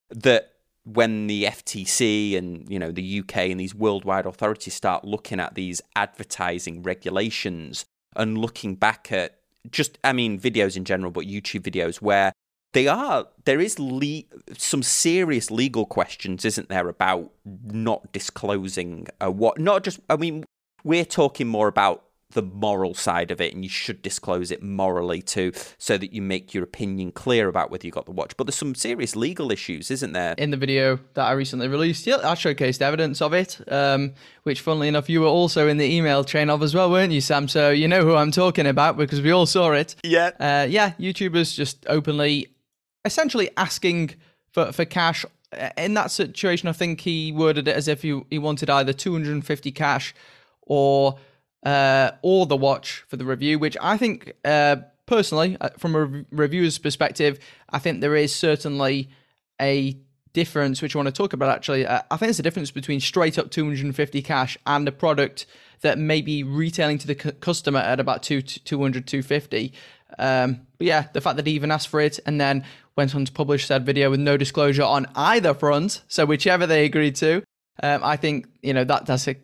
that 0.09 0.53
when 0.83 1.27
the 1.27 1.45
FTC 1.45 2.37
and 2.37 2.69
you 2.69 2.79
know 2.79 2.91
the 2.91 3.19
UK 3.19 3.37
and 3.49 3.59
these 3.59 3.75
worldwide 3.75 4.25
authorities 4.25 4.73
start 4.73 5.03
looking 5.03 5.39
at 5.39 5.55
these 5.55 5.81
advertising 5.95 6.83
regulations 6.83 7.85
and 8.15 8.37
looking 8.37 8.75
back 8.75 9.11
at 9.11 9.39
just 9.71 9.97
I 10.03 10.13
mean 10.13 10.39
videos 10.39 10.77
in 10.77 10.85
general, 10.85 11.11
but 11.11 11.25
YouTube 11.25 11.61
videos 11.61 11.97
where 11.97 12.31
they 12.75 12.87
are 12.87 13.25
there 13.45 13.61
is 13.61 13.79
le- 13.79 14.23
some 14.57 14.83
serious 14.83 15.49
legal 15.49 15.85
questions 15.85 16.43
isn't 16.43 16.67
there 16.67 16.89
about 16.89 17.31
not 17.63 18.11
disclosing 18.11 19.07
what 19.21 19.57
not 19.59 19.83
just 19.83 19.99
i 20.09 20.15
mean 20.17 20.43
we're 20.83 21.05
talking 21.05 21.47
more 21.47 21.67
about 21.69 22.03
the 22.31 22.41
moral 22.41 22.93
side 22.93 23.31
of 23.31 23.39
it 23.39 23.53
and 23.53 23.63
you 23.63 23.69
should 23.69 24.01
disclose 24.01 24.51
it 24.51 24.61
morally 24.61 25.21
too 25.21 25.53
so 25.77 25.97
that 25.97 26.11
you 26.11 26.21
make 26.21 26.53
your 26.53 26.63
opinion 26.63 27.11
clear 27.11 27.47
about 27.47 27.71
whether 27.71 27.87
you 27.87 27.91
got 27.91 28.05
the 28.05 28.11
watch. 28.11 28.35
But 28.35 28.47
there's 28.47 28.55
some 28.55 28.75
serious 28.75 29.15
legal 29.15 29.51
issues 29.51 29.89
isn't 29.89 30.11
there? 30.11 30.35
In 30.37 30.51
the 30.51 30.57
video 30.57 30.99
that 31.13 31.25
i 31.25 31.31
recently 31.31 31.67
released 31.67 32.05
yeah 32.05 32.17
i 32.17 32.33
showcased 32.33 32.81
evidence 32.81 33.21
of 33.21 33.33
it 33.33 33.61
um, 33.71 34.13
which 34.43 34.59
funnily 34.61 34.87
enough 34.89 35.09
you 35.09 35.21
were 35.21 35.27
also 35.27 35.67
in 35.67 35.77
the 35.77 35.85
email 35.85 36.23
chain 36.23 36.49
of 36.49 36.61
as 36.61 36.75
well 36.75 36.91
weren't 36.91 37.13
you 37.13 37.21
sam? 37.21 37.47
So 37.47 37.69
you 37.69 37.87
know 37.87 38.01
who 38.01 38.15
i'm 38.15 38.31
talking 38.31 38.67
about 38.67 38.97
because 38.97 39.21
we 39.21 39.31
all 39.31 39.45
saw 39.45 39.71
it. 39.71 39.95
Yeah. 40.03 40.31
Uh, 40.39 40.67
yeah 40.69 40.91
youtubers 40.99 41.55
just 41.55 41.85
openly 41.87 42.54
essentially 43.05 43.49
asking 43.55 44.15
for, 44.51 44.71
for 44.71 44.85
cash. 44.85 45.25
In 45.77 45.93
that 45.93 46.11
situation, 46.11 46.67
I 46.67 46.73
think 46.73 47.01
he 47.01 47.31
worded 47.31 47.67
it 47.67 47.75
as 47.75 47.87
if 47.87 48.01
he, 48.01 48.21
he 48.29 48.39
wanted 48.39 48.69
either 48.69 48.91
250 48.91 49.71
cash 49.71 50.13
or 50.61 51.17
uh, 51.65 52.11
or 52.21 52.45
the 52.45 52.57
watch 52.57 53.03
for 53.07 53.17
the 53.17 53.25
review, 53.25 53.57
which 53.57 53.75
I 53.81 53.97
think 53.97 54.33
uh, 54.43 54.77
personally, 55.05 55.57
uh, 55.59 55.69
from 55.77 55.95
a 55.95 56.25
reviewer's 56.31 56.77
perspective, 56.77 57.39
I 57.69 57.79
think 57.79 58.01
there 58.01 58.15
is 58.15 58.35
certainly 58.35 59.09
a 59.59 59.97
difference 60.33 60.81
which 60.81 60.95
I 60.95 60.99
want 60.99 61.07
to 61.07 61.13
talk 61.13 61.33
about 61.33 61.49
actually. 61.49 61.87
Uh, 61.87 62.01
I 62.11 62.17
think 62.17 62.27
there's 62.27 62.39
a 62.39 62.43
difference 62.43 62.69
between 62.69 62.99
straight 62.99 63.39
up 63.39 63.49
250 63.51 64.21
cash 64.21 64.57
and 64.67 64.87
a 64.87 64.91
product 64.91 65.45
that 65.81 65.97
may 65.97 66.21
be 66.21 66.43
retailing 66.43 66.97
to 66.99 67.07
the 67.07 67.15
cu- 67.15 67.31
customer 67.31 67.79
at 67.79 67.99
about 67.99 68.21
two, 68.21 68.41
200, 68.41 69.07
250. 69.07 69.73
Um, 70.17 70.61
but 70.77 70.87
yeah, 70.87 71.07
the 71.13 71.21
fact 71.21 71.37
that 71.37 71.47
he 71.47 71.53
even 71.53 71.71
asked 71.71 71.87
for 71.87 71.99
it 71.99 72.19
and 72.25 72.39
then 72.39 72.63
went 72.95 73.15
on 73.15 73.25
to 73.25 73.31
publish 73.31 73.65
said 73.65 73.85
video 73.85 74.09
with 74.09 74.19
no 74.19 74.37
disclosure 74.37 74.83
on 74.83 75.07
either 75.15 75.53
front, 75.53 76.01
so 76.07 76.25
whichever 76.25 76.65
they 76.65 76.85
agreed 76.85 77.15
to, 77.17 77.43
um, 77.83 78.03
I 78.03 78.15
think 78.15 78.47
you 78.61 78.73
know 78.73 78.83
that 78.83 79.05
that's 79.05 79.27
a 79.27 79.35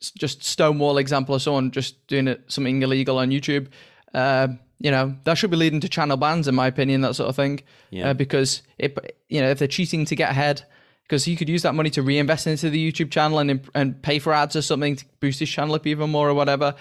just 0.00 0.42
stonewall 0.42 0.96
example 0.98 1.34
of 1.34 1.42
someone 1.42 1.70
just 1.70 2.06
doing 2.06 2.28
it, 2.28 2.42
something 2.48 2.82
illegal 2.82 3.18
on 3.18 3.30
YouTube. 3.30 3.68
Uh, 4.14 4.48
you 4.78 4.90
know 4.90 5.14
that 5.24 5.34
should 5.34 5.50
be 5.50 5.56
leading 5.56 5.80
to 5.80 5.88
channel 5.88 6.16
bans, 6.16 6.48
in 6.48 6.54
my 6.54 6.66
opinion, 6.66 7.02
that 7.02 7.14
sort 7.14 7.28
of 7.28 7.36
thing. 7.36 7.60
Yeah. 7.90 8.10
Uh, 8.10 8.14
because 8.14 8.62
it, 8.78 9.16
you 9.28 9.40
know, 9.40 9.50
if 9.50 9.58
they're 9.58 9.68
cheating 9.68 10.06
to 10.06 10.16
get 10.16 10.30
ahead, 10.30 10.62
because 11.02 11.24
he 11.24 11.36
could 11.36 11.48
use 11.48 11.62
that 11.62 11.74
money 11.74 11.90
to 11.90 12.02
reinvest 12.02 12.46
into 12.46 12.70
the 12.70 12.92
YouTube 12.92 13.10
channel 13.10 13.38
and 13.40 13.68
and 13.74 14.00
pay 14.00 14.18
for 14.18 14.32
ads 14.32 14.56
or 14.56 14.62
something 14.62 14.96
to 14.96 15.04
boost 15.20 15.40
his 15.40 15.50
channel 15.50 15.74
up 15.74 15.86
even 15.86 16.08
more 16.08 16.28
or 16.30 16.34
whatever. 16.34 16.74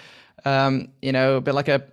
Um, 0.46 0.90
you 1.02 1.12
know, 1.12 1.36
a 1.36 1.42
bit 1.42 1.56
like 1.56 1.68
a 1.68 1.84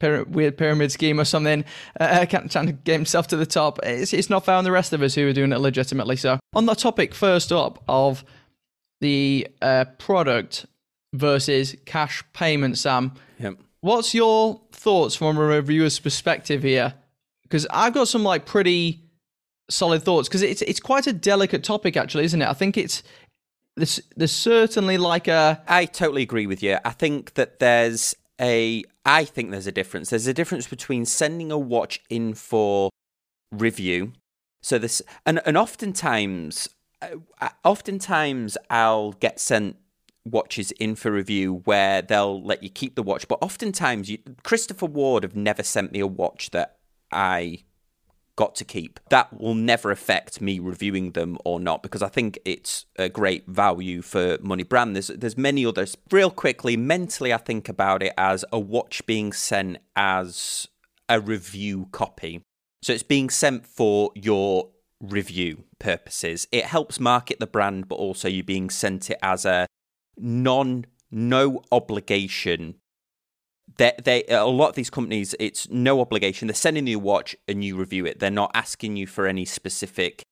weird 0.00 0.56
pyramid 0.56 0.92
scheme 0.92 1.20
or 1.20 1.24
something, 1.24 1.64
uh, 2.00 2.26
trying 2.26 2.66
to 2.66 2.72
get 2.72 2.94
himself 2.94 3.28
to 3.28 3.36
the 3.36 3.46
top. 3.46 3.78
It's, 3.82 4.12
it's 4.12 4.30
not 4.30 4.44
fair 4.44 4.56
on 4.56 4.64
the 4.64 4.72
rest 4.72 4.92
of 4.92 5.02
us 5.02 5.14
who 5.14 5.28
are 5.28 5.32
doing 5.32 5.52
it 5.52 5.58
legitimately. 5.58 6.16
So, 6.16 6.38
on 6.54 6.66
the 6.66 6.74
topic 6.74 7.14
first 7.14 7.52
up 7.52 7.82
of 7.88 8.24
the 9.00 9.48
uh, 9.62 9.86
product 9.98 10.66
versus 11.12 11.76
cash 11.84 12.22
payment, 12.32 12.78
Sam. 12.78 13.12
Yep. 13.38 13.58
What's 13.80 14.14
your 14.14 14.60
thoughts 14.72 15.14
from 15.14 15.38
a 15.38 15.44
reviewer's 15.44 15.98
perspective 15.98 16.62
here? 16.62 16.94
Because 17.42 17.66
I've 17.70 17.94
got 17.94 18.08
some 18.08 18.24
like 18.24 18.46
pretty 18.46 19.02
solid 19.68 20.02
thoughts 20.02 20.28
because 20.28 20.42
it's 20.42 20.62
it's 20.62 20.80
quite 20.80 21.06
a 21.06 21.12
delicate 21.12 21.64
topic 21.64 21.96
actually, 21.96 22.24
isn't 22.24 22.42
it? 22.42 22.48
I 22.48 22.52
think 22.52 22.76
it's 22.76 23.02
there's 23.76 24.00
there's 24.16 24.32
certainly 24.32 24.98
like 24.98 25.28
a. 25.28 25.62
I 25.68 25.84
totally 25.84 26.22
agree 26.22 26.46
with 26.46 26.62
you. 26.62 26.78
I 26.84 26.90
think 26.90 27.34
that 27.34 27.58
there's 27.58 28.14
a 28.40 28.84
I 29.06 29.24
think 29.24 29.50
there's 29.50 29.68
a 29.68 29.72
difference. 29.72 30.10
There's 30.10 30.26
a 30.26 30.34
difference 30.34 30.66
between 30.66 31.04
sending 31.06 31.52
a 31.52 31.58
watch 31.58 32.02
in 32.10 32.34
for 32.34 32.90
review. 33.52 34.12
So 34.62 34.78
this 34.78 35.00
and 35.24 35.40
and 35.46 35.56
oftentimes 35.56 36.68
uh, 37.00 37.48
oftentimes 37.64 38.58
I'll 38.68 39.12
get 39.12 39.38
sent 39.38 39.76
watches 40.24 40.72
in 40.72 40.96
for 40.96 41.12
review 41.12 41.62
where 41.64 42.02
they'll 42.02 42.42
let 42.42 42.62
you 42.62 42.68
keep 42.68 42.96
the 42.96 43.02
watch. 43.02 43.28
But 43.28 43.38
oftentimes, 43.40 44.10
you, 44.10 44.18
Christopher 44.42 44.86
Ward 44.86 45.22
have 45.22 45.36
never 45.36 45.62
sent 45.62 45.92
me 45.92 46.00
a 46.00 46.06
watch 46.06 46.50
that 46.50 46.78
I 47.12 47.60
got 48.36 48.54
to 48.56 48.64
keep. 48.64 49.00
That 49.08 49.40
will 49.40 49.54
never 49.54 49.90
affect 49.90 50.40
me 50.40 50.58
reviewing 50.58 51.12
them 51.12 51.38
or 51.44 51.58
not 51.58 51.82
because 51.82 52.02
I 52.02 52.08
think 52.08 52.38
it's 52.44 52.86
a 52.96 53.08
great 53.08 53.46
value 53.46 54.02
for 54.02 54.38
money 54.40 54.62
brand. 54.62 54.94
There's 54.94 55.08
there's 55.08 55.36
many 55.36 55.66
others. 55.66 55.96
Real 56.10 56.30
quickly, 56.30 56.76
mentally, 56.76 57.32
I 57.32 57.38
think 57.38 57.68
about 57.68 58.02
it 58.02 58.12
as 58.16 58.44
a 58.52 58.60
watch 58.60 59.04
being 59.06 59.32
sent 59.32 59.78
as 59.96 60.68
a 61.08 61.20
review 61.20 61.88
copy. 61.92 62.42
So 62.82 62.92
it's 62.92 63.02
being 63.02 63.30
sent 63.30 63.66
for 63.66 64.12
your 64.14 64.70
review 65.00 65.64
purposes. 65.78 66.46
It 66.52 66.66
helps 66.66 67.00
market 67.00 67.40
the 67.40 67.46
brand, 67.46 67.88
but 67.88 67.96
also 67.96 68.28
you 68.28 68.42
being 68.42 68.70
sent 68.70 69.10
it 69.10 69.18
as 69.22 69.44
a 69.44 69.66
non 70.16 70.86
no 71.10 71.62
obligation 71.72 72.74
they 73.78 73.92
they 74.02 74.24
a 74.24 74.44
lot 74.44 74.68
of 74.68 74.74
these 74.74 74.90
companies 74.90 75.34
it's 75.38 75.68
no 75.70 76.00
obligation 76.00 76.48
they're 76.48 76.54
sending 76.54 76.86
you 76.86 76.98
a 76.98 77.00
watch 77.00 77.36
and 77.48 77.64
you 77.64 77.76
review 77.76 78.06
it 78.06 78.18
they're 78.18 78.30
not 78.30 78.50
asking 78.54 78.96
you 78.96 79.06
for 79.06 79.26
any 79.26 79.44
specific 79.44 80.22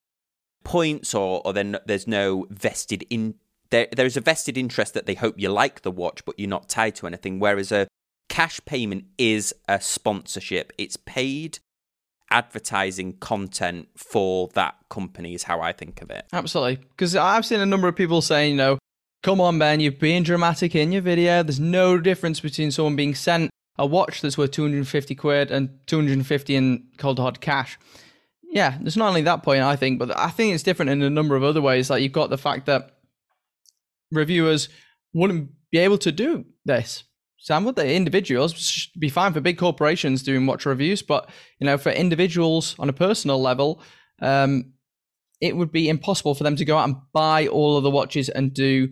points 0.64 1.14
or 1.14 1.42
or 1.44 1.52
then 1.52 1.76
there's 1.86 2.06
no 2.06 2.46
vested 2.50 3.04
in 3.10 3.34
there 3.70 3.88
there's 3.94 4.16
a 4.16 4.20
vested 4.20 4.56
interest 4.56 4.94
that 4.94 5.06
they 5.06 5.14
hope 5.14 5.34
you 5.38 5.48
like 5.48 5.82
the 5.82 5.90
watch 5.90 6.24
but 6.24 6.38
you're 6.38 6.48
not 6.48 6.68
tied 6.68 6.94
to 6.94 7.06
anything 7.06 7.38
whereas 7.38 7.70
a 7.70 7.86
cash 8.28 8.60
payment 8.64 9.04
is 9.18 9.54
a 9.68 9.80
sponsorship 9.80 10.72
it's 10.78 10.96
paid 10.96 11.58
advertising 12.30 13.12
content 13.14 13.88
for 13.96 14.48
that 14.54 14.74
company 14.88 15.34
is 15.34 15.44
how 15.44 15.60
I 15.60 15.72
think 15.72 16.02
of 16.02 16.10
it. 16.10 16.26
Absolutely. 16.32 16.76
Because 16.76 17.14
I've 17.14 17.46
seen 17.46 17.60
a 17.60 17.66
number 17.66 17.86
of 17.86 17.94
people 17.94 18.22
saying, 18.22 18.52
you 18.52 18.56
know, 18.56 18.78
Come 19.24 19.40
on, 19.40 19.58
Ben, 19.58 19.80
you're 19.80 19.90
being 19.90 20.22
dramatic 20.22 20.74
in 20.74 20.92
your 20.92 21.00
video. 21.00 21.42
There's 21.42 21.58
no 21.58 21.98
difference 21.98 22.40
between 22.40 22.70
someone 22.70 22.94
being 22.94 23.14
sent 23.14 23.50
a 23.78 23.86
watch 23.86 24.20
that's 24.20 24.36
worth 24.36 24.50
250 24.50 25.14
quid 25.14 25.50
and 25.50 25.70
250 25.86 26.54
in 26.54 26.88
cold 26.98 27.18
hard 27.18 27.40
cash. 27.40 27.78
Yeah, 28.42 28.76
there's 28.78 28.98
not 28.98 29.08
only 29.08 29.22
that 29.22 29.42
point, 29.42 29.62
I 29.62 29.76
think, 29.76 29.98
but 29.98 30.14
I 30.14 30.28
think 30.28 30.52
it's 30.52 30.62
different 30.62 30.90
in 30.90 31.00
a 31.00 31.08
number 31.08 31.36
of 31.36 31.42
other 31.42 31.62
ways. 31.62 31.88
Like 31.88 32.02
you've 32.02 32.12
got 32.12 32.28
the 32.28 32.36
fact 32.36 32.66
that 32.66 32.98
reviewers 34.12 34.68
wouldn't 35.14 35.52
be 35.72 35.78
able 35.78 35.96
to 35.98 36.12
do 36.12 36.44
this. 36.66 37.04
Sam, 37.38 37.64
would 37.64 37.76
they? 37.76 37.96
Individuals 37.96 38.90
be 38.98 39.08
fine 39.08 39.32
for 39.32 39.40
big 39.40 39.56
corporations 39.56 40.22
doing 40.22 40.44
watch 40.44 40.66
reviews, 40.66 41.00
but 41.00 41.30
you 41.60 41.64
know, 41.64 41.78
for 41.78 41.92
individuals 41.92 42.76
on 42.78 42.90
a 42.90 42.92
personal 42.92 43.40
level, 43.40 43.80
um, 44.20 44.74
it 45.40 45.56
would 45.56 45.72
be 45.72 45.88
impossible 45.88 46.34
for 46.34 46.44
them 46.44 46.56
to 46.56 46.64
go 46.66 46.76
out 46.76 46.88
and 46.90 46.96
buy 47.14 47.46
all 47.46 47.78
of 47.78 47.84
the 47.84 47.90
watches 47.90 48.28
and 48.28 48.52
do 48.52 48.90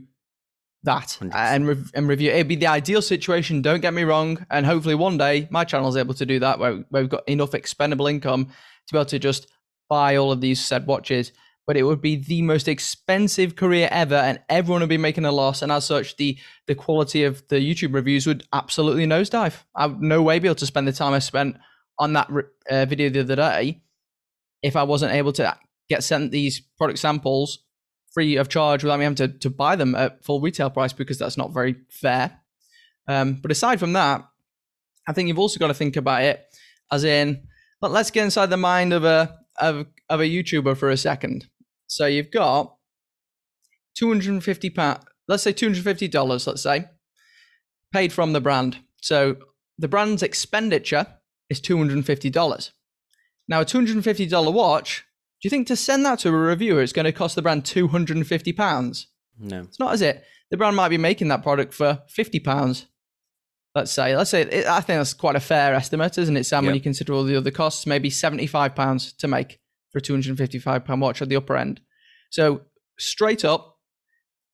that 0.84 1.18
and 1.20 1.66
re- 1.66 1.84
and 1.94 2.08
review. 2.08 2.30
It'd 2.30 2.48
be 2.48 2.56
the 2.56 2.66
ideal 2.66 3.02
situation. 3.02 3.62
Don't 3.62 3.80
get 3.80 3.94
me 3.94 4.02
wrong, 4.02 4.44
and 4.50 4.66
hopefully 4.66 4.94
one 4.94 5.18
day 5.18 5.48
my 5.50 5.64
channel 5.64 5.88
is 5.88 5.96
able 5.96 6.14
to 6.14 6.26
do 6.26 6.38
that, 6.40 6.58
where, 6.58 6.84
where 6.90 7.02
we've 7.02 7.10
got 7.10 7.28
enough 7.28 7.54
expendable 7.54 8.06
income 8.06 8.46
to 8.46 8.92
be 8.92 8.98
able 8.98 9.06
to 9.06 9.18
just 9.18 9.46
buy 9.88 10.16
all 10.16 10.32
of 10.32 10.40
these 10.40 10.64
said 10.64 10.86
watches. 10.86 11.32
But 11.64 11.76
it 11.76 11.84
would 11.84 12.00
be 12.00 12.16
the 12.16 12.42
most 12.42 12.66
expensive 12.66 13.54
career 13.54 13.88
ever, 13.92 14.16
and 14.16 14.40
everyone 14.48 14.80
would 14.80 14.88
be 14.88 14.98
making 14.98 15.24
a 15.24 15.30
loss. 15.32 15.62
And 15.62 15.70
as 15.70 15.86
such, 15.86 16.16
the 16.16 16.36
the 16.66 16.74
quality 16.74 17.24
of 17.24 17.46
the 17.48 17.56
YouTube 17.56 17.94
reviews 17.94 18.26
would 18.26 18.44
absolutely 18.52 19.06
nosedive. 19.06 19.62
I 19.74 19.86
would 19.86 20.02
no 20.02 20.22
way 20.22 20.38
be 20.40 20.48
able 20.48 20.56
to 20.56 20.66
spend 20.66 20.88
the 20.88 20.92
time 20.92 21.12
I 21.12 21.20
spent 21.20 21.56
on 21.98 22.14
that 22.14 22.28
uh, 22.68 22.86
video 22.86 23.10
the 23.10 23.20
other 23.20 23.36
day 23.36 23.82
if 24.62 24.76
I 24.76 24.82
wasn't 24.82 25.12
able 25.12 25.32
to 25.34 25.56
get 25.88 26.02
sent 26.02 26.30
these 26.30 26.60
product 26.78 26.98
samples 26.98 27.58
free 28.12 28.36
of 28.36 28.48
charge 28.48 28.82
without 28.82 28.98
me 28.98 29.04
having 29.04 29.16
to, 29.16 29.28
to 29.28 29.50
buy 29.50 29.76
them 29.76 29.94
at 29.94 30.24
full 30.24 30.40
retail 30.40 30.70
price 30.70 30.92
because 30.92 31.18
that's 31.18 31.36
not 31.36 31.52
very 31.52 31.76
fair. 31.88 32.40
Um, 33.08 33.34
but 33.34 33.50
aside 33.50 33.80
from 33.80 33.94
that, 33.94 34.24
I 35.08 35.12
think 35.12 35.28
you've 35.28 35.38
also 35.38 35.58
got 35.58 35.68
to 35.68 35.74
think 35.74 35.96
about 35.96 36.22
it 36.22 36.44
as 36.90 37.04
in, 37.04 37.48
let's 37.80 38.10
get 38.10 38.24
inside 38.24 38.50
the 38.50 38.56
mind 38.56 38.92
of 38.92 39.04
a 39.04 39.38
of, 39.60 39.86
of 40.08 40.20
a 40.20 40.24
YouTuber 40.24 40.76
for 40.76 40.90
a 40.90 40.96
second. 40.96 41.46
So 41.86 42.06
you've 42.06 42.30
got 42.30 42.74
250 43.94 44.70
pounds, 44.70 45.04
let's 45.28 45.42
say 45.42 45.52
$250, 45.52 46.46
let's 46.46 46.62
say, 46.62 46.86
paid 47.92 48.12
from 48.12 48.32
the 48.32 48.40
brand. 48.40 48.78
So 49.00 49.36
the 49.78 49.88
brand's 49.88 50.22
expenditure 50.22 51.06
is 51.50 51.60
$250. 51.60 52.70
Now, 53.48 53.60
a 53.60 53.64
$250 53.64 54.52
watch 54.52 55.04
do 55.42 55.46
you 55.46 55.50
think 55.50 55.66
to 55.66 55.76
send 55.76 56.06
that 56.06 56.20
to 56.20 56.28
a 56.28 56.32
reviewer, 56.32 56.80
it's 56.82 56.92
going 56.92 57.04
to 57.04 57.12
cost 57.12 57.34
the 57.34 57.42
brand 57.42 57.64
two 57.64 57.88
hundred 57.88 58.16
and 58.16 58.26
fifty 58.26 58.52
pounds? 58.52 59.08
No, 59.38 59.62
it's 59.62 59.80
not, 59.80 59.92
is 59.92 60.00
it? 60.00 60.22
The 60.52 60.56
brand 60.56 60.76
might 60.76 60.90
be 60.90 60.98
making 60.98 61.28
that 61.28 61.42
product 61.42 61.74
for 61.74 62.02
fifty 62.08 62.38
pounds. 62.38 62.86
Let's 63.74 63.90
say, 63.90 64.14
let's 64.16 64.30
say, 64.30 64.42
it, 64.42 64.66
I 64.66 64.80
think 64.82 65.00
that's 65.00 65.14
quite 65.14 65.34
a 65.34 65.40
fair 65.40 65.74
estimate, 65.74 66.18
isn't 66.18 66.36
it, 66.36 66.44
Sam? 66.44 66.62
Yep. 66.62 66.68
When 66.68 66.74
you 66.76 66.80
consider 66.80 67.14
all 67.14 67.24
the 67.24 67.36
other 67.36 67.50
costs, 67.50 67.86
maybe 67.86 68.08
seventy-five 68.08 68.74
pounds 68.74 69.12
to 69.14 69.26
make 69.26 69.58
for 69.90 69.98
a 69.98 70.00
two 70.00 70.12
hundred 70.12 70.28
and 70.28 70.38
fifty-five 70.38 70.84
pound 70.84 71.00
watch 71.00 71.20
at 71.22 71.28
the 71.28 71.36
upper 71.36 71.56
end. 71.56 71.80
So 72.30 72.62
straight 72.98 73.44
up, 73.44 73.78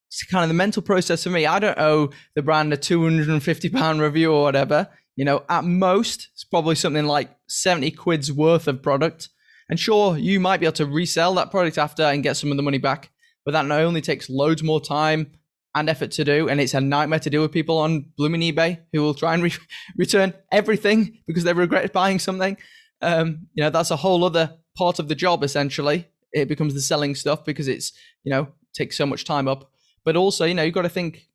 it's 0.09 0.25
kind 0.25 0.45
of 0.45 0.49
the 0.49 0.55
mental 0.55 0.83
process 0.83 1.25
for 1.25 1.31
me. 1.31 1.45
I 1.45 1.59
don't 1.59 1.79
owe 1.79 2.11
the 2.35 2.43
brand 2.43 2.73
a 2.73 2.77
two 2.79 3.03
hundred 3.03 3.29
and 3.29 3.43
fifty 3.43 3.69
pound 3.69 4.01
review 4.01 4.33
or 4.33 4.45
whatever. 4.45 4.89
You 5.17 5.25
know, 5.25 5.43
at 5.49 5.65
most, 5.65 6.29
it's 6.33 6.45
probably 6.45 6.77
something 6.77 7.07
like 7.07 7.37
seventy 7.47 7.91
quid's 7.91 8.33
worth 8.33 8.69
of 8.69 8.83
product 8.83 9.29
and 9.69 9.79
sure, 9.79 10.17
you 10.17 10.41
might 10.41 10.61
be 10.61 10.67
able 10.67 10.75
to 10.75 10.87
resell 10.87 11.35
that 11.35 11.51
product 11.51 11.79
after 11.79 12.03
and 12.03 12.23
get 12.23 12.37
some 12.37 12.51
of 12.51 12.57
the 12.57 12.63
money 12.63 12.79
back, 12.79 13.11
but 13.45 13.53
that 13.53 13.67
not 13.67 13.81
only 13.81 14.01
takes 14.01 14.31
loads 14.31 14.63
more 14.63 14.81
time 14.81 15.33
and 15.75 15.89
effort 15.91 16.11
to 16.13 16.25
do, 16.25 16.49
and 16.49 16.61
it's 16.61 16.75
a 16.75 16.81
nightmare 16.81 17.19
to 17.21 17.31
deal 17.31 17.43
with 17.43 17.53
people 17.53 17.79
on 17.79 18.07
blooming 18.17 18.41
eBay 18.41 18.81
who 18.93 19.03
will 19.03 19.15
try 19.15 19.35
and 19.35 19.43
re- 19.43 19.53
return 19.97 20.33
everything 20.51 21.19
because 21.27 21.45
they 21.45 21.53
regret 21.53 21.93
buying 21.93 22.19
something. 22.19 22.57
Um, 23.03 23.47
you 23.55 23.63
know, 23.63 23.71
that's 23.71 23.91
a 23.91 23.97
whole 23.97 24.25
other 24.25 24.57
part 24.77 24.99
of 24.99 25.09
the 25.09 25.15
job 25.15 25.45
essentially. 25.45 26.09
It 26.33 26.49
becomes 26.49 26.75
the 26.75 26.81
selling 26.81 27.15
stuff 27.15 27.45
because 27.45 27.69
it's, 27.69 27.93
you 28.25 28.31
know, 28.31 28.49
takes 28.75 28.97
so 28.97 29.07
much 29.07 29.25
time 29.25 29.49
up. 29.49 29.71
But 30.05 30.17
also, 30.17 30.45
you 30.45 30.55
know, 30.55 30.63
you've 30.63 30.75
got 30.75 30.83
to 30.83 30.89
think 30.89 31.29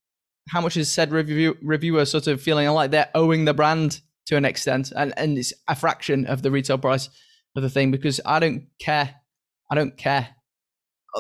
how 0.50 0.62
much 0.62 0.76
is 0.76 0.92
said 0.92 1.12
review, 1.12 1.58
reviewer 1.62 2.06
sort 2.06 2.28
of 2.28 2.42
feeling 2.42 2.68
like 2.70 2.92
they're 2.92 3.10
owing 3.16 3.46
the 3.46 3.54
brand 3.54 4.02
to 4.26 4.38
an 4.38 4.46
extent, 4.46 4.92
and, 4.96 5.14
and 5.18 5.38
it's 5.38 5.54
a 5.68 5.76
fraction 5.76 6.26
of 6.26 6.42
the 6.42 6.52
retail 6.52 6.78
price 6.78 7.10
of 7.56 7.64
the 7.64 7.70
thing 7.70 7.92
because 7.92 8.20
I 8.26 8.40
don't 8.40 8.68
care. 8.80 9.16
I 9.72 9.76
don't 9.76 9.98
care. 9.98 10.30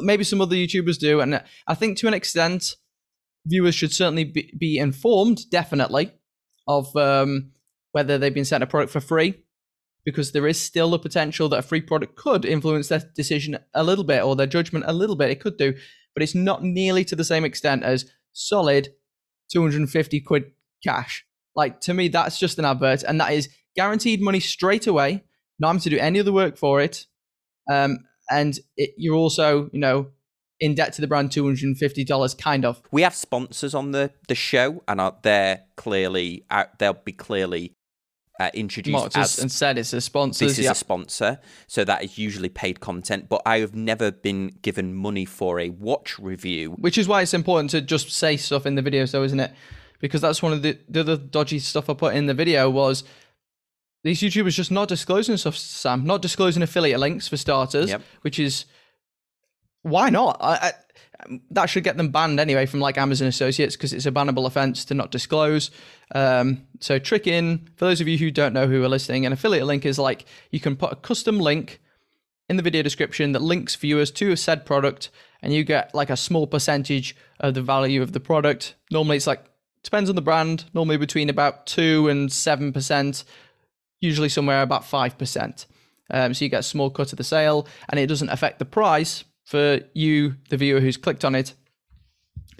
Maybe 0.01 0.23
some 0.23 0.41
other 0.41 0.55
YouTubers 0.55 0.97
do, 0.97 1.21
and 1.21 1.43
I 1.67 1.75
think 1.75 1.97
to 1.99 2.07
an 2.07 2.15
extent, 2.15 2.75
viewers 3.45 3.75
should 3.75 3.93
certainly 3.93 4.23
be, 4.23 4.51
be 4.57 4.77
informed, 4.79 5.49
definitely, 5.51 6.11
of 6.67 6.95
um, 6.95 7.51
whether 7.91 8.17
they've 8.17 8.33
been 8.33 8.45
sent 8.45 8.63
a 8.63 8.67
product 8.67 8.91
for 8.91 8.99
free 8.99 9.43
because 10.05 10.31
there 10.31 10.47
is 10.47 10.59
still 10.61 10.91
the 10.91 10.99
potential 10.99 11.47
that 11.49 11.59
a 11.59 11.63
free 11.63 11.81
product 11.81 12.15
could 12.15 12.45
influence 12.45 12.89
their 12.89 13.03
decision 13.15 13.57
a 13.73 13.83
little 13.83 14.03
bit 14.03 14.23
or 14.23 14.35
their 14.35 14.47
judgment 14.47 14.85
a 14.87 14.93
little 14.93 15.15
bit. 15.15 15.29
It 15.29 15.39
could 15.39 15.57
do, 15.57 15.73
but 16.13 16.23
it's 16.23 16.35
not 16.35 16.63
nearly 16.63 17.05
to 17.05 17.15
the 17.15 17.23
same 17.23 17.45
extent 17.45 17.83
as 17.83 18.11
solid 18.33 18.89
250 19.51 20.19
quid 20.21 20.51
cash. 20.83 21.25
Like 21.55 21.79
to 21.81 21.93
me, 21.93 22.07
that's 22.07 22.39
just 22.39 22.59
an 22.59 22.65
advert, 22.65 23.03
and 23.03 23.19
that 23.21 23.31
is 23.31 23.49
guaranteed 23.75 24.21
money 24.21 24.39
straight 24.39 24.87
away. 24.87 25.23
Not 25.63 25.69
having 25.69 25.81
to 25.81 25.89
do 25.91 25.97
any 25.97 26.19
of 26.19 26.25
the 26.25 26.33
work 26.33 26.57
for 26.57 26.81
it, 26.81 27.05
um, 27.71 27.99
and 28.29 28.59
it, 28.75 28.91
you're 28.97 29.15
also, 29.15 29.69
you 29.71 29.79
know, 29.79 30.07
in 30.59 30.75
debt 30.75 30.91
to 30.93 31.01
the 31.01 31.07
brand 31.07 31.31
two 31.31 31.45
hundred 31.45 31.63
and 31.63 31.77
fifty 31.77 32.03
dollars, 32.03 32.33
kind 32.33 32.65
of. 32.65 32.81
We 32.91 33.01
have 33.03 33.15
sponsors 33.15 33.73
on 33.73 33.91
the 33.91 34.11
the 34.27 34.35
show, 34.35 34.83
and 34.89 34.99
are, 34.99 35.15
they're 35.21 35.61
clearly 35.77 36.43
uh, 36.49 36.65
they'll 36.79 36.93
be 36.93 37.13
clearly 37.13 37.75
uh, 38.41 38.49
introduced 38.53 39.17
as 39.17 39.39
and 39.39 39.49
said 39.49 39.77
it's 39.77 39.93
a 39.93 40.01
sponsor. 40.01 40.45
This 40.45 40.59
is 40.59 40.69
a 40.69 40.75
sponsor, 40.75 41.39
so 41.67 41.85
that 41.85 42.03
is 42.03 42.17
usually 42.17 42.49
paid 42.49 42.81
content. 42.81 43.29
But 43.29 43.41
I 43.45 43.59
have 43.59 43.73
never 43.73 44.11
been 44.11 44.47
given 44.61 44.93
money 44.93 45.25
for 45.25 45.61
a 45.61 45.69
watch 45.69 46.19
review, 46.19 46.71
which 46.71 46.97
is 46.97 47.07
why 47.07 47.21
it's 47.21 47.33
important 47.33 47.71
to 47.71 47.79
just 47.79 48.11
say 48.11 48.35
stuff 48.35 48.65
in 48.65 48.75
the 48.75 48.81
video, 48.81 49.05
so 49.05 49.23
isn't 49.23 49.39
it? 49.39 49.51
Because 50.01 50.19
that's 50.19 50.43
one 50.43 50.51
of 50.51 50.61
the 50.61 50.77
the 50.89 50.99
other 50.99 51.17
dodgy 51.17 51.59
stuff 51.59 51.89
I 51.89 51.93
put 51.93 52.15
in 52.15 52.25
the 52.25 52.33
video 52.33 52.69
was 52.69 53.05
these 54.03 54.19
YouTubers 54.19 54.53
just 54.53 54.71
not 54.71 54.87
disclosing 54.89 55.37
stuff, 55.37 55.57
Sam, 55.57 56.05
not 56.05 56.21
disclosing 56.21 56.61
affiliate 56.61 56.99
links 56.99 57.27
for 57.27 57.37
starters, 57.37 57.89
yep. 57.89 58.01
which 58.21 58.37
is 58.37 58.65
why 59.81 60.09
not? 60.09 60.37
I, 60.41 60.53
I, 60.53 60.73
that 61.51 61.67
should 61.67 61.83
get 61.83 61.97
them 61.97 62.09
banned 62.09 62.39
anyway 62.39 62.65
from 62.65 62.79
like 62.79 62.97
Amazon 62.97 63.27
Associates 63.27 63.75
because 63.75 63.93
it's 63.93 64.05
a 64.05 64.11
bannable 64.11 64.45
offense 64.45 64.85
to 64.85 64.93
not 64.93 65.11
disclose. 65.11 65.71
Um, 66.13 66.67
so 66.79 66.99
tricking 66.99 67.69
for 67.75 67.85
those 67.85 68.01
of 68.01 68.07
you 68.07 68.17
who 68.17 68.31
don't 68.31 68.53
know 68.53 68.67
who 68.67 68.83
are 68.83 68.89
listening, 68.89 69.25
an 69.25 69.33
affiliate 69.33 69.65
link 69.65 69.85
is 69.85 69.99
like 69.99 70.25
you 70.51 70.59
can 70.59 70.75
put 70.75 70.91
a 70.91 70.95
custom 70.97 71.39
link 71.39 71.79
in 72.49 72.57
the 72.57 72.63
video 72.63 72.81
description 72.81 73.31
that 73.31 73.41
links 73.41 73.75
viewers 73.75 74.11
to 74.11 74.31
a 74.31 74.37
said 74.37 74.65
product, 74.65 75.09
and 75.41 75.53
you 75.53 75.63
get 75.63 75.95
like 75.95 76.09
a 76.09 76.17
small 76.17 76.45
percentage 76.45 77.15
of 77.39 77.53
the 77.53 77.61
value 77.61 78.01
of 78.01 78.11
the 78.11 78.19
product. 78.19 78.75
Normally, 78.91 79.17
it's 79.17 79.27
like 79.27 79.45
depends 79.81 80.09
on 80.09 80.15
the 80.15 80.21
brand. 80.21 80.65
Normally 80.73 80.97
between 80.97 81.29
about 81.29 81.65
two 81.65 82.09
and 82.09 82.31
seven 82.31 82.73
percent. 82.73 83.23
Usually 84.03 84.29
somewhere 84.29 84.61
about 84.61 84.83
five 84.83 85.17
percent. 85.17 85.65
Um, 86.11 86.33
so 86.33 86.43
you 86.43 86.49
get 86.49 86.59
a 86.59 86.63
small 86.63 86.89
cut 86.89 87.13
of 87.13 87.17
the 87.17 87.23
sale, 87.23 87.65
and 87.87 87.99
it 87.99 88.07
doesn't 88.07 88.29
affect 88.29 88.59
the 88.59 88.65
price 88.65 89.23
for 89.45 89.79
you, 89.93 90.35
the 90.49 90.57
viewer 90.57 90.81
who's 90.81 90.97
clicked 90.97 91.23
on 91.23 91.35
it. 91.35 91.53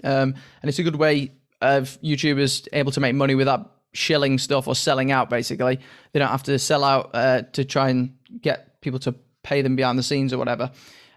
Um, 0.02 0.34
and 0.62 0.68
it's 0.68 0.78
a 0.78 0.82
good 0.82 0.96
way 0.96 1.32
of 1.60 1.98
YouTubers 2.02 2.66
able 2.72 2.92
to 2.92 3.00
make 3.00 3.14
money 3.14 3.34
without 3.34 3.72
shilling 3.92 4.38
stuff 4.38 4.66
or 4.66 4.74
selling 4.74 5.12
out. 5.12 5.28
Basically, 5.28 5.78
they 6.12 6.18
don't 6.18 6.30
have 6.30 6.42
to 6.44 6.58
sell 6.58 6.82
out 6.82 7.10
uh, 7.12 7.42
to 7.52 7.64
try 7.64 7.90
and 7.90 8.16
get 8.40 8.80
people 8.80 8.98
to 9.00 9.14
pay 9.42 9.62
them 9.62 9.76
behind 9.76 9.98
the 9.98 10.02
scenes 10.02 10.32
or 10.32 10.38
whatever. 10.38 10.70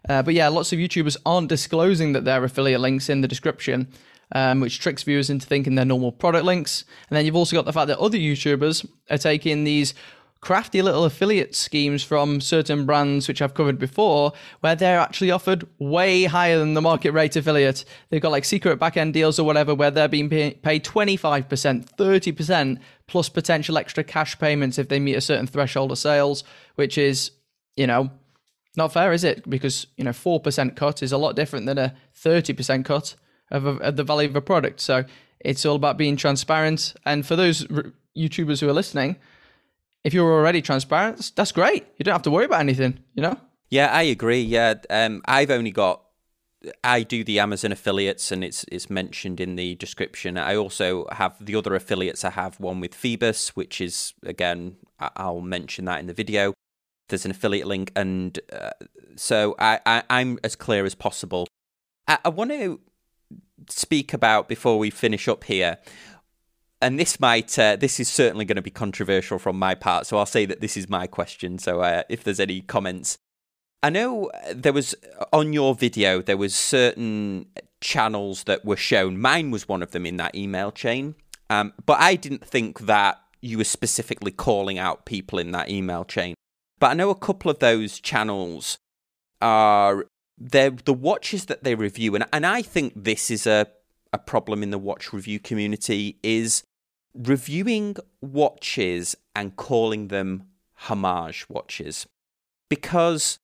Uh, 0.09 0.21
but 0.23 0.33
yeah, 0.33 0.49
lots 0.49 0.73
of 0.73 0.79
YouTubers 0.79 1.17
aren't 1.25 1.49
disclosing 1.49 2.13
that 2.13 2.25
they're 2.25 2.43
affiliate 2.43 2.81
links 2.81 3.09
in 3.09 3.21
the 3.21 3.27
description, 3.27 3.87
um, 4.35 4.59
which 4.61 4.79
tricks 4.79 5.03
viewers 5.03 5.29
into 5.29 5.47
thinking 5.47 5.75
they're 5.75 5.85
normal 5.85 6.11
product 6.11 6.45
links. 6.45 6.85
And 7.09 7.17
then 7.17 7.25
you've 7.25 7.35
also 7.35 7.55
got 7.55 7.65
the 7.65 7.73
fact 7.73 7.87
that 7.87 7.99
other 7.99 8.17
YouTubers 8.17 8.85
are 9.09 9.17
taking 9.17 9.63
these 9.63 9.93
crafty 10.41 10.81
little 10.81 11.03
affiliate 11.03 11.55
schemes 11.55 12.03
from 12.03 12.39
certain 12.41 12.85
brands, 12.85 13.27
which 13.27 13.41
I've 13.41 13.53
covered 13.53 13.79
before, 13.79 14.33
where 14.61 14.75
they're 14.75 14.99
actually 14.99 15.31
offered 15.31 15.67
way 15.79 16.25
higher 16.25 16.59
than 16.59 16.73
the 16.73 16.81
market 16.81 17.11
rate 17.11 17.35
affiliate. 17.35 17.85
They've 18.09 18.21
got 18.21 18.31
like 18.31 18.45
secret 18.45 18.77
back 18.79 18.97
end 18.97 19.13
deals 19.13 19.39
or 19.39 19.45
whatever, 19.45 19.73
where 19.73 19.91
they're 19.91 20.07
being 20.07 20.29
paid 20.29 20.85
25%, 20.85 21.95
30%, 21.95 22.79
plus 23.07 23.29
potential 23.29 23.77
extra 23.77 24.03
cash 24.03 24.37
payments 24.37 24.77
if 24.77 24.89
they 24.89 24.99
meet 24.99 25.15
a 25.15 25.21
certain 25.21 25.47
threshold 25.47 25.91
of 25.91 25.97
sales, 25.97 26.43
which 26.75 26.97
is, 26.97 27.31
you 27.75 27.87
know, 27.87 28.11
not 28.75 28.93
fair, 28.93 29.11
is 29.11 29.23
it? 29.23 29.49
Because, 29.49 29.87
you 29.97 30.03
know, 30.03 30.11
4% 30.11 30.75
cut 30.75 31.01
is 31.01 31.11
a 31.11 31.17
lot 31.17 31.35
different 31.35 31.65
than 31.65 31.77
a 31.77 31.95
30% 32.15 32.85
cut 32.85 33.15
of, 33.49 33.65
a, 33.65 33.71
of 33.77 33.95
the 33.95 34.03
value 34.03 34.29
of 34.29 34.35
a 34.35 34.41
product. 34.41 34.79
So 34.81 35.03
it's 35.39 35.65
all 35.65 35.75
about 35.75 35.97
being 35.97 36.15
transparent. 36.15 36.93
And 37.05 37.25
for 37.25 37.35
those 37.35 37.65
YouTubers 38.15 38.61
who 38.61 38.69
are 38.69 38.73
listening, 38.73 39.17
if 40.07 40.13
you're 40.13 40.31
already 40.31 40.61
transparent, 40.61 41.33
that's 41.35 41.51
great. 41.51 41.85
You 41.97 42.05
don't 42.05 42.13
have 42.13 42.21
to 42.21 42.31
worry 42.31 42.45
about 42.45 42.61
anything, 42.61 42.97
you 43.13 43.21
know? 43.21 43.37
Yeah, 43.69 43.87
I 43.87 44.03
agree. 44.03 44.41
Yeah, 44.41 44.75
um, 44.89 45.21
I've 45.25 45.51
only 45.51 45.71
got 45.71 46.01
I 46.81 47.03
do 47.03 47.25
the 47.25 47.39
Amazon 47.39 47.73
affiliates, 47.73 48.31
and 48.31 48.41
it's 48.41 48.63
it's 48.71 48.89
mentioned 48.89 49.41
in 49.41 49.57
the 49.57 49.75
description. 49.75 50.37
I 50.37 50.55
also 50.55 51.07
have 51.11 51.33
the 51.45 51.55
other 51.55 51.75
affiliates. 51.75 52.23
I 52.23 52.29
have 52.29 52.57
one 52.57 52.79
with 52.79 52.93
Phoibos, 52.93 53.49
which 53.49 53.81
is 53.81 54.13
again 54.23 54.77
I'll 54.97 55.41
mention 55.41 55.83
that 55.85 55.99
in 55.99 56.07
the 56.07 56.13
video. 56.13 56.53
There's 57.09 57.25
an 57.25 57.31
affiliate 57.31 57.67
link, 57.67 57.91
and 57.93 58.39
uh, 58.53 58.69
so 59.17 59.55
I, 59.59 59.81
I 59.85 60.21
am 60.21 60.39
as 60.41 60.55
clear 60.55 60.85
as 60.85 60.95
possible. 60.95 61.47
I, 62.07 62.17
I 62.23 62.29
want 62.29 62.51
to 62.51 62.79
speak 63.69 64.13
about 64.13 64.47
before 64.47 64.79
we 64.79 64.89
finish 64.89 65.27
up 65.27 65.43
here 65.43 65.79
and 66.81 66.99
this 66.99 67.19
might 67.19 67.57
uh, 67.57 67.75
this 67.75 67.99
is 67.99 68.07
certainly 68.07 68.45
going 68.45 68.55
to 68.55 68.61
be 68.61 68.69
controversial 68.69 69.39
from 69.39 69.57
my 69.57 69.75
part 69.75 70.05
so 70.05 70.17
i'll 70.17 70.25
say 70.25 70.45
that 70.45 70.61
this 70.61 70.77
is 70.77 70.89
my 70.89 71.07
question 71.07 71.57
so 71.57 71.81
uh, 71.81 72.03
if 72.09 72.23
there's 72.23 72.39
any 72.39 72.61
comments. 72.61 73.17
I 73.83 73.91
know 73.91 74.31
there 74.53 74.73
was 74.73 74.95
on 75.31 75.53
your 75.53 75.75
video 75.75 76.21
there 76.21 76.37
was 76.37 76.55
certain 76.55 77.45
channels 77.79 78.45
that 78.45 78.65
were 78.65 78.75
shown. 78.75 79.19
Mine 79.19 79.51
was 79.51 79.67
one 79.67 79.83
of 79.83 79.91
them 79.91 80.05
in 80.05 80.17
that 80.17 80.33
email 80.35 80.71
chain 80.71 81.15
um, 81.49 81.73
but 81.85 81.99
i 81.99 82.15
didn't 82.15 82.45
think 82.45 82.81
that 82.81 83.21
you 83.39 83.59
were 83.59 83.63
specifically 83.63 84.31
calling 84.31 84.79
out 84.79 85.05
people 85.05 85.37
in 85.37 85.51
that 85.51 85.69
email 85.69 86.03
chain. 86.03 86.33
But 86.79 86.91
i 86.91 86.93
know 86.93 87.09
a 87.09 87.15
couple 87.15 87.51
of 87.51 87.59
those 87.59 87.99
channels 87.99 88.77
are 89.41 90.05
they're 90.39 90.71
the 90.71 90.93
watches 90.93 91.45
that 91.45 91.63
they 91.63 91.75
review 91.75 92.15
and, 92.15 92.25
and 92.33 92.45
i 92.45 92.61
think 92.61 92.93
this 92.95 93.29
is 93.29 93.45
a 93.47 93.67
a 94.13 94.17
problem 94.17 94.63
in 94.63 94.71
the 94.71 94.77
watch 94.77 95.13
review 95.13 95.39
community 95.39 96.17
is 96.23 96.63
reviewing 97.17 97.97
watches 98.21 99.15
and 99.35 99.55
calling 99.55 100.07
them 100.09 100.43
homage 100.75 101.47
watches. 101.49 102.07
Because 102.69 103.39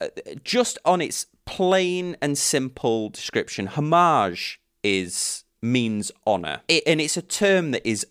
uh, 0.00 0.08
just 0.42 0.78
on 0.84 1.00
its 1.00 1.26
plain 1.44 2.16
and 2.20 2.36
simple 2.36 3.10
description, 3.10 3.66
homage 3.66 4.60
is 4.82 5.44
means 5.62 6.10
honor. 6.26 6.60
It, 6.68 6.82
and 6.86 7.00
it's 7.00 7.16
a 7.16 7.22
term 7.22 7.70
that 7.72 7.86
is 7.88 8.06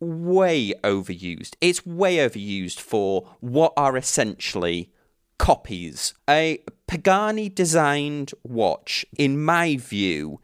way 0.00 0.74
overused. 0.84 1.54
It's 1.60 1.84
way 1.84 2.16
overused 2.16 2.78
for 2.78 3.28
what 3.40 3.72
are 3.76 3.96
essentially 3.96 4.90
copies. 5.38 6.14
A 6.28 6.62
Pagani 6.86 7.48
designed 7.48 8.32
watch, 8.42 9.06
in 9.16 9.42
my 9.42 9.76
view, 9.76 10.40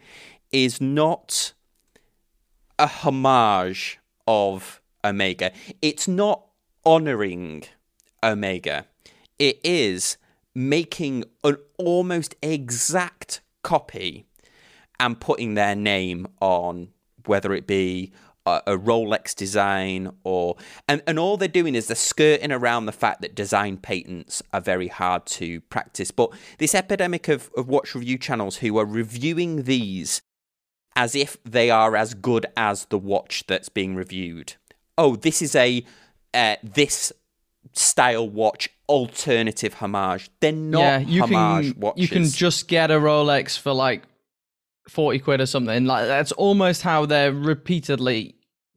is 0.51 0.81
not 0.81 1.53
a 2.79 2.87
homage 2.87 3.99
of 4.27 4.81
Omega. 5.05 5.53
It's 5.83 6.09
not 6.09 6.45
honoring 6.85 7.65
Omega. 8.23 8.87
It 9.39 9.61
is 9.65 10.17
making 10.55 11.25
an 11.43 11.57
almost 11.79 12.35
exact 12.43 13.41
copy 13.63 14.27
and 15.01 15.21
putting 15.21 15.55
their 15.55 15.75
name 15.75 16.27
on 16.41 16.89
whether 17.27 17.53
it 17.53 17.67
be 17.67 18.13
a, 18.47 18.63
a 18.69 18.77
Rolex 18.77 19.35
design 19.35 20.13
or 20.23 20.57
and, 20.89 21.03
and 21.07 21.19
all 21.19 21.37
they're 21.37 21.49
doing 21.49 21.75
is 21.75 21.89
they're 21.89 21.97
skirting 21.97 22.53
around 22.53 22.87
the 22.87 22.93
fact 22.93 23.21
that 23.23 23.35
design 23.35 23.77
patents 23.77 24.43
are 24.53 24.61
very 24.61 24.89
hard 24.89 25.27
to 25.27 25.61
practice. 25.63 26.11
But 26.11 26.31
this 26.59 26.75
epidemic 26.75 27.29
of, 27.29 27.51
of 27.57 27.69
watch 27.69 27.95
review 27.95 28.19
channels 28.19 28.57
who 28.57 28.79
are 28.79 28.87
reviewing 28.87 29.65
these 29.65 30.23
as 30.97 31.15
if 31.15 31.43
they 31.45 31.71
are 31.71 31.97
as 31.97 32.15
good 32.15 32.47
as 32.57 32.87
the 32.87 32.99
watch 32.99 33.45
that's 33.47 33.69
being 33.69 33.95
reviewed. 33.95 34.55
Oh, 34.97 35.17
this 35.17 35.43
is 35.43 35.55
a 35.55 35.85
uh, 36.33 36.57
this 36.63 37.13
style 37.73 38.29
watch 38.29 38.69
alternative 38.89 39.75
homage. 39.75 40.31
They're 40.41 40.53
not 40.53 40.81
yeah, 40.81 40.99
you 40.99 41.23
homage 41.23 41.73
can, 41.73 41.81
watches. 41.81 42.03
You 42.03 42.09
can 42.09 42.25
just 42.25 42.69
get 42.69 42.91
a 42.91 42.95
Rolex 42.95 43.59
for 43.59 43.73
like 43.73 44.03
forty 44.89 45.19
quid 45.19 45.41
or 45.41 45.47
something. 45.47 45.85
Like 45.85 46.07
that's 46.07 46.33
almost 46.33 46.83
how 46.83 47.07
they're 47.07 47.33
repeatedly 47.33 48.37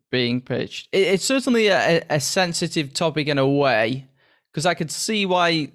being 0.09 0.41
pitched. 0.41 0.89
It, 0.91 1.07
it's 1.07 1.25
certainly 1.25 1.67
a, 1.67 2.03
a, 2.09 2.19
sensitive 2.19 2.93
topic 2.93 3.27
in 3.27 3.37
a 3.37 3.47
way 3.47 4.07
because 4.51 4.65
I 4.65 4.73
could 4.73 4.89
see 4.89 5.25
why 5.25 5.71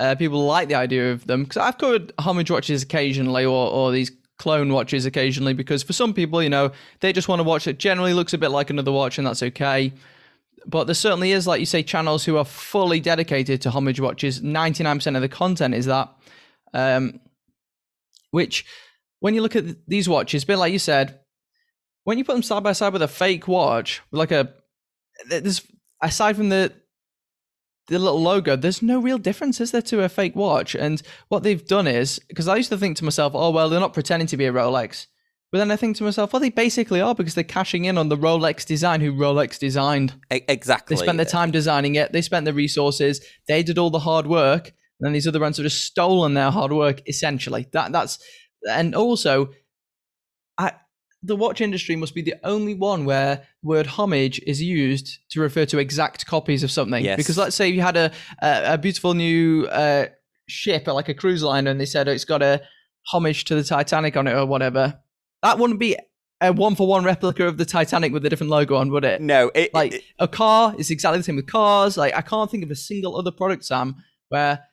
uh, 0.00 0.16
people 0.16 0.44
like 0.44 0.68
the 0.68 0.74
idea 0.74 1.12
of 1.12 1.26
them. 1.26 1.44
Because 1.44 1.58
I've 1.58 1.78
covered 1.78 2.12
homage 2.18 2.50
watches 2.50 2.82
occasionally, 2.82 3.44
or 3.44 3.70
or 3.70 3.92
these 3.92 4.10
clone 4.38 4.72
watches 4.72 5.04
occasionally 5.04 5.52
because 5.52 5.82
for 5.82 5.92
some 5.92 6.14
people, 6.14 6.42
you 6.42 6.48
know, 6.48 6.72
they 7.00 7.12
just 7.12 7.28
want 7.28 7.40
to 7.40 7.44
watch 7.44 7.66
it 7.66 7.78
generally 7.78 8.14
looks 8.14 8.32
a 8.32 8.38
bit 8.38 8.50
like 8.50 8.70
another 8.70 8.92
watch 8.92 9.18
and 9.18 9.26
that's 9.26 9.42
okay. 9.42 9.92
But 10.66 10.84
there 10.84 10.94
certainly 10.94 11.32
is, 11.32 11.46
like 11.46 11.60
you 11.60 11.66
say, 11.66 11.82
channels 11.82 12.24
who 12.24 12.36
are 12.36 12.44
fully 12.44 13.00
dedicated 13.00 13.62
to 13.62 13.70
homage 13.70 14.00
watches. 14.00 14.40
99% 14.40 15.16
of 15.16 15.22
the 15.22 15.28
content 15.28 15.74
is 15.74 15.86
that. 15.86 16.12
Um, 16.74 17.20
which, 18.30 18.66
when 19.20 19.34
you 19.34 19.42
look 19.42 19.56
at 19.56 19.64
these 19.86 20.08
watches, 20.08 20.42
a 20.42 20.46
bit 20.46 20.56
like 20.56 20.72
you 20.72 20.78
said, 20.78 21.20
when 22.04 22.18
you 22.18 22.24
put 22.24 22.34
them 22.34 22.42
side 22.42 22.62
by 22.62 22.72
side 22.72 22.92
with 22.92 23.02
a 23.02 23.08
fake 23.08 23.48
watch, 23.48 24.02
like 24.10 24.30
a, 24.30 24.52
there's, 25.28 25.62
aside 26.02 26.36
from 26.36 26.48
the 26.48 26.72
the 27.88 27.98
little 27.98 28.22
logo, 28.22 28.54
there's 28.54 28.82
no 28.82 29.00
real 29.00 29.18
difference, 29.18 29.60
is 29.60 29.70
there, 29.72 29.82
to 29.82 30.02
a 30.02 30.08
fake 30.08 30.36
watch? 30.36 30.74
And 30.74 31.02
what 31.28 31.42
they've 31.42 31.64
done 31.64 31.86
is, 31.86 32.18
because 32.28 32.48
I 32.48 32.56
used 32.56 32.68
to 32.68 32.78
think 32.78 32.96
to 32.98 33.04
myself, 33.04 33.32
oh, 33.34 33.50
well, 33.50 33.68
they're 33.68 33.80
not 33.80 33.94
pretending 33.94 34.26
to 34.28 34.36
be 34.36 34.44
a 34.44 34.52
Rolex. 34.52 35.06
But 35.50 35.58
then 35.58 35.70
I 35.70 35.76
think 35.76 35.96
to 35.96 36.04
myself, 36.04 36.32
well, 36.32 36.40
they 36.40 36.50
basically 36.50 37.00
are 37.00 37.14
because 37.14 37.34
they're 37.34 37.44
cashing 37.44 37.86
in 37.86 37.96
on 37.96 38.10
the 38.10 38.16
Rolex 38.18 38.66
design, 38.66 39.00
who 39.00 39.12
Rolex 39.12 39.58
designed. 39.58 40.14
Exactly. 40.30 40.94
They 40.94 41.02
spent 41.02 41.16
their 41.16 41.24
time 41.24 41.50
designing 41.50 41.94
it, 41.94 42.12
they 42.12 42.20
spent 42.20 42.44
the 42.44 42.52
resources, 42.52 43.24
they 43.46 43.62
did 43.62 43.78
all 43.78 43.88
the 43.88 43.98
hard 43.98 44.26
work, 44.26 44.66
and 44.66 45.06
then 45.06 45.12
these 45.14 45.26
other 45.26 45.38
brands 45.38 45.56
have 45.56 45.64
just 45.64 45.84
stolen 45.84 46.34
their 46.34 46.50
hard 46.50 46.72
work, 46.72 47.00
essentially. 47.08 47.66
That 47.72 47.92
That's, 47.92 48.18
and 48.68 48.94
also, 48.94 49.50
I, 50.58 50.72
the 51.28 51.36
watch 51.36 51.60
industry 51.60 51.94
must 51.94 52.14
be 52.14 52.22
the 52.22 52.34
only 52.42 52.74
one 52.74 53.04
where 53.04 53.46
word 53.62 53.86
homage 53.86 54.40
is 54.46 54.60
used 54.60 55.18
to 55.30 55.40
refer 55.40 55.64
to 55.66 55.78
exact 55.78 56.26
copies 56.26 56.62
of 56.64 56.70
something. 56.70 57.04
Yes. 57.04 57.16
Because 57.16 57.38
let's 57.38 57.54
say 57.54 57.68
you 57.68 57.82
had 57.82 57.96
a 57.96 58.10
a, 58.42 58.74
a 58.74 58.78
beautiful 58.78 59.14
new 59.14 59.66
uh, 59.66 60.06
ship, 60.48 60.86
like 60.86 61.08
a 61.08 61.14
cruise 61.14 61.42
liner, 61.42 61.70
and 61.70 61.80
they 61.80 61.86
said 61.86 62.08
oh, 62.08 62.12
it's 62.12 62.24
got 62.24 62.42
a 62.42 62.60
homage 63.12 63.44
to 63.44 63.54
the 63.54 63.62
Titanic 63.64 64.16
on 64.16 64.26
it 64.26 64.34
or 64.34 64.44
whatever. 64.46 64.98
That 65.42 65.58
wouldn't 65.58 65.78
be 65.78 65.96
a 66.40 66.52
one 66.52 66.74
for 66.74 66.86
one 66.86 67.04
replica 67.04 67.46
of 67.46 67.56
the 67.58 67.64
Titanic 67.64 68.12
with 68.12 68.24
a 68.24 68.30
different 68.30 68.50
logo 68.50 68.76
on, 68.76 68.90
would 68.90 69.04
it? 69.04 69.20
No, 69.20 69.50
it, 69.54 69.72
Like 69.74 69.94
it- 69.94 70.04
a 70.18 70.28
car 70.28 70.74
is 70.78 70.90
exactly 70.90 71.18
the 71.18 71.24
same 71.24 71.36
with 71.36 71.46
cars. 71.46 71.96
Like 71.96 72.14
I 72.14 72.22
can't 72.22 72.50
think 72.50 72.62
of 72.64 72.70
a 72.70 72.76
single 72.76 73.16
other 73.16 73.30
product, 73.32 73.64
Sam, 73.64 73.96
where 74.28 74.64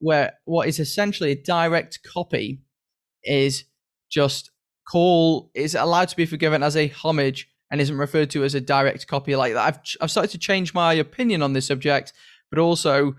where 0.00 0.34
what 0.44 0.68
is 0.68 0.78
essentially 0.78 1.32
a 1.32 1.42
direct 1.42 2.00
copy 2.04 2.60
is 3.24 3.64
just 4.10 4.50
call 4.90 5.50
is 5.54 5.74
allowed 5.74 6.08
to 6.08 6.16
be 6.16 6.26
forgiven 6.26 6.62
as 6.62 6.76
a 6.76 6.88
homage 6.88 7.48
and 7.70 7.80
isn't 7.80 7.98
referred 7.98 8.30
to 8.30 8.44
as 8.44 8.54
a 8.54 8.60
direct 8.60 9.06
copy 9.06 9.36
like 9.36 9.52
that. 9.54 9.62
I've 9.66 9.78
I've 10.00 10.10
started 10.10 10.30
to 10.32 10.38
change 10.38 10.72
my 10.74 10.94
opinion 10.94 11.42
on 11.42 11.52
this 11.52 11.66
subject, 11.66 12.12
but 12.50 12.58
also 12.58 13.14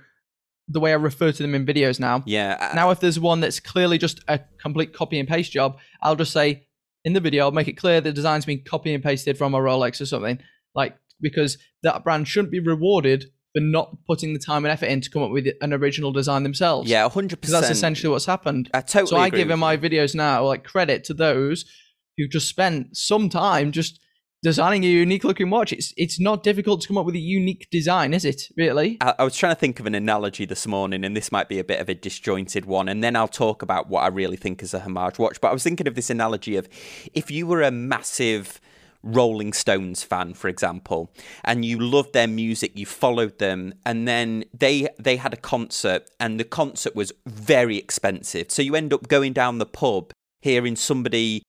the 0.67 0.79
way 0.79 0.91
I 0.91 0.95
refer 0.95 1.31
to 1.31 1.41
them 1.43 1.55
in 1.55 1.65
videos 1.65 1.99
now. 1.99 2.23
yeah. 2.27 2.55
I- 2.71 2.75
Now, 2.75 2.91
if 2.91 2.99
there's 2.99 3.19
one 3.19 3.39
that's 3.39 3.59
clearly 3.59 3.97
just 3.97 4.19
a 4.27 4.39
complete 4.61 4.93
copy 4.93 5.19
and 5.19 5.27
paste 5.27 5.51
job, 5.51 5.77
I'll 6.01 6.15
just 6.15 6.31
say 6.31 6.67
in 7.05 7.13
the 7.13 7.19
video, 7.19 7.45
I'll 7.45 7.51
make 7.51 7.67
it 7.67 7.73
clear 7.77 8.01
the 8.01 8.11
design's 8.11 8.45
been 8.45 8.61
copy 8.63 8.93
and 8.93 9.03
pasted 9.03 9.37
from 9.37 9.53
a 9.55 9.57
Rolex 9.59 9.99
or 10.01 10.05
something. 10.05 10.39
Like, 10.75 10.95
because 11.21 11.57
that 11.83 12.03
brand 12.03 12.27
shouldn't 12.27 12.51
be 12.51 12.59
rewarded 12.59 13.31
for 13.55 13.61
not 13.61 13.97
putting 14.05 14.33
the 14.33 14.39
time 14.39 14.65
and 14.65 14.71
effort 14.71 14.85
in 14.87 15.01
to 15.01 15.09
come 15.09 15.23
up 15.23 15.31
with 15.31 15.47
an 15.61 15.73
original 15.73 16.11
design 16.11 16.43
themselves. 16.43 16.89
yeah, 16.89 17.07
hundred 17.09 17.41
Because 17.41 17.51
that's 17.51 17.69
essentially 17.69 18.09
what's 18.09 18.25
happened. 18.25 18.69
I 18.73 18.81
totally. 18.81 19.09
so 19.09 19.17
I 19.17 19.29
give 19.29 19.49
in 19.49 19.59
my 19.59 19.77
videos 19.77 20.13
now 20.13 20.45
like 20.45 20.63
credit 20.63 21.03
to 21.05 21.13
those 21.13 21.65
who 22.17 22.27
just 22.27 22.47
spent 22.47 22.95
some 22.95 23.29
time 23.29 23.71
just 23.71 23.99
designing 24.41 24.83
a 24.83 24.87
unique 24.87 25.23
looking 25.23 25.49
watch. 25.49 25.73
It's 25.73 25.93
it's 25.97 26.19
not 26.19 26.43
difficult 26.43 26.81
to 26.81 26.87
come 26.87 26.97
up 26.97 27.05
with 27.05 27.15
a 27.15 27.19
unique 27.19 27.67
design, 27.71 28.13
is 28.13 28.25
it? 28.25 28.43
Really? 28.55 28.97
I, 29.01 29.15
I 29.19 29.23
was 29.23 29.35
trying 29.35 29.53
to 29.53 29.59
think 29.59 29.79
of 29.79 29.85
an 29.85 29.95
analogy 29.95 30.45
this 30.45 30.67
morning, 30.67 31.03
and 31.03 31.15
this 31.15 31.31
might 31.31 31.49
be 31.49 31.59
a 31.59 31.63
bit 31.63 31.81
of 31.81 31.89
a 31.89 31.95
disjointed 31.95 32.65
one, 32.65 32.87
and 32.87 33.03
then 33.03 33.15
I'll 33.15 33.27
talk 33.27 33.61
about 33.61 33.89
what 33.89 34.01
I 34.01 34.07
really 34.07 34.37
think 34.37 34.61
is 34.61 34.73
a 34.73 34.79
homage 34.79 35.19
watch. 35.19 35.41
But 35.41 35.49
I 35.49 35.53
was 35.53 35.63
thinking 35.63 35.87
of 35.87 35.95
this 35.95 36.09
analogy 36.09 36.55
of 36.55 36.69
if 37.13 37.31
you 37.31 37.47
were 37.47 37.61
a 37.61 37.71
massive 37.71 38.61
Rolling 39.03 39.53
Stones 39.53 40.03
fan, 40.03 40.33
for 40.33 40.47
example, 40.47 41.11
and 41.43 41.63
you 41.63 41.79
loved 41.79 42.13
their 42.13 42.27
music, 42.27 42.77
you 42.77 42.85
followed 42.85 43.39
them, 43.39 43.73
and 43.85 44.07
then 44.07 44.43
they 44.53 44.89
they 44.99 45.17
had 45.17 45.33
a 45.33 45.37
concert, 45.37 46.09
and 46.19 46.39
the 46.39 46.43
concert 46.43 46.95
was 46.95 47.13
very 47.25 47.77
expensive, 47.77 48.51
so 48.51 48.61
you 48.61 48.75
end 48.75 48.93
up 48.93 49.07
going 49.07 49.33
down 49.33 49.57
the 49.57 49.65
pub 49.65 50.11
hearing 50.41 50.75
somebody 50.75 51.43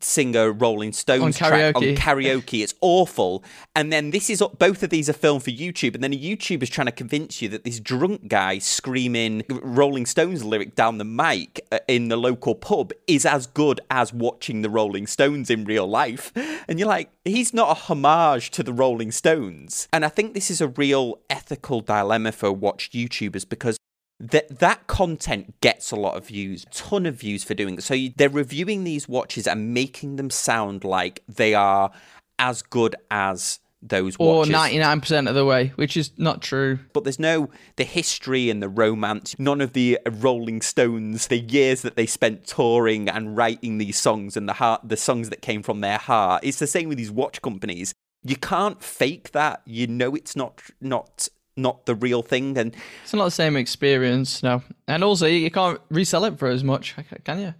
sing 0.00 0.36
a 0.36 0.50
Rolling 0.50 0.92
Stones 0.92 1.22
On 1.22 1.32
track 1.32 1.76
on 1.76 1.82
karaoke. 1.82 1.96
karaoke. 1.96 2.62
It's 2.62 2.74
awful. 2.80 3.42
And 3.74 3.92
then 3.92 4.10
this 4.10 4.30
is 4.30 4.42
both 4.58 4.82
of 4.82 4.90
these 4.90 5.08
are 5.08 5.14
filmed 5.14 5.42
for 5.42 5.50
YouTube, 5.50 5.94
and 5.94 6.04
then 6.04 6.12
a 6.12 6.18
YouTuber's 6.18 6.70
trying 6.70 6.86
to 6.86 6.92
convince 6.92 7.40
you 7.40 7.48
that 7.50 7.64
this 7.64 7.80
drunk 7.80 8.28
guy 8.28 8.58
screaming 8.58 9.42
Rolling 9.48 10.06
Stones 10.06 10.44
lyric 10.44 10.74
down 10.74 10.98
the 10.98 11.04
mic 11.04 11.60
uh, 11.72 11.78
in 11.88 12.08
the 12.08 12.16
local 12.16 12.54
pub 12.54 12.92
is 13.06 13.24
as 13.24 13.46
good 13.46 13.80
as 13.90 14.12
watching 14.12 14.62
the 14.62 14.70
Rolling 14.70 15.06
Stones 15.06 15.50
in 15.50 15.64
real 15.64 15.86
life. 15.86 16.32
And 16.68 16.78
you're 16.78 16.88
like, 16.88 17.10
he's 17.24 17.54
not 17.54 17.70
a 17.70 17.74
homage 17.74 18.50
to 18.52 18.62
the 18.62 18.72
Rolling 18.72 19.12
Stones. 19.12 19.88
And 19.92 20.04
I 20.04 20.08
think 20.08 20.34
this 20.34 20.50
is 20.50 20.60
a 20.60 20.68
real 20.68 21.18
ethical 21.30 21.80
dilemma 21.80 22.32
for 22.32 22.52
watch 22.52 22.90
YouTubers 22.90 23.48
because 23.48 23.76
that 24.18 24.58
that 24.60 24.86
content 24.86 25.60
gets 25.60 25.90
a 25.90 25.96
lot 25.96 26.16
of 26.16 26.26
views, 26.28 26.64
ton 26.70 27.06
of 27.06 27.16
views 27.16 27.44
for 27.44 27.54
doing. 27.54 27.80
So 27.80 27.94
you, 27.94 28.12
they're 28.16 28.28
reviewing 28.30 28.84
these 28.84 29.08
watches 29.08 29.46
and 29.46 29.74
making 29.74 30.16
them 30.16 30.30
sound 30.30 30.84
like 30.84 31.22
they 31.28 31.54
are 31.54 31.90
as 32.38 32.62
good 32.62 32.96
as 33.10 33.60
those 33.82 34.16
Or 34.18 34.38
watches. 34.38 34.52
ninety 34.52 34.78
nine 34.78 35.00
percent 35.00 35.28
of 35.28 35.34
the 35.34 35.44
way, 35.44 35.68
which 35.76 35.96
is 35.96 36.10
not 36.16 36.40
true. 36.40 36.78
But 36.92 37.04
there's 37.04 37.18
no 37.18 37.50
the 37.76 37.84
history 37.84 38.48
and 38.50 38.62
the 38.62 38.70
romance, 38.70 39.36
none 39.38 39.60
of 39.60 39.74
the 39.74 39.98
uh, 40.06 40.10
Rolling 40.10 40.62
Stones, 40.62 41.26
the 41.26 41.38
years 41.38 41.82
that 41.82 41.94
they 41.94 42.06
spent 42.06 42.46
touring 42.46 43.08
and 43.08 43.36
writing 43.36 43.78
these 43.78 43.98
songs 43.98 44.36
and 44.36 44.48
the 44.48 44.54
heart, 44.54 44.80
the 44.82 44.96
songs 44.96 45.28
that 45.28 45.42
came 45.42 45.62
from 45.62 45.82
their 45.82 45.98
heart. 45.98 46.42
It's 46.42 46.58
the 46.58 46.66
same 46.66 46.88
with 46.88 46.98
these 46.98 47.10
watch 47.10 47.42
companies. 47.42 47.92
You 48.24 48.36
can't 48.36 48.82
fake 48.82 49.32
that. 49.32 49.60
You 49.66 49.86
know 49.86 50.14
it's 50.14 50.34
not 50.34 50.62
not 50.80 51.28
not 51.56 51.86
the 51.86 51.94
real 51.94 52.22
thing 52.22 52.56
and 52.58 52.74
It's 53.02 53.14
not 53.14 53.24
the 53.24 53.30
same 53.30 53.56
experience, 53.56 54.42
no. 54.42 54.62
And 54.86 55.02
also, 55.02 55.26
you 55.26 55.50
can't 55.50 55.80
resell 55.90 56.24
it 56.24 56.38
for 56.38 56.48
as 56.48 56.62
much, 56.62 56.94
can 57.24 57.40
you? 57.40 57.54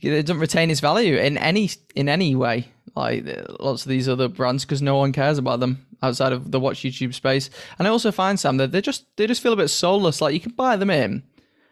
It 0.00 0.26
doesn't 0.26 0.40
retain 0.40 0.70
its 0.70 0.80
value 0.80 1.16
in 1.16 1.38
any 1.38 1.70
in 1.94 2.08
any 2.08 2.34
way, 2.34 2.68
like 2.94 3.24
lots 3.58 3.84
of 3.84 3.88
these 3.88 4.08
other 4.08 4.28
brands, 4.28 4.64
because 4.64 4.82
no 4.82 4.96
one 4.96 5.12
cares 5.12 5.38
about 5.38 5.60
them 5.60 5.86
outside 6.02 6.32
of 6.32 6.50
the 6.50 6.60
watch 6.60 6.80
YouTube 6.80 7.14
space. 7.14 7.48
And 7.78 7.88
I 7.88 7.90
also 7.90 8.12
find 8.12 8.38
Sam 8.38 8.58
that 8.58 8.72
they 8.72 8.82
just 8.82 9.06
they 9.16 9.26
just 9.26 9.42
feel 9.42 9.54
a 9.54 9.56
bit 9.56 9.68
soulless. 9.68 10.20
Like 10.20 10.34
you 10.34 10.40
can 10.40 10.52
buy 10.52 10.76
them 10.76 10.90
in, 10.90 11.10
and 11.12 11.22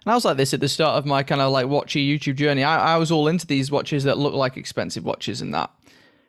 I 0.07 0.15
was 0.15 0.25
like 0.25 0.39
this 0.39 0.55
at 0.55 0.61
the 0.61 0.69
start 0.69 0.97
of 0.97 1.05
my 1.05 1.23
kind 1.23 1.41
of 1.41 1.53
like 1.53 1.67
watchy 1.67 2.09
YouTube 2.09 2.37
journey. 2.37 2.65
I, 2.65 2.95
I 2.95 2.97
was 2.97 3.13
all 3.13 3.29
into 3.29 3.47
these 3.47 3.71
watches 3.71 4.05
that 4.05 4.19
look 4.19 4.35
like 4.35 4.57
expensive 4.57 5.05
watches 5.05 5.43
and 5.43 5.53
that 5.53 5.71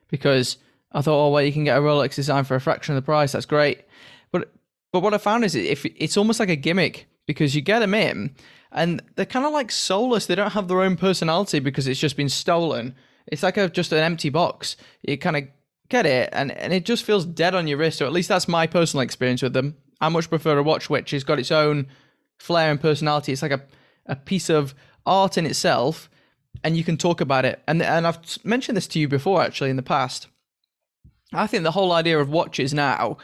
because 0.09 0.57
I 0.91 1.01
thought, 1.01 1.27
oh 1.27 1.29
well, 1.29 1.43
you 1.43 1.53
can 1.53 1.63
get 1.63 1.77
a 1.77 1.81
Rolex 1.81 2.15
design 2.15 2.43
for 2.43 2.55
a 2.55 2.61
fraction 2.61 2.95
of 2.95 3.01
the 3.01 3.05
price. 3.05 3.31
That's 3.31 3.45
great. 3.45 3.81
But 4.93 5.01
what 5.01 5.13
I 5.13 5.17
found 5.17 5.43
is 5.43 5.55
if 5.55 5.85
it's 5.85 6.15
almost 6.15 6.39
like 6.39 6.49
a 6.49 6.55
gimmick 6.55 7.07
because 7.25 7.55
you 7.55 7.61
get 7.61 7.79
them 7.79 7.93
in 7.93 8.35
and 8.71 9.01
they're 9.15 9.25
kind 9.25 9.45
of 9.45 9.51
like 9.51 9.71
soulless. 9.71 10.27
They 10.27 10.35
don't 10.35 10.53
have 10.53 10.67
their 10.67 10.81
own 10.81 10.97
personality 10.97 11.59
because 11.59 11.87
it's 11.87 11.99
just 11.99 12.15
been 12.15 12.29
stolen. 12.29 12.95
It's 13.27 13.43
like 13.43 13.57
a 13.57 13.69
just 13.69 13.91
an 13.91 13.99
empty 13.99 14.29
box. 14.29 14.77
You 15.01 15.17
kind 15.17 15.35
of 15.35 15.43
get 15.89 16.05
it 16.05 16.29
and, 16.31 16.51
and 16.51 16.71
it 16.73 16.85
just 16.85 17.03
feels 17.03 17.25
dead 17.25 17.55
on 17.55 17.67
your 17.67 17.77
wrist, 17.77 18.01
or 18.01 18.05
at 18.05 18.13
least 18.13 18.29
that's 18.29 18.47
my 18.47 18.67
personal 18.67 19.01
experience 19.01 19.41
with 19.41 19.53
them. 19.53 19.75
I 19.99 20.09
much 20.09 20.29
prefer 20.29 20.57
a 20.57 20.63
watch 20.63 20.89
which 20.89 21.11
has 21.11 21.23
got 21.23 21.39
its 21.39 21.51
own 21.51 21.87
flair 22.37 22.69
and 22.69 22.79
personality. 22.79 23.31
It's 23.31 23.41
like 23.41 23.51
a, 23.51 23.63
a 24.05 24.15
piece 24.15 24.49
of 24.49 24.75
art 25.05 25.37
in 25.37 25.45
itself 25.45 26.09
and 26.63 26.77
you 26.77 26.83
can 26.83 26.97
talk 26.97 27.19
about 27.19 27.45
it. 27.45 27.61
And 27.67 27.81
and 27.81 28.05
I've 28.05 28.19
mentioned 28.43 28.77
this 28.77 28.87
to 28.87 28.99
you 28.99 29.07
before 29.07 29.41
actually 29.41 29.69
in 29.69 29.75
the 29.75 29.81
past. 29.81 30.27
I 31.31 31.47
think 31.47 31.63
the 31.63 31.71
whole 31.71 31.91
idea 31.91 32.19
of 32.19 32.29
watches 32.29 32.75
now 32.75 33.17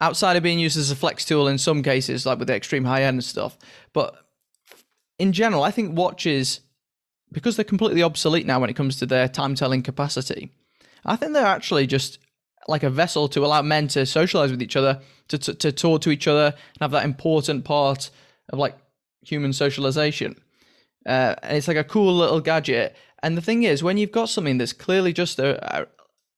outside 0.00 0.36
of 0.36 0.42
being 0.42 0.58
used 0.58 0.76
as 0.76 0.90
a 0.90 0.96
flex 0.96 1.24
tool 1.24 1.48
in 1.48 1.58
some 1.58 1.82
cases, 1.82 2.26
like 2.26 2.38
with 2.38 2.48
the 2.48 2.54
extreme 2.54 2.84
high 2.84 3.02
end 3.02 3.24
stuff. 3.24 3.56
But 3.92 4.14
in 5.18 5.32
general, 5.32 5.62
I 5.62 5.70
think 5.70 5.96
watches, 5.96 6.60
because 7.32 7.56
they're 7.56 7.64
completely 7.64 8.02
obsolete 8.02 8.46
now 8.46 8.60
when 8.60 8.70
it 8.70 8.76
comes 8.76 8.96
to 8.98 9.06
their 9.06 9.28
time 9.28 9.54
telling 9.54 9.82
capacity, 9.82 10.52
I 11.04 11.16
think 11.16 11.32
they're 11.32 11.46
actually 11.46 11.86
just 11.86 12.18
like 12.68 12.82
a 12.82 12.90
vessel 12.90 13.28
to 13.28 13.44
allow 13.44 13.62
men 13.62 13.88
to 13.88 14.04
socialize 14.04 14.50
with 14.50 14.62
each 14.62 14.76
other, 14.76 15.00
to, 15.28 15.38
to, 15.38 15.54
to 15.54 15.72
talk 15.72 16.00
to 16.02 16.10
each 16.10 16.26
other, 16.26 16.46
and 16.46 16.80
have 16.80 16.90
that 16.90 17.04
important 17.04 17.64
part 17.64 18.10
of 18.50 18.58
like 18.58 18.76
human 19.22 19.52
socialization. 19.52 20.36
Uh, 21.06 21.36
and 21.42 21.56
it's 21.56 21.68
like 21.68 21.76
a 21.76 21.84
cool 21.84 22.12
little 22.14 22.40
gadget. 22.40 22.96
And 23.22 23.36
the 23.36 23.42
thing 23.42 23.62
is, 23.62 23.82
when 23.82 23.96
you've 23.96 24.12
got 24.12 24.28
something 24.28 24.58
that's 24.58 24.72
clearly 24.72 25.12
just 25.12 25.38
a, 25.38 25.80
a, 25.80 25.86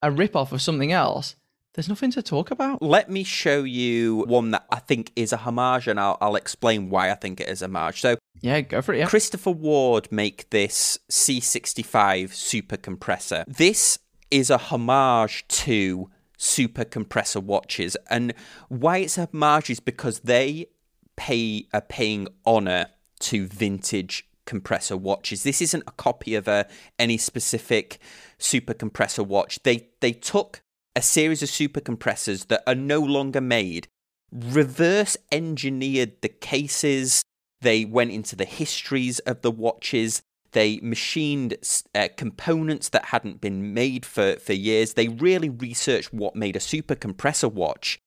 a 0.02 0.10
rip 0.10 0.36
off 0.36 0.52
of 0.52 0.62
something 0.62 0.92
else, 0.92 1.34
there's 1.78 1.88
nothing 1.88 2.10
to 2.10 2.20
talk 2.20 2.50
about. 2.50 2.82
let 2.82 3.08
me 3.08 3.22
show 3.22 3.62
you 3.62 4.24
one 4.26 4.50
that 4.50 4.66
I 4.68 4.80
think 4.80 5.12
is 5.14 5.32
a 5.32 5.36
homage, 5.36 5.86
and 5.86 6.00
I'll, 6.00 6.18
I'll 6.20 6.34
explain 6.34 6.90
why 6.90 7.08
I 7.08 7.14
think 7.14 7.40
it 7.40 7.48
is 7.48 7.62
a 7.62 7.66
homage. 7.66 8.00
So, 8.00 8.16
Yeah, 8.40 8.62
go 8.62 8.82
for 8.82 8.94
it. 8.94 8.98
Yeah. 8.98 9.06
Christopher 9.06 9.52
Ward 9.52 10.08
make 10.10 10.50
this 10.50 10.98
C65 11.08 12.34
super 12.34 12.76
compressor. 12.76 13.44
This 13.46 14.00
is 14.28 14.50
a 14.50 14.58
homage 14.58 15.46
to 15.46 16.10
super 16.36 16.84
compressor 16.84 17.38
watches, 17.38 17.96
and 18.10 18.34
why 18.68 18.98
it's 18.98 19.16
a 19.16 19.28
homage 19.32 19.70
is 19.70 19.78
because 19.78 20.18
they 20.20 20.66
pay 21.14 21.68
are 21.72 21.80
paying 21.80 22.26
honor 22.44 22.86
to 23.20 23.46
vintage 23.46 24.28
compressor 24.46 24.96
watches. 24.96 25.44
This 25.44 25.62
isn't 25.62 25.84
a 25.86 25.92
copy 25.92 26.34
of 26.34 26.48
a 26.48 26.66
any 26.98 27.18
specific 27.18 28.00
super 28.36 28.74
compressor 28.74 29.22
watch. 29.22 29.62
They 29.62 29.90
they 30.00 30.10
took 30.10 30.62
a 30.96 31.02
series 31.02 31.42
of 31.42 31.48
super 31.48 31.80
compressors 31.80 32.46
that 32.46 32.62
are 32.66 32.74
no 32.74 33.00
longer 33.00 33.40
made, 33.40 33.88
reverse 34.32 35.16
engineered 35.30 36.20
the 36.22 36.28
cases. 36.28 37.22
They 37.60 37.84
went 37.84 38.10
into 38.10 38.36
the 38.36 38.44
histories 38.44 39.18
of 39.20 39.42
the 39.42 39.50
watches. 39.50 40.22
They 40.52 40.80
machined 40.82 41.56
uh, 41.94 42.08
components 42.16 42.88
that 42.90 43.06
hadn't 43.06 43.40
been 43.40 43.74
made 43.74 44.06
for, 44.06 44.36
for 44.36 44.54
years. 44.54 44.94
They 44.94 45.08
really 45.08 45.50
researched 45.50 46.12
what 46.12 46.34
made 46.34 46.56
a 46.56 46.60
super 46.60 46.94
compressor 46.94 47.48
watch. 47.48 47.98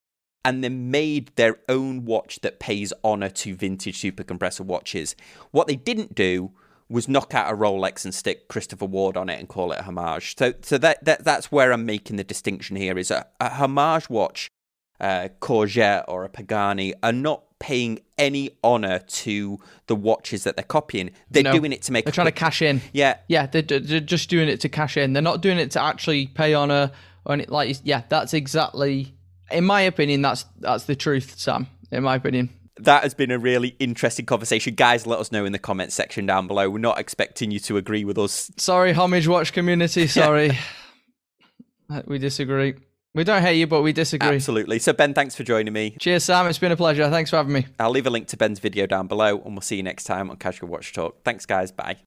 and 0.43 0.63
then 0.63 0.89
made 0.89 1.31
their 1.35 1.57
own 1.69 2.03
watch 2.05 2.39
that 2.41 2.59
pays 2.59 2.91
honor 3.03 3.29
to 3.29 3.55
vintage 3.55 3.99
super 3.99 4.23
compressor 4.23 4.63
watches. 4.63 5.15
What 5.51 5.67
they 5.67 5.75
didn't 5.75 6.15
do 6.15 6.51
was 6.91 7.07
knock 7.07 7.33
out 7.33 7.51
a 7.51 7.55
Rolex 7.55 8.03
and 8.05 8.13
stick 8.13 8.47
Christopher 8.47 8.85
Ward 8.85 9.15
on 9.17 9.29
it 9.29 9.39
and 9.39 9.47
call 9.47 9.71
it 9.71 9.79
a 9.79 9.83
homage. 9.83 10.35
So, 10.37 10.53
so 10.61 10.77
that, 10.79 11.03
that 11.05 11.23
that's 11.23 11.51
where 11.51 11.71
I'm 11.71 11.85
making 11.85 12.17
the 12.17 12.23
distinction 12.23 12.75
here. 12.75 12.97
Is 12.97 13.09
a, 13.11 13.25
a 13.39 13.49
homage 13.49 14.09
watch, 14.09 14.49
uh, 14.99 15.29
Corgeut 15.39 16.03
or 16.07 16.23
a 16.25 16.29
Pagani 16.29 16.93
are 17.01 17.13
not 17.13 17.43
paying 17.59 17.99
any 18.17 18.49
honor 18.63 18.99
to 19.07 19.59
the 19.87 19.95
watches 19.95 20.43
that 20.43 20.55
they're 20.55 20.63
copying. 20.65 21.11
They're 21.29 21.43
No. 21.43 21.53
doing 21.53 21.71
it 21.71 21.83
to 21.83 21.91
make. 21.91 22.05
They're 22.05 22.11
trying 22.11 22.25
to 22.27 22.31
cash 22.31 22.61
in. 22.61 22.81
Yeah, 22.91 23.17
Yeah, 23.27 23.45
they're, 23.45 23.61
they're 23.61 23.99
just 23.99 24.29
doing 24.29 24.49
it 24.49 24.59
to 24.61 24.69
cash 24.69 24.97
in. 24.97 25.13
They're 25.13 25.21
not 25.21 25.41
doing 25.41 25.59
it 25.59 25.71
to 25.71 25.81
actually 25.81 26.27
pay 26.27 26.53
honor 26.53 26.91
or 27.25 27.33
any, 27.33 27.45
like. 27.45 27.77
Yeah, 27.83 28.01
that's 28.09 28.33
exactly. 28.33 29.13
In 29.51 29.63
my 29.63 29.81
opinion, 29.81 30.21
that's 30.23 30.45
that's 30.59 30.85
the 30.85 30.95
truth, 30.95 31.37
Sam. 31.37 31.67
In 31.91 32.03
my 32.03 32.15
opinion. 32.15 32.49
That 32.85 33.03
has 33.03 33.13
been 33.13 33.31
a 33.31 33.39
really 33.39 33.75
interesting 33.79 34.25
conversation. 34.25 34.75
Guys, 34.75 35.05
let 35.07 35.19
us 35.19 35.31
know 35.31 35.45
in 35.45 35.51
the 35.51 35.59
comments 35.59 35.95
section 35.95 36.25
down 36.25 36.47
below. 36.47 36.69
We're 36.69 36.79
not 36.79 36.99
expecting 36.99 37.51
you 37.51 37.59
to 37.61 37.77
agree 37.77 38.03
with 38.05 38.17
us. 38.17 38.51
Sorry, 38.57 38.93
homage 38.93 39.27
watch 39.27 39.53
community. 39.53 40.07
Sorry, 40.07 40.57
Uh, 41.89 42.01
we 42.07 42.17
disagree. 42.17 42.75
We 43.13 43.25
don't 43.25 43.41
hate 43.41 43.57
you, 43.57 43.67
but 43.67 43.81
we 43.81 43.91
disagree. 43.91 44.35
Absolutely. 44.35 44.79
So, 44.79 44.93
Ben, 44.93 45.13
thanks 45.13 45.35
for 45.35 45.43
joining 45.43 45.73
me. 45.73 45.97
Cheers, 45.99 46.23
Sam. 46.23 46.47
It's 46.47 46.57
been 46.57 46.71
a 46.71 46.77
pleasure. 46.77 47.09
Thanks 47.09 47.29
for 47.29 47.35
having 47.35 47.51
me. 47.51 47.67
I'll 47.77 47.89
leave 47.91 48.07
a 48.07 48.09
link 48.09 48.27
to 48.29 48.37
Ben's 48.37 48.59
video 48.59 48.85
down 48.85 49.07
below, 49.07 49.41
and 49.41 49.53
we'll 49.53 49.61
see 49.61 49.75
you 49.75 49.83
next 49.83 50.05
time 50.05 50.29
on 50.29 50.37
Casual 50.37 50.69
Watch 50.69 50.93
Talk. 50.93 51.21
Thanks, 51.25 51.45
guys. 51.45 51.71
Bye. 51.73 51.97